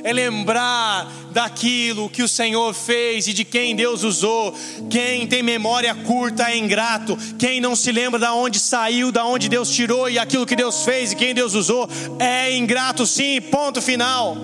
é 0.03 0.13
lembrar 0.13 1.11
daquilo 1.31 2.09
que 2.09 2.23
o 2.23 2.29
Senhor 2.29 2.73
fez 2.75 3.27
e 3.27 3.33
de 3.33 3.45
quem 3.45 3.77
Deus 3.77 4.03
usou. 4.03 4.55
Quem 4.91 5.27
tem 5.27 5.43
memória 5.43 5.95
curta 5.95 6.51
é 6.51 6.57
ingrato. 6.57 7.17
Quem 7.39 7.61
não 7.61 7.77
se 7.77 7.93
lembra 7.93 8.19
da 8.19 8.35
onde 8.35 8.59
saiu, 8.59 9.13
da 9.13 9.25
onde 9.25 9.49
Deus 9.49 9.71
tirou 9.71 10.09
e 10.09 10.19
aquilo 10.19 10.47
que 10.47 10.57
Deus 10.57 10.85
fez 10.85 11.13
e 11.13 11.17
quem 11.17 11.35
Deus 11.35 11.55
usou 11.55 11.89
é 12.19 12.57
ingrato, 12.57 13.07
sim. 13.07 13.41
Ponto 13.41 13.81
final. 13.81 14.37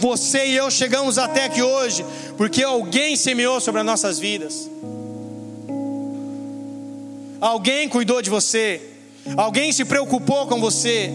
Você 0.00 0.46
e 0.46 0.56
eu 0.56 0.70
chegamos 0.70 1.16
até 1.16 1.44
aqui 1.44 1.62
hoje 1.62 2.04
porque 2.36 2.62
alguém 2.62 3.16
semeou 3.16 3.60
sobre 3.60 3.80
as 3.80 3.86
nossas 3.86 4.18
vidas. 4.18 4.70
Alguém 7.40 7.88
cuidou 7.88 8.20
de 8.20 8.30
você. 8.30 8.80
Alguém 9.36 9.72
se 9.72 9.84
preocupou 9.84 10.46
com 10.46 10.60
você. 10.60 11.10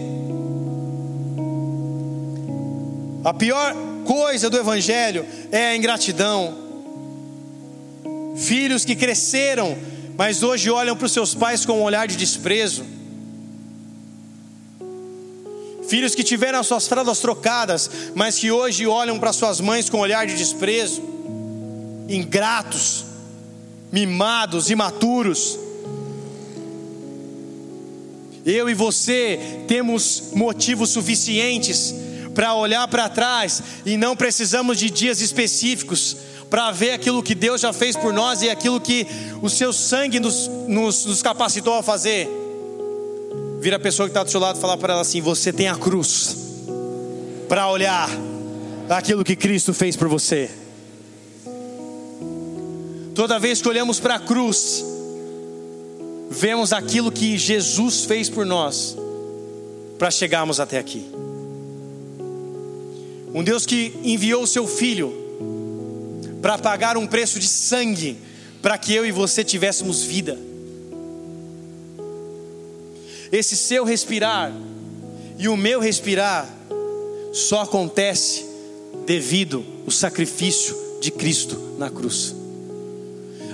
A 3.24 3.32
pior 3.32 3.74
coisa 4.04 4.50
do 4.50 4.58
Evangelho 4.58 5.24
é 5.52 5.68
a 5.68 5.76
ingratidão. 5.76 6.58
Filhos 8.36 8.84
que 8.84 8.96
cresceram, 8.96 9.76
mas 10.16 10.42
hoje 10.42 10.68
olham 10.70 10.96
para 10.96 11.06
os 11.06 11.12
seus 11.12 11.32
pais 11.32 11.64
com 11.64 11.74
um 11.74 11.82
olhar 11.82 12.08
de 12.08 12.16
desprezo. 12.16 12.84
Filhos 15.88 16.14
que 16.14 16.24
tiveram 16.24 16.58
as 16.58 16.66
suas 16.66 16.88
fraldas 16.88 17.20
trocadas, 17.20 17.88
mas 18.14 18.38
que 18.38 18.50
hoje 18.50 18.86
olham 18.86 19.20
para 19.20 19.32
suas 19.32 19.60
mães 19.60 19.88
com 19.88 19.98
um 19.98 20.00
olhar 20.00 20.26
de 20.26 20.34
desprezo. 20.34 21.02
Ingratos, 22.08 23.04
mimados, 23.92 24.68
imaturos. 24.68 25.58
Eu 28.44 28.68
e 28.68 28.74
você 28.74 29.64
temos 29.68 30.30
motivos 30.34 30.90
suficientes 30.90 31.94
para 32.34 32.54
olhar 32.54 32.86
para 32.88 33.08
trás 33.08 33.62
e 33.84 33.96
não 33.96 34.16
precisamos 34.16 34.78
de 34.78 34.90
dias 34.90 35.20
específicos 35.20 36.16
para 36.48 36.70
ver 36.70 36.92
aquilo 36.92 37.22
que 37.22 37.34
Deus 37.34 37.60
já 37.60 37.72
fez 37.72 37.96
por 37.96 38.12
nós 38.12 38.42
e 38.42 38.50
aquilo 38.50 38.80
que 38.80 39.06
o 39.40 39.48
seu 39.48 39.72
sangue 39.72 40.20
nos, 40.20 40.48
nos, 40.68 41.06
nos 41.06 41.22
capacitou 41.22 41.74
a 41.74 41.82
fazer. 41.82 42.28
Vira 43.60 43.76
a 43.76 43.80
pessoa 43.80 44.06
que 44.06 44.10
está 44.10 44.22
do 44.22 44.30
seu 44.30 44.40
lado 44.40 44.58
e 44.58 44.60
falar 44.60 44.76
para 44.76 44.92
ela 44.92 45.02
assim: 45.02 45.20
Você 45.20 45.52
tem 45.52 45.68
a 45.68 45.76
cruz 45.76 46.36
para 47.48 47.68
olhar 47.70 48.10
aquilo 48.88 49.24
que 49.24 49.36
Cristo 49.36 49.72
fez 49.72 49.96
por 49.96 50.08
você. 50.08 50.50
Toda 53.14 53.38
vez 53.38 53.60
que 53.60 53.68
olhamos 53.68 54.00
para 54.00 54.16
a 54.16 54.18
cruz, 54.20 54.84
vemos 56.30 56.72
aquilo 56.72 57.12
que 57.12 57.36
Jesus 57.36 58.04
fez 58.04 58.28
por 58.28 58.44
nós 58.44 58.96
para 59.98 60.10
chegarmos 60.10 60.58
até 60.58 60.78
aqui. 60.78 61.21
Um 63.34 63.42
Deus 63.42 63.64
que 63.64 63.92
enviou 64.04 64.42
o 64.42 64.46
seu 64.46 64.66
filho 64.66 65.12
para 66.42 66.58
pagar 66.58 66.96
um 66.96 67.06
preço 67.06 67.38
de 67.38 67.48
sangue 67.48 68.18
para 68.60 68.76
que 68.76 68.92
eu 68.92 69.06
e 69.06 69.12
você 69.12 69.42
tivéssemos 69.42 70.02
vida. 70.02 70.38
Esse 73.30 73.56
seu 73.56 73.84
respirar 73.84 74.52
e 75.38 75.48
o 75.48 75.56
meu 75.56 75.80
respirar 75.80 76.48
só 77.32 77.62
acontece 77.62 78.44
devido 79.06 79.64
ao 79.86 79.90
sacrifício 79.90 80.76
de 81.00 81.10
Cristo 81.10 81.76
na 81.78 81.88
cruz. 81.88 82.34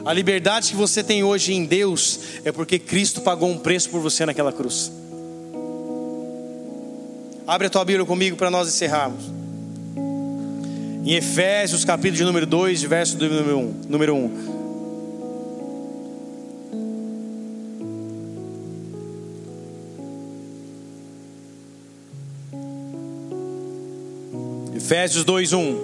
A 0.04 0.12
liberdade 0.12 0.70
que 0.70 0.76
você 0.76 1.02
tem 1.02 1.22
hoje 1.22 1.52
em 1.52 1.64
Deus 1.64 2.18
é 2.44 2.50
porque 2.50 2.78
Cristo 2.78 3.20
pagou 3.20 3.48
um 3.48 3.58
preço 3.58 3.88
por 3.90 4.00
você 4.00 4.26
naquela 4.26 4.52
cruz. 4.52 4.90
Abre 7.46 7.68
a 7.68 7.70
tua 7.70 7.84
Bíblia 7.84 8.04
comigo 8.04 8.36
para 8.36 8.50
nós 8.50 8.68
encerrarmos. 8.68 9.37
Em 11.04 11.12
Efésios, 11.14 11.84
capítulo 11.84 12.16
de 12.16 12.24
número 12.24 12.46
2, 12.46 12.82
verso 12.82 13.16
do 13.16 13.28
número 13.28 13.58
1. 13.58 13.74
Número 13.88 14.14
1. 14.14 14.58
Efésios 24.76 25.24
2:1 25.24 25.76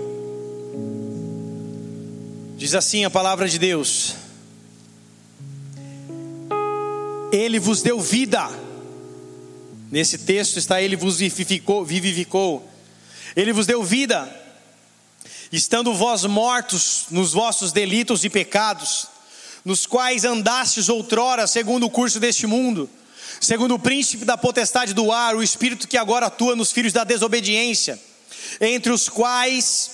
Diz 2.57 2.75
assim 2.75 3.05
a 3.05 3.11
palavra 3.11 3.49
de 3.49 3.59
Deus: 3.59 4.15
Ele 7.33 7.59
vos 7.59 7.83
deu 7.83 8.01
vida 8.01 8.65
Nesse 9.95 10.19
texto 10.19 10.57
está: 10.57 10.83
Ele 10.83 10.97
vos 10.97 11.19
vivificou, 11.19 11.85
vivificou, 11.85 12.69
Ele 13.37 13.53
vos 13.53 13.65
deu 13.65 13.81
vida, 13.81 14.29
estando 15.53 15.95
vós 15.95 16.25
mortos 16.25 17.07
nos 17.11 17.33
vossos 17.33 17.73
delitos 17.73 18.25
e 18.25 18.31
pecados, 18.31 19.07
nos 19.65 19.87
quais 19.87 20.25
andastes 20.25 20.89
outrora, 20.89 21.47
segundo 21.47 21.87
o 21.87 21.91
curso 21.91 22.21
deste 22.21 22.47
mundo, 22.47 22.89
segundo 23.41 23.75
o 23.75 23.79
príncipe 23.79 24.25
da 24.25 24.37
potestade 24.37 24.93
do 24.93 25.11
ar, 25.11 25.35
o 25.35 25.43
espírito 25.43 25.89
que 25.89 25.97
agora 25.97 26.27
atua 26.27 26.55
nos 26.55 26.73
filhos 26.73 26.93
da 26.93 27.05
desobediência, 27.05 28.01
entre 28.61 28.93
os 28.93 29.09
quais 29.09 29.91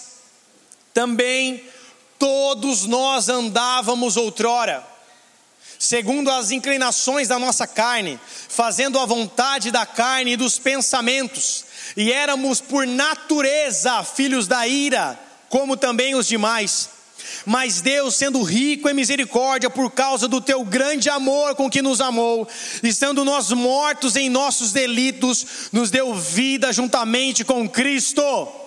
também 0.92 1.64
todos 2.18 2.84
nós 2.86 3.28
andávamos 3.28 4.16
outrora 4.16 4.90
segundo 5.80 6.30
as 6.30 6.50
inclinações 6.50 7.26
da 7.26 7.38
nossa 7.38 7.66
carne, 7.66 8.20
fazendo 8.50 8.98
a 8.98 9.06
vontade 9.06 9.70
da 9.70 9.86
carne 9.86 10.32
e 10.32 10.36
dos 10.36 10.58
pensamentos, 10.58 11.64
e 11.96 12.12
éramos 12.12 12.60
por 12.60 12.86
natureza 12.86 14.04
filhos 14.04 14.46
da 14.46 14.68
ira, 14.68 15.18
como 15.50 15.76
também 15.76 16.14
os 16.14 16.26
demais. 16.26 16.88
Mas 17.44 17.82
Deus, 17.82 18.14
sendo 18.14 18.42
rico 18.42 18.88
em 18.88 18.94
misericórdia, 18.94 19.68
por 19.68 19.90
causa 19.90 20.26
do 20.26 20.40
teu 20.40 20.64
grande 20.64 21.10
amor 21.10 21.54
com 21.54 21.68
que 21.68 21.82
nos 21.82 22.00
amou, 22.00 22.48
estando 22.82 23.24
nós 23.24 23.50
mortos 23.50 24.16
em 24.16 24.30
nossos 24.30 24.72
delitos, 24.72 25.68
nos 25.70 25.90
deu 25.90 26.14
vida 26.14 26.72
juntamente 26.72 27.44
com 27.44 27.68
Cristo 27.68 28.59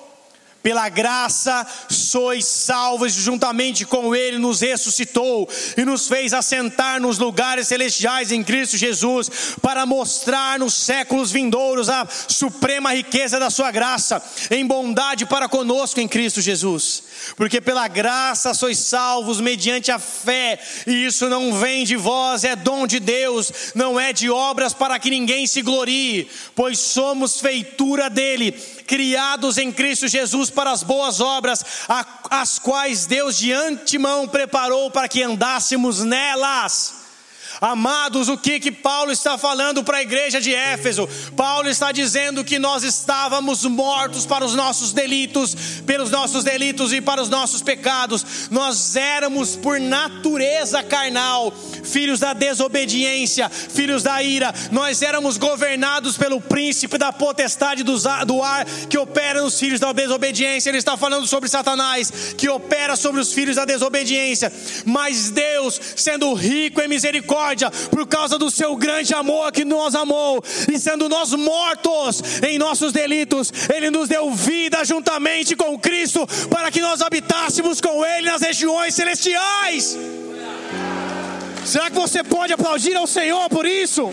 pela 0.64 0.88
graça 0.88 1.68
sois 1.90 2.46
salvos, 2.46 3.12
juntamente 3.12 3.86
com 3.86 4.16
Ele 4.16 4.40
nos 4.40 4.62
ressuscitou 4.62 5.48
e 5.78 5.84
nos 5.84 6.08
fez 6.08 6.34
assentar 6.34 7.02
nos 7.02 7.20
lugares 7.20 7.68
celestiais 7.68 8.32
em 8.32 8.42
Cristo 8.42 8.78
Jesus, 8.78 9.30
para 9.62 9.86
mostrar 9.86 10.58
nos 10.58 10.74
séculos 10.74 11.32
vindouros 11.32 11.90
a 11.90 12.08
suprema 12.30 12.94
riqueza 12.94 13.38
da 13.38 13.50
Sua 13.50 13.72
graça, 13.72 14.24
em 14.50 14.66
bondade 14.66 15.26
para 15.26 15.50
conosco 15.50 16.00
em 16.00 16.08
Cristo 16.08 16.40
Jesus. 16.40 17.04
Porque 17.36 17.60
pela 17.60 17.88
graça 17.90 18.54
sois 18.54 18.80
salvos 18.80 19.42
mediante 19.42 19.92
a 19.92 20.00
fé, 20.00 20.60
e 20.88 21.06
isso 21.06 21.28
não 21.28 21.54
vem 21.54 21.84
de 21.84 21.98
vós, 21.98 22.46
é 22.46 22.56
dom 22.56 22.88
de 22.88 23.02
Deus, 23.02 23.52
não 23.76 24.00
é 24.00 24.14
de 24.14 24.30
obras 24.30 24.74
para 24.74 24.98
que 24.98 25.10
ninguém 25.10 25.46
se 25.46 25.62
glorie, 25.62 26.30
pois 26.56 26.80
somos 26.80 27.42
feitura 27.42 28.10
dele, 28.10 28.52
criados 28.86 29.58
em 29.58 29.72
Cristo 29.72 30.08
Jesus 30.08 30.50
para 30.50 30.72
as 30.72 30.84
boas 30.84 31.20
obras, 31.20 31.64
as 32.30 32.60
quais 32.60 33.06
Deus 33.06 33.38
de 33.38 33.52
antemão 33.52 34.28
preparou 34.28 34.92
para 34.92 35.08
que 35.08 35.24
andássemos 35.24 36.04
nelas. 36.04 37.03
Amados, 37.62 38.30
o 38.30 38.38
que 38.38 38.60
que 38.60 38.72
Paulo 38.72 39.12
está 39.12 39.38
falando 39.38 39.84
para 39.84 39.98
a 39.98 40.02
igreja 40.02 40.42
de 40.42 40.54
Éfeso? 40.54 41.08
Paulo 41.36 41.70
está 41.70 41.92
dizendo 41.92 42.44
que 42.44 42.60
nós 42.60 42.84
estávamos 42.84 43.64
mortos 43.64 44.26
para 44.26 44.44
os 44.44 44.56
nossos 44.56 44.92
delitos, 44.92 45.56
pelos 45.86 46.10
nossos 46.10 46.44
delitos 46.44 46.92
e 46.92 47.02
para 47.02 47.22
os 47.22 47.30
nossos 47.30 47.62
pecados. 47.62 48.50
Nós 48.50 48.96
éramos 48.96 49.56
por 49.56 49.80
natureza 49.80 50.84
carnal, 50.84 51.54
filhos 51.84 52.20
da 52.20 52.34
desobediência, 52.34 53.50
filhos 53.50 54.04
da 54.04 54.22
ira. 54.22 54.54
Nós 54.72 55.02
éramos 55.02 55.38
governados 55.38 56.18
pelo 56.18 56.42
príncipe 56.42 56.98
da 56.98 57.14
potestade 57.14 57.84
do 57.84 58.44
ar 58.44 58.66
que 58.90 58.98
opera 58.98 59.42
nos 59.42 59.60
filhos 59.60 59.80
da 59.80 59.94
desobediência. 59.94 60.70
Ele 60.70 60.78
está 60.78 60.98
falando 60.98 61.28
sobre 61.28 61.50
Satanás, 61.50 62.34
que 62.38 62.50
opera 62.50 62.96
sobre 62.96 63.22
os 63.22 63.32
filhos 63.32 63.56
da 63.56 63.66
desobediência. 63.66 64.52
Mas 64.86 65.30
Deus, 65.30 65.80
sendo 65.96 66.34
rico 66.34 66.82
em 66.82 66.88
misericórdia, 66.88 67.53
misericórdia, 67.54 67.72
por 67.90 68.08
causa 68.08 68.38
do 68.38 68.50
seu 68.50 68.76
grande 68.76 69.14
amor 69.14 69.52
que 69.52 69.64
nos 69.64 69.96
amou, 69.96 70.44
e 70.72 70.80
sendo 70.80 71.08
nós 71.08 71.32
mortos 71.34 72.22
em 72.44 72.58
nossos 72.58 72.92
delitos, 72.92 73.52
Ele 73.74 73.90
nos 73.90 74.10
deu 74.10 74.32
vida 74.32 74.84
juntamente 74.84 75.56
com 75.56 75.78
Cristo, 75.78 76.28
para 76.50 76.72
que 76.72 76.82
nós 76.82 77.02
habitássemos 77.02 77.80
com 77.80 78.04
Ele 78.04 78.30
nas 78.30 78.42
regiões 78.42 78.96
celestiais. 78.96 79.98
Será 81.66 81.90
que 81.90 81.96
você 81.96 82.24
pode 82.24 82.52
aplaudir 82.52 82.96
ao 82.96 83.08
Senhor 83.08 83.48
por 83.50 83.66
isso? 83.66 84.12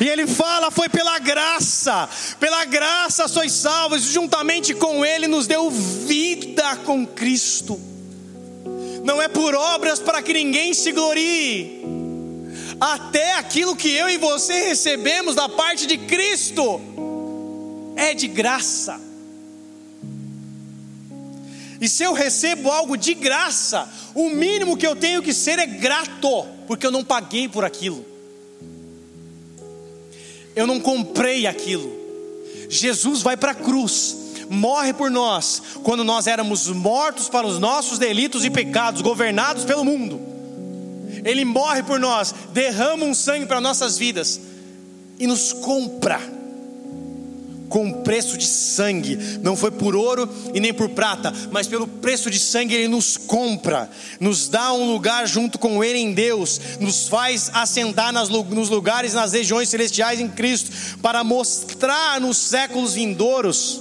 E 0.00 0.08
ele 0.08 0.26
fala: 0.26 0.70
foi 0.70 0.88
pela 0.88 1.18
graça, 1.18 2.08
pela 2.38 2.64
graça 2.64 3.26
sois 3.26 3.52
salvos, 3.52 4.02
juntamente 4.02 4.74
com 4.74 5.04
ele 5.04 5.26
nos 5.26 5.46
deu 5.46 5.70
vida 5.70 6.76
com 6.84 7.06
Cristo. 7.06 7.80
Não 9.04 9.20
é 9.20 9.28
por 9.28 9.54
obras 9.54 9.98
para 9.98 10.22
que 10.22 10.32
ninguém 10.32 10.74
se 10.74 10.92
glorie, 10.92 11.82
até 12.80 13.34
aquilo 13.34 13.74
que 13.74 13.90
eu 13.90 14.08
e 14.08 14.18
você 14.18 14.68
recebemos 14.68 15.34
da 15.34 15.48
parte 15.48 15.86
de 15.86 15.98
Cristo 15.98 16.80
é 17.96 18.14
de 18.14 18.28
graça. 18.28 19.00
E 21.80 21.88
se 21.88 22.02
eu 22.02 22.12
recebo 22.12 22.70
algo 22.70 22.96
de 22.96 23.14
graça, 23.14 23.88
o 24.14 24.28
mínimo 24.30 24.76
que 24.76 24.86
eu 24.86 24.96
tenho 24.96 25.22
que 25.22 25.32
ser 25.32 25.58
é 25.60 25.66
grato, 25.66 26.44
porque 26.66 26.84
eu 26.84 26.90
não 26.90 27.04
paguei 27.04 27.48
por 27.48 27.64
aquilo 27.64 28.07
eu 30.58 30.66
não 30.66 30.80
comprei 30.80 31.46
aquilo. 31.46 31.88
Jesus 32.68 33.22
vai 33.22 33.36
para 33.36 33.52
a 33.52 33.54
cruz, 33.54 34.16
morre 34.50 34.92
por 34.92 35.08
nós, 35.08 35.62
quando 35.84 36.02
nós 36.02 36.26
éramos 36.26 36.66
mortos 36.66 37.28
para 37.28 37.46
os 37.46 37.60
nossos 37.60 37.96
delitos 37.96 38.44
e 38.44 38.50
pecados, 38.50 39.00
governados 39.00 39.64
pelo 39.64 39.84
mundo. 39.84 40.20
Ele 41.24 41.44
morre 41.44 41.84
por 41.84 42.00
nós, 42.00 42.34
derrama 42.52 43.04
um 43.04 43.14
sangue 43.14 43.46
para 43.46 43.60
nossas 43.60 43.96
vidas 43.96 44.40
e 45.16 45.28
nos 45.28 45.52
compra 45.52 46.20
com 47.68 47.92
preço 48.02 48.36
de 48.38 48.46
sangue, 48.46 49.16
não 49.42 49.56
foi 49.56 49.70
por 49.70 49.94
ouro 49.94 50.28
e 50.54 50.60
nem 50.60 50.72
por 50.72 50.88
prata, 50.90 51.32
mas 51.50 51.66
pelo 51.66 51.86
preço 51.86 52.30
de 52.30 52.38
sangue 52.38 52.74
ele 52.74 52.88
nos 52.88 53.16
compra, 53.16 53.90
nos 54.18 54.48
dá 54.48 54.72
um 54.72 54.92
lugar 54.92 55.26
junto 55.26 55.58
com 55.58 55.82
ele 55.84 55.98
em 55.98 56.12
Deus, 56.12 56.60
nos 56.80 57.08
faz 57.08 57.50
assentar 57.52 58.12
nas, 58.12 58.28
nos 58.28 58.68
lugares, 58.68 59.14
nas 59.14 59.32
regiões 59.32 59.68
celestiais 59.68 60.20
em 60.20 60.28
Cristo, 60.28 60.98
para 61.00 61.22
mostrar 61.22 62.20
nos 62.20 62.36
séculos 62.36 62.94
vindouros 62.94 63.80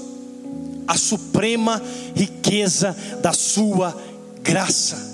a 0.87 0.97
suprema 0.97 1.81
riqueza 2.15 2.95
da 3.21 3.33
sua 3.33 3.95
graça. 4.41 5.06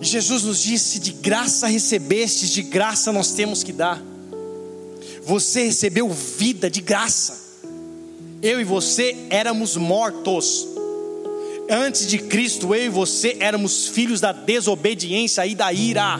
Jesus 0.00 0.42
nos 0.42 0.62
disse: 0.62 0.98
de 0.98 1.12
graça 1.12 1.66
recebestes, 1.66 2.50
de 2.50 2.62
graça 2.62 3.12
nós 3.12 3.32
temos 3.32 3.62
que 3.62 3.72
dar. 3.72 4.02
Você 5.22 5.64
recebeu 5.64 6.08
vida 6.08 6.70
de 6.70 6.80
graça. 6.80 7.38
Eu 8.42 8.60
e 8.60 8.64
você 8.64 9.16
éramos 9.28 9.76
mortos. 9.76 10.66
Antes 11.68 12.06
de 12.06 12.18
Cristo, 12.18 12.74
eu 12.74 12.86
e 12.86 12.88
você 12.88 13.36
éramos 13.38 13.86
filhos 13.88 14.20
da 14.20 14.32
desobediência 14.32 15.46
e 15.46 15.54
da 15.54 15.72
ira. 15.72 16.18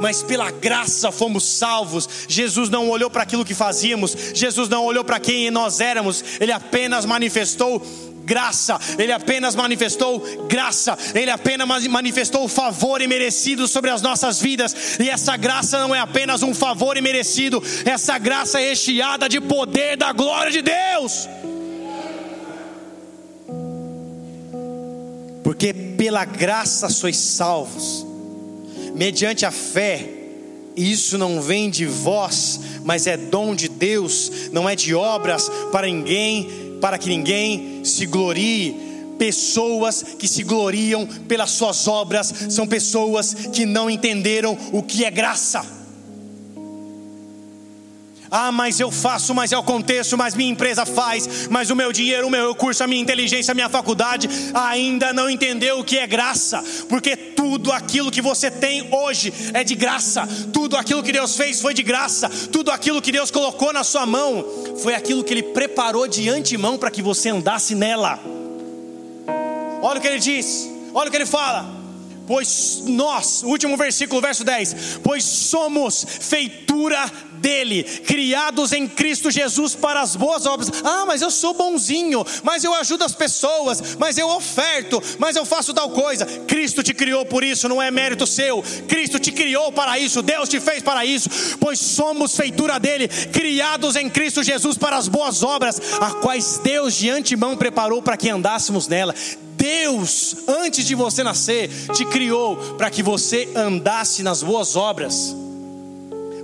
Mas 0.00 0.22
pela 0.22 0.50
graça 0.50 1.10
fomos 1.10 1.42
salvos. 1.42 2.08
Jesus 2.28 2.68
não 2.68 2.90
olhou 2.90 3.10
para 3.10 3.22
aquilo 3.22 3.44
que 3.44 3.54
fazíamos, 3.54 4.14
Jesus 4.34 4.68
não 4.68 4.84
olhou 4.84 5.02
para 5.02 5.18
quem 5.18 5.50
nós 5.50 5.80
éramos, 5.80 6.22
Ele 6.38 6.52
apenas 6.52 7.06
manifestou 7.06 7.82
graça, 8.26 8.78
Ele 8.98 9.12
apenas 9.12 9.54
manifestou 9.54 10.20
graça, 10.48 10.98
Ele 11.14 11.30
apenas 11.30 11.86
manifestou 11.86 12.48
favor 12.48 13.00
imerecido 13.00 13.68
sobre 13.68 13.90
as 13.90 14.02
nossas 14.02 14.40
vidas, 14.40 14.98
e 14.98 15.08
essa 15.08 15.36
graça 15.36 15.78
não 15.78 15.94
é 15.94 16.00
apenas 16.00 16.42
um 16.42 16.52
favor 16.52 16.96
imerecido, 16.96 17.62
essa 17.84 18.18
graça 18.18 18.60
é 18.60 18.70
recheada 18.70 19.28
de 19.28 19.40
poder 19.40 19.96
da 19.96 20.12
glória 20.12 20.50
de 20.50 20.60
Deus. 20.60 21.28
Porque 25.44 25.72
pela 25.72 26.24
graça 26.24 26.88
sois 26.88 27.16
salvos, 27.16 28.04
mediante 28.94 29.46
a 29.46 29.52
fé, 29.52 30.10
e 30.74 30.90
isso 30.90 31.16
não 31.16 31.40
vem 31.40 31.70
de 31.70 31.86
vós, 31.86 32.60
mas 32.84 33.06
é 33.06 33.16
dom 33.16 33.54
de 33.54 33.68
Deus, 33.68 34.50
não 34.52 34.68
é 34.68 34.74
de 34.74 34.94
obras 34.94 35.48
para 35.70 35.86
ninguém 35.86 36.65
para 36.80 36.98
que 36.98 37.08
ninguém 37.08 37.84
se 37.84 38.06
glorie. 38.06 38.84
Pessoas 39.18 40.02
que 40.18 40.28
se 40.28 40.42
gloriam 40.42 41.06
pelas 41.06 41.50
suas 41.50 41.88
obras 41.88 42.32
são 42.50 42.66
pessoas 42.66 43.32
que 43.32 43.64
não 43.64 43.88
entenderam 43.88 44.56
o 44.72 44.82
que 44.82 45.04
é 45.04 45.10
graça. 45.10 45.64
Ah, 48.38 48.52
mas 48.52 48.78
eu 48.78 48.90
faço, 48.90 49.34
mas 49.34 49.50
é 49.50 49.56
o 49.56 49.62
contexto, 49.62 50.14
mas 50.18 50.34
minha 50.34 50.52
empresa 50.52 50.84
faz, 50.84 51.48
mas 51.48 51.70
o 51.70 51.74
meu 51.74 51.90
dinheiro, 51.90 52.26
o 52.26 52.30
meu 52.30 52.50
recurso, 52.50 52.84
a 52.84 52.86
minha 52.86 53.00
inteligência, 53.00 53.52
a 53.52 53.54
minha 53.54 53.70
faculdade 53.70 54.28
ainda 54.52 55.10
não 55.10 55.30
entendeu 55.30 55.78
o 55.78 55.84
que 55.84 55.96
é 55.96 56.06
graça, 56.06 56.62
porque 56.86 57.16
tudo 57.16 57.72
aquilo 57.72 58.10
que 58.10 58.20
você 58.20 58.50
tem 58.50 58.92
hoje 58.92 59.32
é 59.54 59.64
de 59.64 59.74
graça, 59.74 60.28
tudo 60.52 60.76
aquilo 60.76 61.02
que 61.02 61.12
Deus 61.12 61.34
fez 61.34 61.62
foi 61.62 61.72
de 61.72 61.82
graça, 61.82 62.28
tudo 62.52 62.70
aquilo 62.70 63.00
que 63.00 63.10
Deus 63.10 63.30
colocou 63.30 63.72
na 63.72 63.82
sua 63.82 64.04
mão 64.04 64.44
foi 64.82 64.94
aquilo 64.94 65.24
que 65.24 65.32
Ele 65.32 65.42
preparou 65.42 66.06
de 66.06 66.28
antemão 66.28 66.76
para 66.76 66.90
que 66.90 67.00
você 67.00 67.30
andasse 67.30 67.74
nela. 67.74 68.20
Olha 69.80 69.98
o 69.98 70.02
que 70.02 70.08
ele 70.08 70.18
diz, 70.18 70.68
olha 70.92 71.08
o 71.08 71.10
que 71.10 71.16
ele 71.16 71.24
fala. 71.24 71.75
Pois 72.26 72.82
nós, 72.84 73.42
último 73.44 73.76
versículo, 73.76 74.20
verso 74.20 74.42
10: 74.42 75.00
Pois 75.02 75.22
somos 75.22 76.04
feitura 76.20 77.10
dele, 77.36 77.84
criados 77.84 78.72
em 78.72 78.88
Cristo 78.88 79.30
Jesus 79.30 79.74
para 79.74 80.00
as 80.00 80.16
boas 80.16 80.46
obras. 80.46 80.70
Ah, 80.82 81.04
mas 81.06 81.22
eu 81.22 81.30
sou 81.30 81.54
bonzinho, 81.54 82.24
mas 82.42 82.64
eu 82.64 82.74
ajudo 82.74 83.04
as 83.04 83.14
pessoas, 83.14 83.96
mas 83.96 84.18
eu 84.18 84.28
oferto, 84.28 85.00
mas 85.18 85.36
eu 85.36 85.44
faço 85.44 85.72
tal 85.72 85.90
coisa. 85.90 86.26
Cristo 86.46 86.82
te 86.82 86.92
criou 86.92 87.24
por 87.24 87.44
isso, 87.44 87.68
não 87.68 87.80
é 87.80 87.90
mérito 87.90 88.26
seu. 88.26 88.62
Cristo 88.88 89.20
te 89.20 89.30
criou 89.30 89.70
para 89.70 89.98
isso, 89.98 90.22
Deus 90.22 90.48
te 90.48 90.58
fez 90.58 90.82
para 90.82 91.04
isso. 91.04 91.28
Pois 91.60 91.78
somos 91.78 92.36
feitura 92.36 92.80
dele, 92.80 93.08
criados 93.08 93.94
em 93.94 94.10
Cristo 94.10 94.42
Jesus 94.42 94.76
para 94.76 94.96
as 94.96 95.06
boas 95.06 95.42
obras, 95.42 95.80
a 96.00 96.10
quais 96.14 96.58
Deus 96.58 96.94
de 96.94 97.08
antemão 97.10 97.56
preparou 97.56 98.02
para 98.02 98.16
que 98.16 98.28
andássemos 98.28 98.88
nela. 98.88 99.14
Deus, 99.66 100.36
antes 100.46 100.84
de 100.84 100.94
você 100.94 101.24
nascer, 101.24 101.68
te 101.92 102.04
criou 102.04 102.56
para 102.78 102.88
que 102.88 103.02
você 103.02 103.48
andasse 103.52 104.22
nas 104.22 104.40
boas 104.40 104.76
obras. 104.76 105.34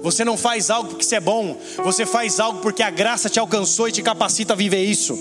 Você 0.03 0.25
não 0.25 0.37
faz 0.37 0.71
algo 0.71 0.89
porque 0.89 1.05
você 1.05 1.15
é 1.15 1.21
bom, 1.21 1.57
você 1.85 2.05
faz 2.05 2.41
algo 2.41 2.59
porque 2.59 2.83
a 2.83 2.91
graça 2.91 3.31
te 3.31 3.39
alcançou 3.39 3.89
e 3.89 3.93
te 3.93 4.03
capacita 4.03 4.55
a 4.55 4.57
viver 4.57 4.83
isso. 4.83 5.17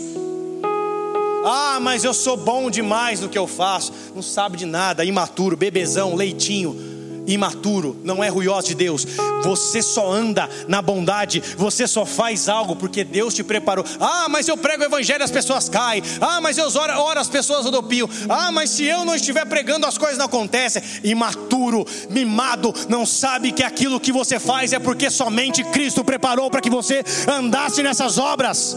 Ah, 1.45 1.78
mas 1.80 2.04
eu 2.04 2.14
sou 2.14 2.36
bom 2.36 2.72
demais 2.72 3.20
no 3.20 3.30
que 3.30 3.38
eu 3.38 3.45
faço. 3.45 3.93
Não 4.16 4.24
sabe 4.24 4.58
de 4.58 4.66
nada, 4.66 5.06
imaturo, 5.06 5.56
bebezão, 5.56 6.16
leitinho 6.16 6.91
imaturo, 7.28 8.00
não 8.04 8.24
é 8.24 8.28
ruioso 8.28 8.68
de 8.68 8.76
Deus. 8.76 9.06
Você 9.44 9.82
só 9.82 10.12
anda 10.12 10.50
na 10.68 10.82
bondade, 10.82 11.42
você 11.58 11.88
só 11.88 12.06
faz 12.06 12.50
algo 12.50 12.76
porque 12.76 13.04
Deus 13.04 13.34
te 13.34 13.44
preparou. 13.44 13.86
Ah, 14.00 14.28
mas 14.30 14.48
eu 14.48 14.58
prego 14.58 14.84
o 14.84 14.86
evangelho 14.86 15.24
as 15.24 15.32
pessoas 15.32 15.70
caem. 15.70 16.04
Ah, 16.20 16.40
mas 16.42 16.58
eu 16.58 16.68
oro, 16.68 17.00
oro 17.00 17.20
as 17.20 17.30
pessoas 17.30 17.66
rodopiam. 17.66 18.10
Ah, 18.30 18.52
mas 18.52 18.72
se 18.72 18.86
eu 18.86 19.06
não 19.06 19.16
estiver 19.16 19.46
pregando 19.46 19.86
as 19.86 19.98
coisas 19.98 20.18
não 20.18 20.26
acontecem. 20.26 20.82
Imaturo, 21.04 21.86
mimado, 22.10 22.74
não 22.90 23.06
sabe 23.06 23.52
que 23.52 23.64
aquilo 23.64 24.00
que 24.00 24.12
você 24.12 24.40
faz 24.40 24.74
é 24.74 24.80
porque 24.80 25.10
somente 25.10 25.64
Cristo 25.66 26.04
preparou 26.04 26.50
para 26.50 26.62
que 26.62 26.70
você 26.70 27.04
andasse 27.28 27.82
nessas 27.84 28.18
obras 28.18 28.76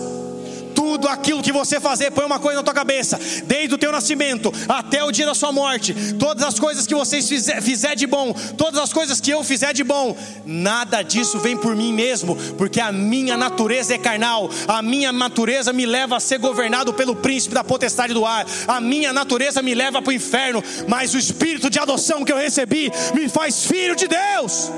tudo 0.85 1.09
aquilo 1.09 1.43
que 1.43 1.51
você 1.51 1.81
fazer, 1.81 2.11
põe 2.11 2.27
uma 2.27 2.39
coisa 2.39 2.59
na 2.59 2.63
tua 2.63 2.75
cabeça, 2.75 3.19
desde 3.47 3.75
o 3.75 3.79
teu 3.79 3.91
nascimento 3.91 4.53
até 4.69 5.03
o 5.03 5.11
dia 5.11 5.25
da 5.25 5.35
sua 5.35 5.51
morte, 5.51 5.95
todas 6.19 6.45
as 6.45 6.59
coisas 6.59 6.87
que 6.87 6.95
vocês 6.95 7.27
fizer, 7.27 7.63
fizer 7.63 7.95
de 7.95 8.07
bom, 8.07 8.35
todas 8.59 8.79
as 8.79 8.93
coisas 8.93 9.19
que 9.19 9.31
eu 9.31 9.43
fizer 9.43 9.73
de 9.73 9.83
bom, 9.83 10.15
nada 10.45 11.01
disso 11.01 11.39
vem 11.39 11.57
por 11.57 11.75
mim 11.75 11.91
mesmo, 11.91 12.37
porque 12.59 12.83
a 12.83 12.93
minha 12.93 13.35
natureza 13.35 13.95
é 13.95 13.99
carnal, 13.99 14.51
a 14.69 14.83
minha 14.83 15.11
natureza 15.11 15.73
me 15.73 15.87
leva 15.87 16.19
a 16.19 16.21
ser 16.21 16.39
governado 16.39 16.93
pelo 16.93 17.17
príncipe 17.17 17.55
da 17.55 17.65
potestade 17.65 18.13
do 18.13 18.27
ar, 18.27 18.45
a 18.69 18.79
minha 18.79 19.11
natureza 19.11 19.63
me 19.63 19.75
leva 19.75 20.03
para 20.03 20.11
o 20.11 20.15
inferno, 20.15 20.63
mas 20.87 21.15
o 21.15 21.19
espírito 21.19 21.71
de 21.71 21.79
adoção 21.79 22.27
que 22.27 22.33
eu 22.33 22.37
recebi 22.37 22.93
me 23.15 23.27
faz 23.27 23.65
filho 23.65 23.97
de 23.97 24.07
Deus. 24.07 24.71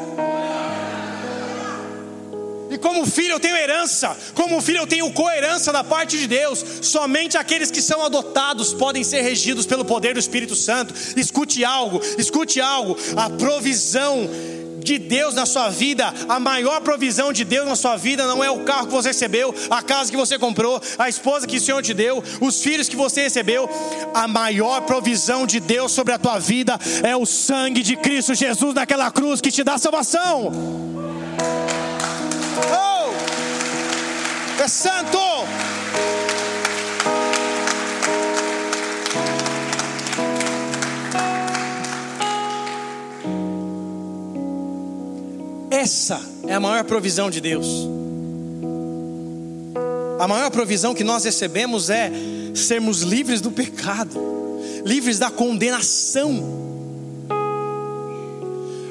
E 2.70 2.78
como 2.78 3.06
filho 3.06 3.32
eu 3.32 3.40
tenho 3.40 3.56
herança, 3.56 4.16
como 4.34 4.60
filho 4.60 4.78
eu 4.78 4.86
tenho 4.86 5.12
coerência 5.12 5.72
da 5.72 5.84
parte 5.84 6.18
de 6.18 6.26
Deus. 6.26 6.64
Somente 6.82 7.38
aqueles 7.38 7.70
que 7.70 7.80
são 7.80 8.04
adotados 8.04 8.74
podem 8.74 9.04
ser 9.04 9.22
regidos 9.22 9.66
pelo 9.66 9.84
poder 9.84 10.14
do 10.14 10.20
Espírito 10.20 10.56
Santo. 10.56 10.94
Escute 11.16 11.64
algo, 11.64 12.00
escute 12.18 12.60
algo. 12.60 12.96
A 13.16 13.30
provisão 13.30 14.28
de 14.86 14.98
Deus 14.98 15.34
na 15.34 15.44
sua 15.44 15.68
vida, 15.68 16.14
a 16.28 16.38
maior 16.38 16.80
provisão 16.80 17.32
de 17.32 17.44
Deus 17.44 17.66
na 17.66 17.74
sua 17.74 17.96
vida 17.96 18.24
não 18.24 18.42
é 18.42 18.48
o 18.48 18.60
carro 18.60 18.86
que 18.86 18.92
você 18.92 19.08
recebeu, 19.08 19.52
a 19.68 19.82
casa 19.82 20.12
que 20.12 20.16
você 20.16 20.38
comprou, 20.38 20.80
a 20.96 21.08
esposa 21.08 21.44
que 21.44 21.56
o 21.56 21.60
Senhor 21.60 21.82
te 21.82 21.92
deu, 21.92 22.22
os 22.40 22.62
filhos 22.62 22.88
que 22.88 22.94
você 22.94 23.22
recebeu. 23.22 23.68
A 24.14 24.28
maior 24.28 24.82
provisão 24.82 25.44
de 25.44 25.58
Deus 25.58 25.90
sobre 25.90 26.12
a 26.14 26.18
tua 26.18 26.38
vida 26.38 26.78
é 27.02 27.16
o 27.16 27.26
sangue 27.26 27.82
de 27.82 27.96
Cristo 27.96 28.32
Jesus 28.32 28.74
naquela 28.74 29.10
cruz 29.10 29.40
que 29.40 29.50
te 29.50 29.64
dá 29.64 29.76
salvação. 29.76 30.95
É 34.58 34.68
santo! 34.68 35.18
Essa 45.70 46.20
é 46.48 46.54
a 46.54 46.58
maior 46.58 46.84
provisão 46.84 47.30
de 47.30 47.40
Deus. 47.40 47.66
A 50.18 50.26
maior 50.26 50.50
provisão 50.50 50.94
que 50.94 51.04
nós 51.04 51.24
recebemos 51.24 51.90
é 51.90 52.10
sermos 52.54 53.02
livres 53.02 53.40
do 53.40 53.50
pecado, 53.52 54.18
livres 54.84 55.18
da 55.18 55.30
condenação. 55.30 56.64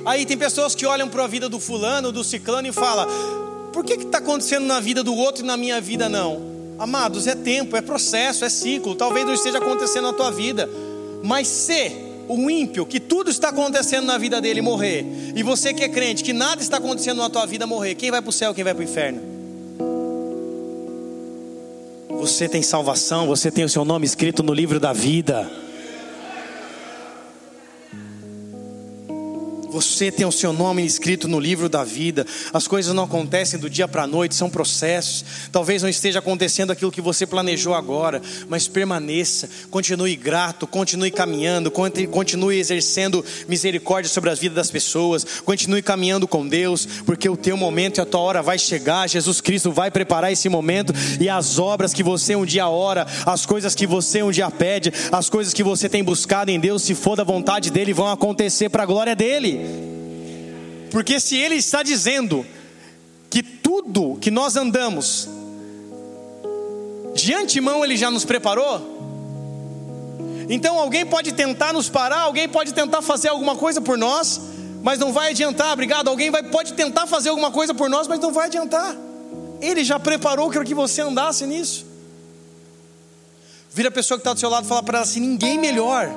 Aí 0.05 0.25
tem 0.25 0.37
pessoas 0.37 0.75
que 0.75 0.85
olham 0.85 1.09
para 1.09 1.23
a 1.23 1.27
vida 1.27 1.49
do 1.49 1.59
fulano, 1.59 2.11
do 2.11 2.23
ciclano 2.23 2.67
e 2.67 2.71
falam: 2.71 3.44
por 3.75 3.83
que 3.83 3.95
está 3.95 4.19
acontecendo 4.19 4.65
na 4.65 4.79
vida 4.79 5.03
do 5.03 5.13
outro 5.13 5.43
e 5.43 5.45
na 5.45 5.57
minha 5.57 5.81
vida 5.81 6.07
não? 6.07 6.41
Amados, 6.79 7.27
é 7.27 7.35
tempo, 7.35 7.75
é 7.75 7.81
processo, 7.81 8.45
é 8.45 8.49
ciclo. 8.49 8.95
Talvez 8.95 9.25
não 9.25 9.33
esteja 9.33 9.57
acontecendo 9.57 10.05
na 10.05 10.13
tua 10.13 10.31
vida, 10.31 10.69
mas 11.21 11.49
se 11.49 11.91
o 12.29 12.49
ímpio, 12.49 12.85
que 12.85 13.01
tudo 13.01 13.29
está 13.29 13.49
acontecendo 13.49 14.05
na 14.05 14.17
vida 14.17 14.39
dele, 14.39 14.61
morrer, 14.61 15.05
e 15.35 15.43
você 15.43 15.73
que 15.73 15.83
é 15.83 15.89
crente, 15.89 16.23
que 16.23 16.31
nada 16.31 16.61
está 16.61 16.77
acontecendo 16.77 17.17
na 17.17 17.29
tua 17.29 17.45
vida, 17.45 17.67
morrer, 17.67 17.95
quem 17.95 18.09
vai 18.09 18.21
para 18.21 18.29
o 18.29 18.31
céu, 18.31 18.53
quem 18.53 18.63
vai 18.63 18.73
para 18.73 18.79
o 18.79 18.83
inferno? 18.85 19.21
Você 22.11 22.47
tem 22.47 22.61
salvação, 22.61 23.27
você 23.27 23.51
tem 23.51 23.65
o 23.65 23.69
seu 23.69 23.83
nome 23.83 24.05
escrito 24.05 24.41
no 24.41 24.53
livro 24.53 24.79
da 24.79 24.93
vida. 24.93 25.51
Você 29.75 30.09
tem 30.09 30.25
o 30.25 30.31
seu 30.31 30.53
nome 30.53 30.85
escrito 30.85 31.27
no 31.27 31.37
livro 31.37 31.67
da 31.67 31.83
vida. 31.83 32.25
As 32.53 32.65
coisas 32.65 32.93
não 32.93 33.03
acontecem 33.03 33.59
do 33.59 33.69
dia 33.69 33.89
para 33.89 34.03
a 34.03 34.07
noite, 34.07 34.33
são 34.33 34.49
processos. 34.49 35.25
Talvez 35.51 35.83
não 35.83 35.89
esteja 35.89 36.19
acontecendo 36.19 36.71
aquilo 36.71 36.93
que 36.93 37.01
você 37.01 37.27
planejou 37.27 37.73
agora, 37.73 38.21
mas 38.47 38.69
permaneça, 38.69 39.49
continue 39.69 40.15
grato, 40.15 40.65
continue 40.65 41.11
caminhando, 41.11 41.69
continue 41.69 42.57
exercendo 42.57 43.25
misericórdia 43.49 44.09
sobre 44.09 44.29
as 44.29 44.39
vidas 44.39 44.55
das 44.55 44.71
pessoas, 44.71 45.25
continue 45.43 45.81
caminhando 45.81 46.25
com 46.25 46.47
Deus, 46.47 46.87
porque 47.05 47.27
o 47.27 47.35
teu 47.35 47.57
momento 47.57 47.97
e 47.97 48.01
a 48.01 48.05
tua 48.05 48.21
hora 48.21 48.41
vai 48.41 48.57
chegar. 48.57 49.09
Jesus 49.09 49.41
Cristo 49.41 49.73
vai 49.73 49.91
preparar 49.91 50.31
esse 50.31 50.47
momento 50.47 50.93
e 51.19 51.27
as 51.27 51.59
obras 51.59 51.93
que 51.93 52.01
você 52.01 52.33
um 52.33 52.45
dia 52.45 52.69
ora, 52.69 53.05
as 53.25 53.45
coisas 53.45 53.75
que 53.75 53.85
você 53.85 54.23
um 54.23 54.31
dia 54.31 54.49
pede, 54.49 54.93
as 55.11 55.29
coisas 55.29 55.53
que 55.53 55.63
você 55.63 55.89
tem 55.89 56.01
buscado 56.01 56.49
em 56.49 56.61
Deus, 56.61 56.81
se 56.81 56.95
for 56.95 57.17
da 57.17 57.25
vontade 57.25 57.69
dele, 57.69 57.91
vão 57.91 58.07
acontecer 58.07 58.69
para 58.69 58.83
a 58.83 58.85
glória 58.85 59.13
dele. 59.13 59.64
Porque 60.91 61.19
se 61.19 61.35
ele 61.37 61.55
está 61.55 61.83
dizendo 61.83 62.45
que 63.29 63.43
tudo 63.43 64.17
que 64.21 64.31
nós 64.31 64.55
andamos, 64.55 65.27
de 67.13 67.33
antemão 67.33 67.83
ele 67.83 67.97
já 67.97 68.09
nos 68.09 68.23
preparou, 68.23 68.95
então 70.49 70.79
alguém 70.79 71.05
pode 71.05 71.33
tentar 71.33 71.73
nos 71.73 71.89
parar, 71.89 72.21
alguém 72.21 72.47
pode 72.47 72.73
tentar 72.73 73.01
fazer 73.01 73.29
alguma 73.29 73.55
coisa 73.55 73.81
por 73.81 73.97
nós, 73.97 74.39
mas 74.83 74.99
não 74.99 75.11
vai 75.11 75.31
adiantar, 75.31 75.73
obrigado. 75.73 76.07
Alguém 76.07 76.29
vai, 76.29 76.43
pode 76.43 76.73
tentar 76.73 77.07
fazer 77.07 77.29
alguma 77.29 77.51
coisa 77.51 77.73
por 77.73 77.89
nós, 77.89 78.07
mas 78.07 78.19
não 78.19 78.31
vai 78.31 78.45
adiantar. 78.45 78.95
Ele 79.59 79.83
já 79.83 79.99
preparou 79.99 80.49
para 80.49 80.63
que 80.63 80.75
você 80.75 81.01
andasse 81.01 81.45
nisso. 81.47 81.85
Vira 83.73 83.89
a 83.89 83.91
pessoa 83.91 84.17
que 84.17 84.21
está 84.21 84.33
do 84.33 84.39
seu 84.39 84.49
lado 84.49 84.65
e 84.65 84.67
fala 84.67 84.83
para 84.83 84.99
ela 84.99 85.03
assim: 85.03 85.19
ninguém 85.19 85.57
melhor 85.57 86.09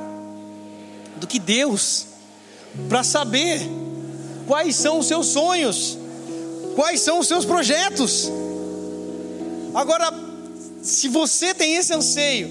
do 1.16 1.26
que 1.26 1.38
Deus 1.38 2.07
para 2.88 3.02
saber 3.02 3.60
quais 4.46 4.76
são 4.76 4.98
os 4.98 5.06
seus 5.06 5.26
sonhos, 5.26 5.98
quais 6.74 7.00
são 7.00 7.18
os 7.18 7.26
seus 7.26 7.44
projetos. 7.44 8.30
Agora, 9.74 10.12
se 10.82 11.08
você 11.08 11.52
tem 11.52 11.76
esse 11.76 11.92
anseio, 11.92 12.48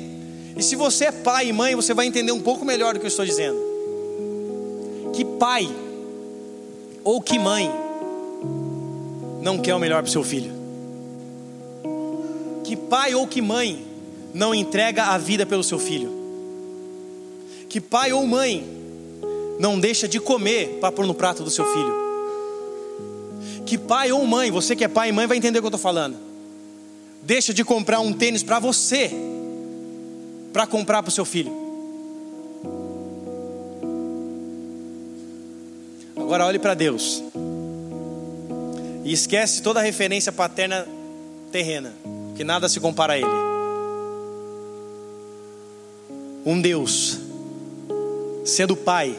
e 0.56 0.64
se 0.64 0.76
você 0.76 1.06
é 1.06 1.12
pai 1.12 1.50
e 1.50 1.54
mãe, 1.54 1.76
você 1.76 1.94
vai 1.94 2.06
entender 2.06 2.32
um 2.32 2.42
pouco 2.42 2.66
melhor 2.66 2.94
do 2.94 3.00
que 3.00 3.06
eu 3.06 3.10
estou 3.10 3.26
dizendo. 3.26 3.58
Que 5.14 5.24
pai 5.24 5.70
ou 7.04 7.22
que 7.22 7.40
mãe 7.40 7.72
não 9.42 9.60
quer 9.60 9.74
o 9.74 9.80
melhor 9.80 10.02
para 10.04 10.10
o 10.10 10.12
seu 10.12 10.24
filho? 10.24 10.52
Que 12.64 12.76
pai 12.76 13.16
ou 13.16 13.26
que 13.26 13.42
mãe 13.42 13.86
não 14.34 14.54
entrega 14.54 15.06
a 15.06 15.18
vida 15.18 15.46
pelo 15.46 15.64
seu 15.64 15.80
filho? 15.80 16.12
Que 17.70 17.80
pai 17.80 18.12
ou 18.12 18.26
mãe 18.26 18.77
não 19.60 19.80
deixa 19.80 20.08
de 20.08 20.20
comer 20.20 20.78
para 20.80 20.92
pôr 20.92 21.06
no 21.06 21.14
prato 21.14 21.44
do 21.44 21.50
seu 21.50 21.66
filho. 21.66 22.08
Que 23.66 23.78
pai 23.78 24.12
ou 24.12 24.26
mãe, 24.26 24.50
você 24.52 24.76
que 24.76 24.84
é 24.84 24.88
pai 24.88 25.10
e 25.10 25.12
mãe 25.12 25.28
vai 25.28 25.38
entender 25.38 25.60
o 25.60 25.62
que 25.62 25.66
eu 25.66 25.70
estou 25.70 25.80
falando. 25.80 26.16
Deixa 27.24 27.54
de 27.54 27.64
comprar 27.64 28.00
um 28.00 28.14
tênis 28.14 28.44
para 28.44 28.60
você, 28.60 29.12
para 30.54 30.66
comprar 30.66 31.04
para 31.04 31.10
o 31.10 31.12
seu 31.12 31.26
filho. 31.26 31.52
Agora 36.16 36.46
olhe 36.46 36.60
para 36.60 36.74
Deus. 36.74 37.24
E 39.04 39.12
esquece 39.12 39.62
toda 39.62 39.80
a 39.80 39.84
referência 39.84 40.32
paterna 40.32 40.88
terrena, 41.52 41.94
que 42.36 42.44
nada 42.44 42.70
se 42.70 42.80
compara 42.80 43.14
a 43.14 43.18
Ele. 43.18 43.48
um 46.48 46.62
Deus, 46.62 47.20
sendo 48.46 48.74
Pai, 48.74 49.14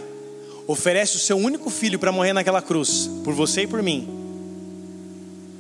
oferece 0.69 1.17
o 1.17 1.19
seu 1.19 1.39
único 1.39 1.71
filho 1.71 1.99
para 1.99 2.13
morrer 2.13 2.35
naquela 2.35 2.61
cruz, 2.61 3.09
por 3.25 3.33
você 3.33 3.63
e 3.63 3.67
por 3.67 3.83
mim, 3.83 4.07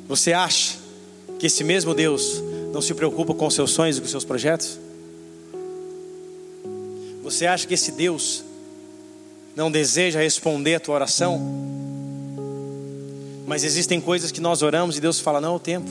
você 0.07 0.35
acha 0.35 0.77
que 1.39 1.47
esse 1.47 1.65
mesmo 1.65 1.95
Deus 1.95 2.43
não 2.73 2.83
se 2.83 2.93
preocupa 2.93 3.33
com 3.33 3.47
os 3.47 3.55
seus 3.55 3.71
sonhos 3.71 3.97
e 3.97 4.01
com 4.01 4.05
os 4.05 4.11
seus 4.11 4.25
projetos? 4.25 4.79
Você 7.23 7.47
acha 7.47 7.67
que 7.67 7.73
esse 7.73 7.93
Deus 7.93 8.45
não 9.57 9.71
deseja 9.71 10.21
responder 10.21 10.75
a 10.75 10.81
tua 10.81 10.97
oração? 10.97 11.41
Mas 13.47 13.65
existem 13.65 14.01
coisas 14.03 14.31
que 14.31 14.43
nós 14.43 14.61
oramos 14.61 14.99
e 14.99 15.01
Deus 15.01 15.21
fala, 15.21 15.41
não 15.41 15.53
é 15.53 15.57
o 15.57 15.59
tempo. 15.59 15.89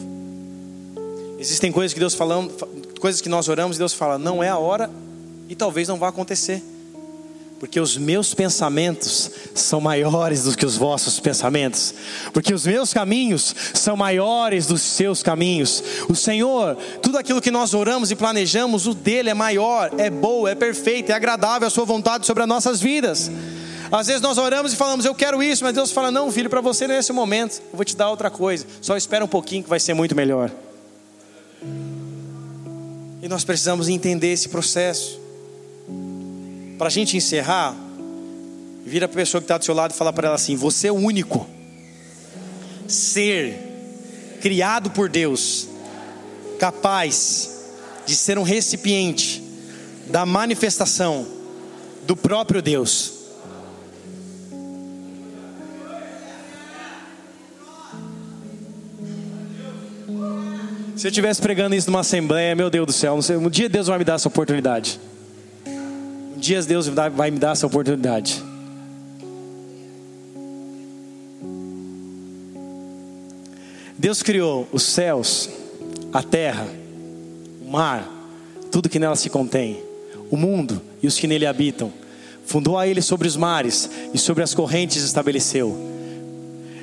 Existem 1.39 1.71
coisas 1.71 1.91
que 1.91 1.99
Deus 1.99 2.13
falando, 2.13 2.53
coisas 2.99 3.19
que 3.19 3.29
nós 3.29 3.47
oramos 3.49 3.77
e 3.77 3.79
Deus 3.79 3.93
fala, 3.93 4.19
não 4.19 4.43
é 4.43 4.49
a 4.49 4.59
hora 4.59 4.91
e 5.49 5.55
talvez 5.55 5.87
não 5.87 5.97
vá 5.97 6.09
acontecer. 6.09 6.61
Porque 7.59 7.79
os 7.79 7.97
meus 7.97 8.35
pensamentos 8.35 9.31
são 9.55 9.81
maiores 9.81 10.43
do 10.43 10.55
que 10.55 10.65
os 10.65 10.77
vossos 10.77 11.19
pensamentos. 11.19 11.93
Porque 12.31 12.53
os 12.53 12.67
meus 12.67 12.93
caminhos 12.93 13.55
são 13.73 13.97
maiores 13.97 14.67
dos 14.67 14.81
seus 14.81 15.23
caminhos. 15.23 15.83
O 16.07 16.15
Senhor, 16.15 16.77
tudo 17.01 17.17
aquilo 17.17 17.41
que 17.41 17.49
nós 17.49 17.73
oramos 17.73 18.11
e 18.11 18.15
planejamos, 18.15 18.85
o 18.85 18.93
dele 18.93 19.31
é 19.31 19.33
maior, 19.33 19.91
é 19.97 20.09
bom, 20.09 20.47
é 20.47 20.53
perfeito, 20.53 21.11
é 21.11 21.15
agradável 21.15 21.67
a 21.67 21.71
sua 21.71 21.83
vontade 21.83 22.27
sobre 22.27 22.43
as 22.43 22.49
nossas 22.49 22.79
vidas. 22.79 23.31
Às 23.91 24.05
vezes 24.05 24.21
nós 24.21 24.37
oramos 24.37 24.73
e 24.73 24.75
falamos, 24.75 25.05
eu 25.05 25.15
quero 25.15 25.41
isso, 25.41 25.63
mas 25.63 25.73
Deus 25.73 25.91
fala, 25.91 26.11
não, 26.11 26.31
filho, 26.31 26.49
para 26.49 26.61
você 26.61 26.87
nesse 26.87 27.11
momento, 27.11 27.61
eu 27.71 27.75
vou 27.75 27.85
te 27.85 27.95
dar 27.95 28.09
outra 28.09 28.29
coisa. 28.29 28.67
Só 28.81 28.95
espera 28.95 29.25
um 29.25 29.27
pouquinho 29.27 29.63
que 29.63 29.69
vai 29.69 29.79
ser 29.79 29.95
muito 29.95 30.13
melhor. 30.13 30.51
E 33.21 33.27
nós 33.27 33.43
precisamos 33.43 33.89
entender 33.89 34.31
esse 34.31 34.49
processo. 34.49 35.26
Para 36.77 36.87
a 36.87 36.91
gente 36.91 37.17
encerrar, 37.17 37.75
vira 38.85 39.07
a 39.07 39.09
pessoa 39.09 39.41
que 39.41 39.45
está 39.45 39.57
do 39.57 39.65
seu 39.65 39.73
lado 39.73 39.91
e 39.91 39.93
fala 39.95 40.13
para 40.13 40.27
ela 40.27 40.35
assim: 40.35 40.55
Você 40.55 40.87
é 40.87 40.91
o 40.91 40.95
único 40.95 41.47
ser 42.87 44.37
criado 44.41 44.91
por 44.91 45.09
Deus, 45.09 45.67
capaz 46.59 47.73
de 48.05 48.15
ser 48.15 48.37
um 48.37 48.43
recipiente 48.43 49.43
da 50.07 50.25
manifestação 50.25 51.27
do 52.05 52.15
próprio 52.15 52.61
Deus. 52.61 53.13
Se 60.95 61.05
eu 61.05 61.09
estivesse 61.09 61.41
pregando 61.41 61.75
isso 61.75 61.91
numa 61.91 61.99
assembleia, 61.99 62.55
meu 62.55 62.69
Deus 62.69 62.87
do 62.87 62.93
céu, 62.93 63.19
um 63.39 63.49
dia 63.49 63.69
Deus 63.69 63.87
vai 63.87 63.99
me 63.99 64.03
dar 64.03 64.15
essa 64.15 64.27
oportunidade. 64.27 64.99
Um 66.47 66.55
dia 66.55 66.61
Deus 66.61 66.87
vai 66.87 67.29
me 67.29 67.39
dar 67.39 67.51
essa 67.51 67.67
oportunidade. 67.67 68.41
Deus 73.97 74.23
criou 74.23 74.65
os 74.71 74.81
céus, 74.81 75.49
a 76.13 76.23
terra, 76.23 76.65
o 77.61 77.69
mar, 77.69 78.09
tudo 78.71 78.87
que 78.87 78.97
nela 78.97 79.17
se 79.17 79.29
contém, 79.29 79.83
o 80.31 80.37
mundo 80.37 80.81
e 81.03 81.07
os 81.07 81.19
que 81.19 81.27
nele 81.27 81.45
habitam. 81.45 81.91
Fundou 82.45 82.77
a 82.77 82.87
ele 82.87 83.01
sobre 83.01 83.27
os 83.27 83.35
mares 83.35 83.89
e 84.13 84.17
sobre 84.17 84.41
as 84.41 84.53
correntes 84.53 85.03
estabeleceu. 85.03 85.77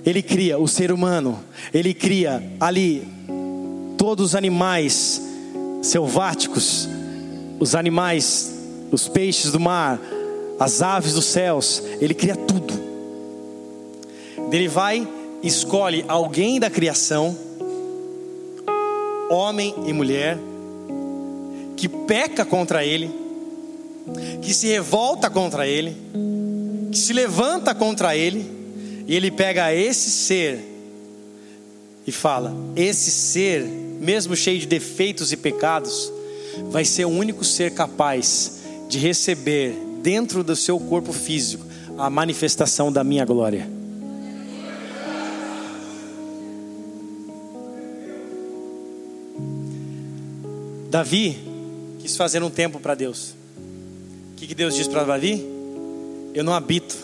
Ele 0.05 0.21
cria 0.21 0.59
o 0.59 0.69
ser 0.69 0.93
humano, 0.93 1.43
ele 1.73 1.95
cria 1.95 2.53
ali 2.61 3.09
todos 3.97 4.27
os 4.27 4.35
animais 4.35 5.23
selváticos, 5.81 6.87
os 7.59 7.75
animais 7.75 8.54
os 8.95 9.09
peixes 9.09 9.51
do 9.51 9.59
mar, 9.59 10.01
as 10.59 10.81
aves 10.81 11.15
dos 11.15 11.25
céus, 11.25 11.83
ele 12.01 12.15
cria 12.15 12.37
tudo. 12.37 12.73
Ele 14.53 14.69
vai, 14.69 15.07
escolhe 15.43 16.05
alguém 16.07 16.61
da 16.61 16.71
criação, 16.71 17.37
homem 19.29 19.75
e 19.87 19.93
mulher, 19.93 20.39
que 21.77 21.89
peca 21.89 22.45
contra 22.45 22.85
ele, 22.85 23.11
que 24.41 24.55
se 24.55 24.69
revolta 24.69 25.29
contra 25.29 25.67
ele, 25.67 25.97
que 26.93 26.99
se 26.99 27.13
levanta 27.13 27.75
contra 27.75 28.17
ele, 28.17 28.49
e 29.09 29.17
ele 29.17 29.31
pega 29.31 29.75
esse 29.75 30.09
ser 30.09 30.65
e 32.07 32.13
fala: 32.13 32.55
esse 32.77 33.11
ser, 33.11 33.65
mesmo 33.65 34.37
cheio 34.37 34.61
de 34.61 34.67
defeitos 34.67 35.33
e 35.33 35.37
pecados, 35.37 36.13
vai 36.71 36.85
ser 36.85 37.07
o 37.07 37.11
único 37.11 37.45
ser 37.45 37.73
capaz 37.73 38.64
de 38.89 38.99
receber 38.99 39.75
dentro 40.03 40.45
do 40.45 40.55
seu 40.55 40.79
corpo 40.79 41.13
físico 41.13 41.65
a 41.97 42.11
manifestação 42.11 42.93
da 42.93 43.03
minha 43.03 43.25
glória. 43.25 43.69
Davi 50.91 51.37
quis 51.99 52.17
fazer 52.17 52.43
um 52.43 52.51
tempo 52.51 52.79
para 52.79 52.95
Deus. 52.95 53.35
O 54.33 54.37
que, 54.37 54.47
que 54.47 54.55
Deus 54.55 54.77
diz 54.77 54.87
para 54.87 55.03
Davi? 55.03 55.45
Eu 56.33 56.45
não 56.45 56.53
habito 56.53 56.97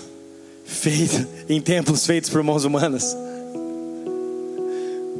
feito 0.64 1.26
em 1.48 1.60
templos 1.60 2.06
feitos 2.06 2.30
por 2.30 2.42
mãos 2.42 2.64
humanas, 2.64 3.16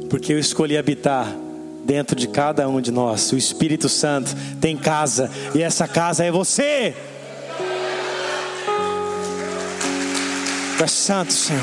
porque 0.09 0.31
eu 0.31 0.39
escolhi 0.39 0.77
habitar 0.77 1.35
dentro 1.83 2.15
de 2.15 2.27
cada 2.27 2.67
um 2.67 2.79
de 2.79 2.91
nós. 2.91 3.31
O 3.31 3.37
Espírito 3.37 3.89
Santo 3.89 4.35
tem 4.59 4.77
casa 4.77 5.29
e 5.53 5.61
essa 5.61 5.87
casa 5.87 6.23
é 6.23 6.31
você. 6.31 6.95
É 10.81 10.87
santo, 10.87 11.31
Senhor. 11.31 11.61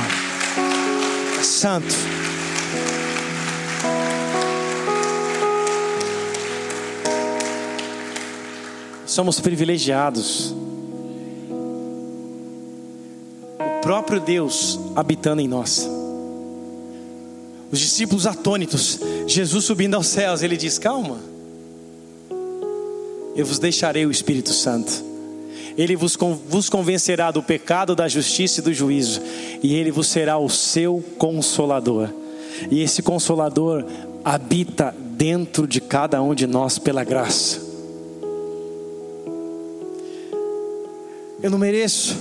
É 1.39 1.43
santo. 1.43 1.95
Somos 9.05 9.41
privilegiados. 9.41 10.55
O 13.59 13.81
próprio 13.83 14.21
Deus 14.21 14.79
habitando 14.95 15.41
em 15.41 15.49
nós. 15.49 15.98
Os 17.71 17.79
discípulos 17.79 18.27
atônitos, 18.27 18.99
Jesus 19.27 19.65
subindo 19.65 19.95
aos 19.95 20.07
céus, 20.07 20.43
ele 20.43 20.57
diz: 20.57 20.79
Calma, 20.79 21.19
eu 23.37 23.45
vos 23.45 23.59
deixarei 23.59 24.07
o 24.07 24.11
Espírito 24.11 24.53
Santo. 24.53 25.05
Ele 25.77 25.95
vos, 25.95 26.17
vos 26.49 26.69
convencerá 26.69 27.31
do 27.31 27.43
pecado, 27.43 27.95
da 27.95 28.09
justiça 28.09 28.61
e 28.61 28.63
do 28.63 28.75
juízo, 28.75 29.21
e 29.63 29.75
ele 29.75 29.93
vos 29.93 30.09
será 30.09 30.37
o 30.39 30.49
seu 30.49 31.05
consolador. 31.19 32.09
E 32.71 32.83
esse 32.83 33.03
consolador 33.03 33.85
habita 34.25 34.93
dentro 34.99 35.67
de 35.67 35.81
cada 35.81 36.21
um 36.21 36.35
de 36.35 36.47
nós 36.47 36.79
pela 36.79 37.05
graça. 37.05 37.61
Eu 41.41 41.51
não 41.51 41.59
mereço, 41.59 42.17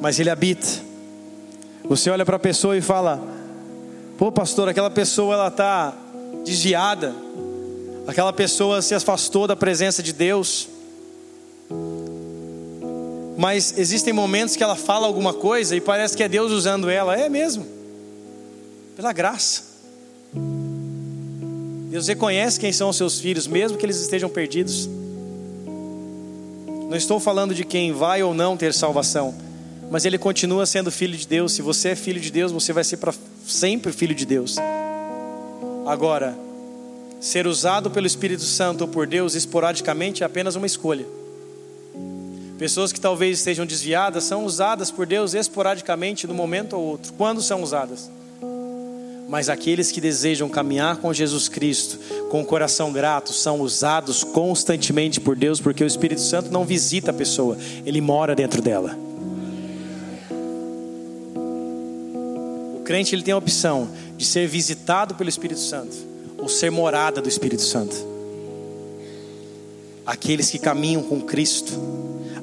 mas 0.00 0.20
ele 0.20 0.30
habita. 0.30 0.68
Você 1.88 2.08
olha 2.10 2.24
para 2.24 2.36
a 2.36 2.38
pessoa 2.38 2.76
e 2.76 2.80
fala: 2.80 3.35
Pô, 4.18 4.32
pastor, 4.32 4.66
aquela 4.66 4.88
pessoa 4.88 5.34
ela 5.34 5.48
está 5.48 5.94
desviada, 6.42 7.14
aquela 8.06 8.32
pessoa 8.32 8.80
se 8.80 8.94
afastou 8.94 9.46
da 9.46 9.54
presença 9.54 10.02
de 10.02 10.10
Deus. 10.10 10.68
Mas 13.36 13.76
existem 13.76 14.14
momentos 14.14 14.56
que 14.56 14.62
ela 14.62 14.74
fala 14.74 15.06
alguma 15.06 15.34
coisa 15.34 15.76
e 15.76 15.82
parece 15.82 16.16
que 16.16 16.22
é 16.22 16.28
Deus 16.28 16.50
usando 16.50 16.88
ela. 16.88 17.14
É 17.14 17.28
mesmo, 17.28 17.66
pela 18.96 19.12
graça. 19.12 19.64
Deus 21.90 22.08
reconhece 22.08 22.58
quem 22.58 22.72
são 22.72 22.88
os 22.88 22.96
seus 22.96 23.20
filhos, 23.20 23.46
mesmo 23.46 23.76
que 23.76 23.84
eles 23.84 24.00
estejam 24.00 24.30
perdidos. 24.30 24.88
Não 26.88 26.96
estou 26.96 27.20
falando 27.20 27.54
de 27.54 27.66
quem 27.66 27.92
vai 27.92 28.22
ou 28.22 28.32
não 28.32 28.56
ter 28.56 28.72
salvação, 28.72 29.34
mas 29.90 30.06
ele 30.06 30.16
continua 30.16 30.64
sendo 30.64 30.90
filho 30.90 31.18
de 31.18 31.28
Deus. 31.28 31.52
Se 31.52 31.60
você 31.60 31.90
é 31.90 31.96
filho 31.96 32.20
de 32.20 32.30
Deus, 32.30 32.50
você 32.50 32.72
vai 32.72 32.82
ser 32.82 32.96
para 32.96 33.12
sempre 33.46 33.92
filho 33.92 34.14
de 34.14 34.26
Deus. 34.26 34.56
Agora, 35.86 36.36
ser 37.20 37.46
usado 37.46 37.90
pelo 37.90 38.06
Espírito 38.06 38.42
Santo 38.42 38.82
ou 38.82 38.88
por 38.88 39.06
Deus 39.06 39.34
esporadicamente 39.34 40.22
é 40.22 40.26
apenas 40.26 40.56
uma 40.56 40.66
escolha. 40.66 41.06
Pessoas 42.58 42.92
que 42.92 43.00
talvez 43.00 43.38
estejam 43.38 43.66
desviadas 43.66 44.24
são 44.24 44.44
usadas 44.44 44.90
por 44.90 45.06
Deus 45.06 45.34
esporadicamente, 45.34 46.26
de 46.26 46.32
momento 46.32 46.74
ou 46.74 46.82
outro. 46.82 47.12
Quando 47.12 47.42
são 47.42 47.62
usadas? 47.62 48.10
Mas 49.28 49.48
aqueles 49.48 49.90
que 49.90 50.00
desejam 50.00 50.48
caminhar 50.48 50.98
com 50.98 51.12
Jesus 51.12 51.48
Cristo, 51.48 51.98
com 52.30 52.40
o 52.40 52.44
coração 52.44 52.92
grato, 52.92 53.32
são 53.32 53.60
usados 53.60 54.24
constantemente 54.24 55.20
por 55.20 55.36
Deus, 55.36 55.60
porque 55.60 55.84
o 55.84 55.86
Espírito 55.86 56.20
Santo 56.20 56.50
não 56.50 56.64
visita 56.64 57.10
a 57.10 57.14
pessoa, 57.14 57.58
ele 57.84 58.00
mora 58.00 58.34
dentro 58.34 58.62
dela. 58.62 58.96
Crente 62.86 63.16
ele 63.16 63.22
tem 63.22 63.34
a 63.34 63.36
opção 63.36 63.88
de 64.16 64.24
ser 64.24 64.46
visitado 64.46 65.16
pelo 65.16 65.28
Espírito 65.28 65.58
Santo 65.58 65.96
ou 66.38 66.48
ser 66.48 66.70
morada 66.70 67.20
do 67.20 67.28
Espírito 67.28 67.62
Santo. 67.62 67.96
aqueles 70.06 70.48
que 70.48 70.58
caminham 70.60 71.02
com 71.02 71.20
Cristo, 71.20 71.72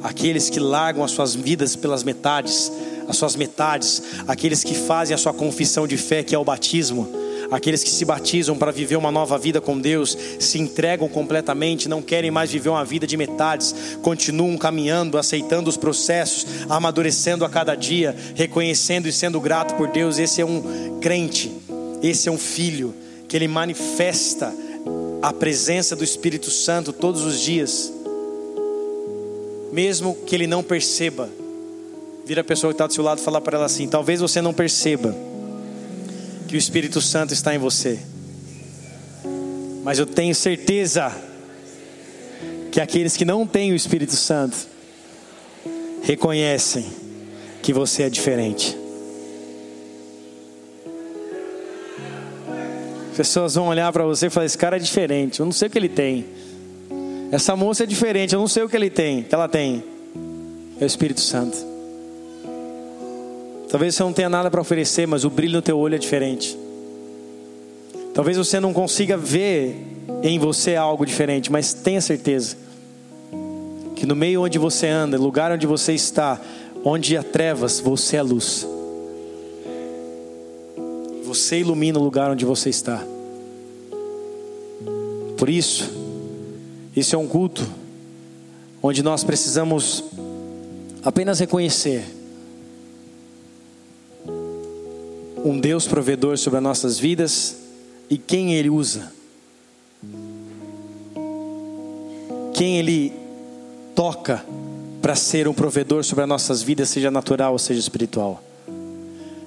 aqueles 0.04 0.50
que 0.50 0.60
largam 0.60 1.02
as 1.02 1.12
suas 1.12 1.34
vidas 1.34 1.78
pelas 1.78 2.04
metades, 2.04 2.70
as 3.08 3.16
suas 3.16 3.38
metades, 3.38 4.04
aqueles 4.28 4.66
que 4.66 4.76
fazem 4.76 5.16
a 5.16 5.18
sua 5.18 5.34
confissão 5.34 5.88
de 5.88 5.96
fé, 5.96 6.24
que 6.24 6.36
é 6.36 6.38
o 6.38 6.44
batismo, 6.44 7.08
aqueles 7.54 7.84
que 7.84 7.91
se 7.91 8.04
batizam 8.04 8.58
para 8.58 8.72
viver 8.72 8.95
uma 8.95 9.12
nova 9.12 9.38
vida 9.38 9.62
com 9.62 9.80
Deus, 9.80 10.18
se 10.39 10.60
entregam 10.60 11.08
completamente, 11.08 11.88
não 11.88 12.01
querem 12.01 12.32
mais 12.32 12.51
viver 12.51 12.70
uma 12.70 12.84
vida 12.84 13.06
de 13.06 13.16
metades, 13.16 13.76
continuam 14.01 14.58
caminhando, 14.58 15.20
aceitando 15.20 15.70
os 15.70 15.78
processos, 15.78 16.47
amadurecendo 16.68 17.45
a 17.45 17.49
cada 17.49 17.76
dia, 17.76 18.16
reconhecendo 18.34 19.08
e 19.08 19.14
sendo 19.14 19.39
grato 19.39 19.76
por 19.76 19.88
Deus. 19.88 20.18
Esse 20.18 20.41
é 20.41 20.45
um 20.45 20.97
crente, 20.99 21.51
esse 22.01 22.28
é 22.28 22.32
um 22.32 22.39
filho 22.39 22.91
que 23.28 23.36
ele 23.38 23.47
manifesta 23.47 24.51
a 25.22 25.32
presença 25.32 25.95
do 25.95 26.04
Espírito 26.04 26.49
Santo 26.49 26.91
todos 26.91 27.24
os 27.24 27.39
dias, 27.39 27.93
mesmo 29.72 30.16
que 30.26 30.34
ele 30.34 30.47
não 30.47 30.64
perceba. 30.64 31.30
Vira 32.26 32.41
a 32.41 32.43
pessoa 32.43 32.74
que 32.74 32.76
está 32.76 32.88
do 32.88 32.93
seu 32.93 33.04
lado 33.04 33.20
e 33.20 33.22
fala 33.22 33.39
para 33.39 33.58
ela 33.58 33.66
assim: 33.68 33.88
talvez 33.88 34.22
você 34.22 34.41
não 34.41 34.54
perceba 34.54 35.33
que 36.54 36.58
o 36.58 36.60
Espírito 36.60 37.01
Santo 37.01 37.34
está 37.34 37.56
em 37.56 37.58
você, 37.58 37.97
mas 39.84 39.97
eu 39.97 40.06
tenho 40.06 40.36
certeza 40.36 41.12
que 42.72 42.80
aqueles 42.80 43.18
que 43.18 43.26
não 43.26 43.47
têm 43.47 43.72
o 43.72 43.76
Espírito 43.76 44.16
Santo 44.16 44.56
reconhecem 46.04 46.86
que 47.64 47.74
você 47.74 48.04
é 48.04 48.10
diferente. 48.10 48.78
Pessoas 53.18 53.56
vão 53.56 53.70
olhar 53.70 53.91
para 53.91 54.04
você 54.04 54.28
e 54.28 54.30
falar: 54.30 54.45
esse 54.45 54.56
cara 54.56 54.76
é 54.76 54.80
diferente, 54.80 55.39
eu 55.39 55.47
não 55.47 55.54
sei 55.54 55.70
o 55.70 55.72
que 55.72 55.80
ele 55.80 55.89
tem. 55.89 56.24
Essa 57.32 57.56
moça 57.56 57.82
é 57.82 57.88
diferente, 57.88 58.36
eu 58.36 58.39
não 58.39 58.47
sei 58.47 58.62
o 58.62 58.70
que 58.70 58.76
ele 58.76 58.91
tem, 58.91 59.24
que 59.24 59.34
ela 59.34 59.47
tem. 59.47 59.84
É 60.80 60.84
o 60.84 60.86
Espírito 60.86 61.22
Santo. 61.22 61.72
Talvez 63.74 63.95
você 63.95 64.03
não 64.03 64.13
tenha 64.13 64.30
nada 64.30 64.51
para 64.51 64.61
oferecer, 64.61 65.07
mas 65.07 65.26
o 65.26 65.32
brilho 65.32 65.53
no 65.53 65.61
teu 65.63 65.80
olho 65.80 65.95
é 65.95 65.97
diferente. 65.97 66.55
Talvez 68.13 68.38
você 68.38 68.59
não 68.59 68.71
consiga 68.71 69.17
ver 69.17 69.76
em 70.21 70.38
você 70.38 70.76
algo 70.76 71.03
diferente, 71.03 71.51
mas 71.51 71.74
tenha 71.74 71.99
certeza 71.99 72.55
que 73.95 74.05
no 74.05 74.15
meio 74.15 74.43
onde 74.43 74.59
você 74.59 74.88
anda, 74.88 75.17
lugar 75.17 75.51
onde 75.51 75.65
você 75.65 75.91
está, 75.91 76.39
onde 76.86 77.17
há 77.17 77.24
trevas, 77.24 77.80
você 77.80 78.17
é 78.17 78.21
luz. 78.21 78.67
Você 81.26 81.57
ilumina 81.57 81.97
o 81.97 82.03
lugar 82.03 82.30
onde 82.30 82.45
você 82.45 82.69
está. 82.69 83.03
Por 85.36 85.49
isso, 85.49 85.91
isso 86.95 87.15
é 87.15 87.17
um 87.17 87.26
culto 87.26 87.67
onde 88.84 89.01
nós 89.01 89.24
precisamos 89.24 90.03
apenas 91.03 91.39
reconhecer 91.39 92.21
um 95.44 95.60
Deus 95.60 95.86
provedor 95.86 96.38
sobre 96.38 96.58
as 96.58 96.64
nossas 96.64 96.98
vidas 96.98 97.58
e 98.10 98.18
quem 98.18 98.54
Ele 98.54 98.70
usa, 98.70 99.12
quem 102.54 102.78
Ele 102.78 103.12
toca 103.94 104.44
para 105.02 105.16
ser 105.16 105.48
um 105.50 105.54
provedor 105.54 106.04
sobre 106.06 106.24
as 106.24 106.30
nossas 106.30 106.64
vidas, 106.64 106.89
seja 106.89 107.12
natural 107.12 107.52
ou 107.52 107.60
seja 107.60 107.80
espiritual. 107.80 108.41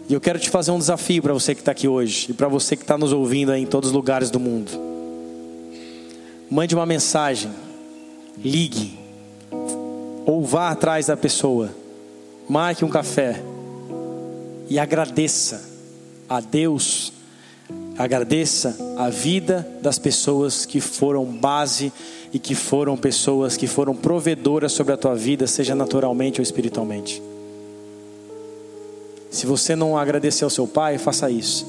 E 0.08 0.12
eu 0.12 0.20
quero 0.20 0.38
te 0.38 0.50
fazer 0.50 0.70
um 0.70 0.78
desafio 0.78 1.22
para 1.22 1.32
você 1.32 1.54
que 1.54 1.62
está 1.62 1.72
aqui 1.72 1.88
hoje 1.88 2.26
e 2.30 2.34
para 2.34 2.46
você 2.46 2.76
que 2.76 2.82
está 2.82 2.98
nos 2.98 3.12
ouvindo 3.12 3.52
em 3.54 3.66
todos 3.66 3.88
os 3.88 3.94
lugares 3.94 4.30
do 4.30 4.38
mundo. 4.38 4.70
Mande 6.50 6.74
uma 6.74 6.86
mensagem, 6.86 7.50
ligue, 8.38 8.98
ou 10.26 10.44
vá 10.44 10.70
atrás 10.70 11.06
da 11.06 11.16
pessoa, 11.16 11.70
marque 12.48 12.84
um 12.84 12.88
café 12.88 13.42
e 14.68 14.78
agradeça 14.78 15.75
a 16.28 16.40
Deus, 16.40 17.12
agradeça 17.98 18.76
a 18.96 19.08
vida 19.08 19.66
das 19.80 19.98
pessoas 19.98 20.66
que 20.66 20.80
foram 20.80 21.24
base 21.24 21.92
e 22.32 22.38
que 22.38 22.54
foram 22.54 22.96
pessoas 22.96 23.56
que 23.56 23.66
foram 23.66 23.94
provedoras 23.94 24.72
sobre 24.72 24.92
a 24.92 24.96
tua 24.96 25.14
vida, 25.14 25.46
seja 25.46 25.74
naturalmente 25.74 26.40
ou 26.40 26.42
espiritualmente. 26.42 27.22
Se 29.30 29.46
você 29.46 29.76
não 29.76 29.96
agradecer 29.96 30.44
ao 30.44 30.50
seu 30.50 30.66
pai, 30.66 30.98
faça 30.98 31.30
isso. 31.30 31.66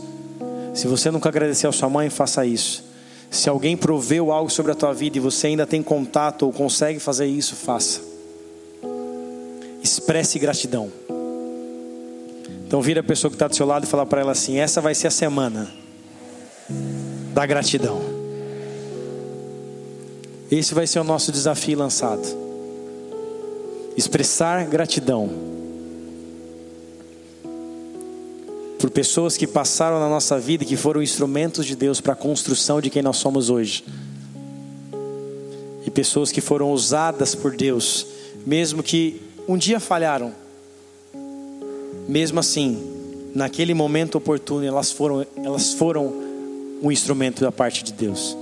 Se 0.73 0.87
você 0.87 1.09
nunca 1.09 1.29
agradecer 1.29 1.67
à 1.67 1.71
sua 1.71 1.89
mãe, 1.89 2.09
faça 2.09 2.45
isso. 2.45 2.83
Se 3.29 3.49
alguém 3.49 3.75
proveu 3.75 4.31
algo 4.31 4.49
sobre 4.49 4.71
a 4.71 4.75
tua 4.75 4.93
vida 4.93 5.17
e 5.17 5.19
você 5.19 5.47
ainda 5.47 5.65
tem 5.65 5.83
contato 5.83 6.43
ou 6.43 6.53
consegue 6.53 6.99
fazer 6.99 7.25
isso, 7.25 7.55
faça. 7.55 7.99
Expresse 9.83 10.39
gratidão. 10.39 10.91
Então 12.68 12.82
vira 12.82 12.99
a 12.99 13.03
pessoa 13.03 13.32
que 13.32 13.36
está 13.36 13.47
do 13.47 13.55
seu 13.55 13.65
lado 13.65 13.86
e 13.86 13.88
fala 13.88 14.05
para 14.05 14.20
ela 14.20 14.34
assim: 14.34 14.57
essa 14.59 14.82
vai 14.82 14.93
ser 14.93 15.07
a 15.07 15.11
semana 15.11 15.72
da 17.34 17.45
gratidão. 17.45 18.01
Esse 20.51 20.74
vai 20.74 20.86
ser 20.86 20.99
o 20.99 21.03
nosso 21.03 21.32
desafio 21.32 21.78
lançado. 21.78 22.28
Expressar 23.95 24.65
gratidão 24.65 25.30
por 28.78 28.91
pessoas 28.91 29.38
que 29.38 29.47
passaram 29.47 29.99
na 29.99 30.09
nossa 30.09 30.38
vida 30.38 30.63
e 30.63 30.68
que 30.68 30.76
foram 30.76 31.01
instrumentos 31.01 31.65
de 31.65 31.76
Deus 31.76 32.01
para 32.01 32.13
a 32.13 32.18
construção 32.18 32.82
de 32.82 32.89
quem 32.89 33.01
nós 33.01 33.15
somos 33.15 33.49
hoje. 33.49 33.86
E 35.86 35.89
pessoas 35.89 36.34
que 36.34 36.41
foram 36.41 36.72
usadas 36.74 37.34
por 37.34 37.55
Deus, 37.55 38.05
mesmo 38.45 38.84
que 38.84 39.22
um 39.47 39.57
dia 39.57 39.80
falharam. 39.80 40.46
Mesmo 42.07 42.39
assim, 42.39 42.81
naquele 43.35 43.73
momento 43.73 44.15
oportuno, 44.15 44.65
elas 44.65 44.91
foram, 44.91 45.25
elas 45.43 45.73
foram 45.73 46.13
um 46.81 46.91
instrumento 46.91 47.41
da 47.41 47.51
parte 47.51 47.83
de 47.83 47.91
Deus. 47.93 48.37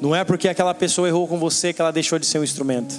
Não 0.00 0.14
é 0.14 0.24
porque 0.24 0.48
aquela 0.48 0.72
pessoa 0.72 1.08
errou 1.08 1.26
com 1.26 1.38
você 1.38 1.72
que 1.72 1.80
ela 1.80 1.90
deixou 1.90 2.18
de 2.18 2.26
ser 2.26 2.38
um 2.38 2.44
instrumento. 2.44 2.94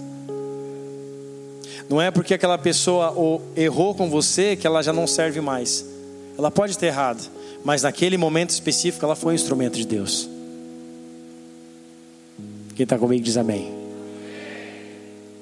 Não 1.90 2.02
é 2.02 2.12
porque 2.12 2.34
aquela 2.34 2.58
pessoa 2.58 3.42
errou 3.56 3.96
com 3.96 4.10
você 4.10 4.56
que 4.56 4.68
ela 4.68 4.82
já 4.82 4.94
não 4.94 5.08
serve 5.08 5.42
mais. 5.42 5.86
Ela 6.38 6.52
pode 6.52 6.78
ter 6.78 6.88
errado, 6.88 7.30
mas 7.64 7.84
naquele 7.84 8.18
momento 8.18 8.52
específico 8.52 9.04
ela 9.04 9.16
foi 9.16 9.34
um 9.34 9.36
instrumento 9.36 9.76
de 9.76 9.86
Deus. 9.86 10.30
Quem 12.76 12.84
está 12.84 12.98
comigo 12.98 13.24
diz 13.24 13.36
amém. 13.36 13.72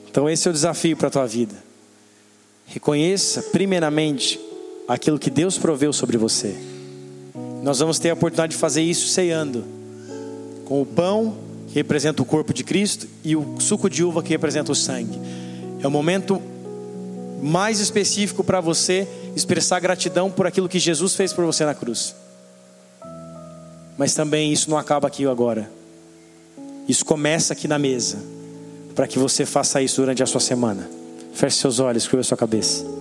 Então 0.09 0.29
esse 0.29 0.47
é 0.47 0.51
o 0.51 0.53
desafio 0.53 0.97
para 0.97 1.07
a 1.07 1.11
tua 1.11 1.27
vida. 1.27 1.55
Reconheça 2.65 3.43
primeiramente 3.51 4.39
aquilo 4.89 5.19
que 5.19 5.29
Deus 5.29 5.55
proveu 5.55 5.93
sobre 5.93 6.17
você. 6.17 6.55
Nós 7.61 7.77
vamos 7.77 7.99
ter 7.99 8.09
a 8.09 8.13
oportunidade 8.15 8.53
de 8.53 8.57
fazer 8.57 8.81
isso 8.81 9.07
ceando 9.09 9.63
com 10.65 10.81
o 10.81 10.85
pão 10.85 11.37
que 11.67 11.75
representa 11.75 12.23
o 12.23 12.25
corpo 12.25 12.51
de 12.51 12.63
Cristo 12.63 13.07
e 13.23 13.35
o 13.35 13.55
suco 13.59 13.87
de 13.87 14.03
uva 14.03 14.23
que 14.23 14.29
representa 14.29 14.71
o 14.71 14.75
sangue. 14.75 15.19
É 15.79 15.87
o 15.87 15.91
momento 15.91 16.41
mais 17.39 17.79
específico 17.79 18.43
para 18.43 18.59
você 18.59 19.07
expressar 19.35 19.79
gratidão 19.79 20.31
por 20.31 20.47
aquilo 20.47 20.67
que 20.67 20.79
Jesus 20.79 21.13
fez 21.13 21.31
por 21.31 21.45
você 21.45 21.63
na 21.63 21.75
cruz. 21.75 22.15
Mas 23.95 24.15
também 24.15 24.51
isso 24.51 24.71
não 24.71 24.77
acaba 24.77 25.07
aqui 25.07 25.27
agora. 25.27 25.69
Isso 26.87 27.05
começa 27.05 27.53
aqui 27.53 27.67
na 27.67 27.77
mesa, 27.77 28.17
para 28.95 29.07
que 29.07 29.19
você 29.19 29.45
faça 29.45 29.79
isso 29.83 30.01
durante 30.01 30.23
a 30.23 30.25
sua 30.25 30.41
semana. 30.41 30.89
Feche 31.33 31.57
seus 31.57 31.79
olhos, 31.79 32.07
curva 32.07 32.23
sua 32.23 32.35
cabeça. 32.37 32.98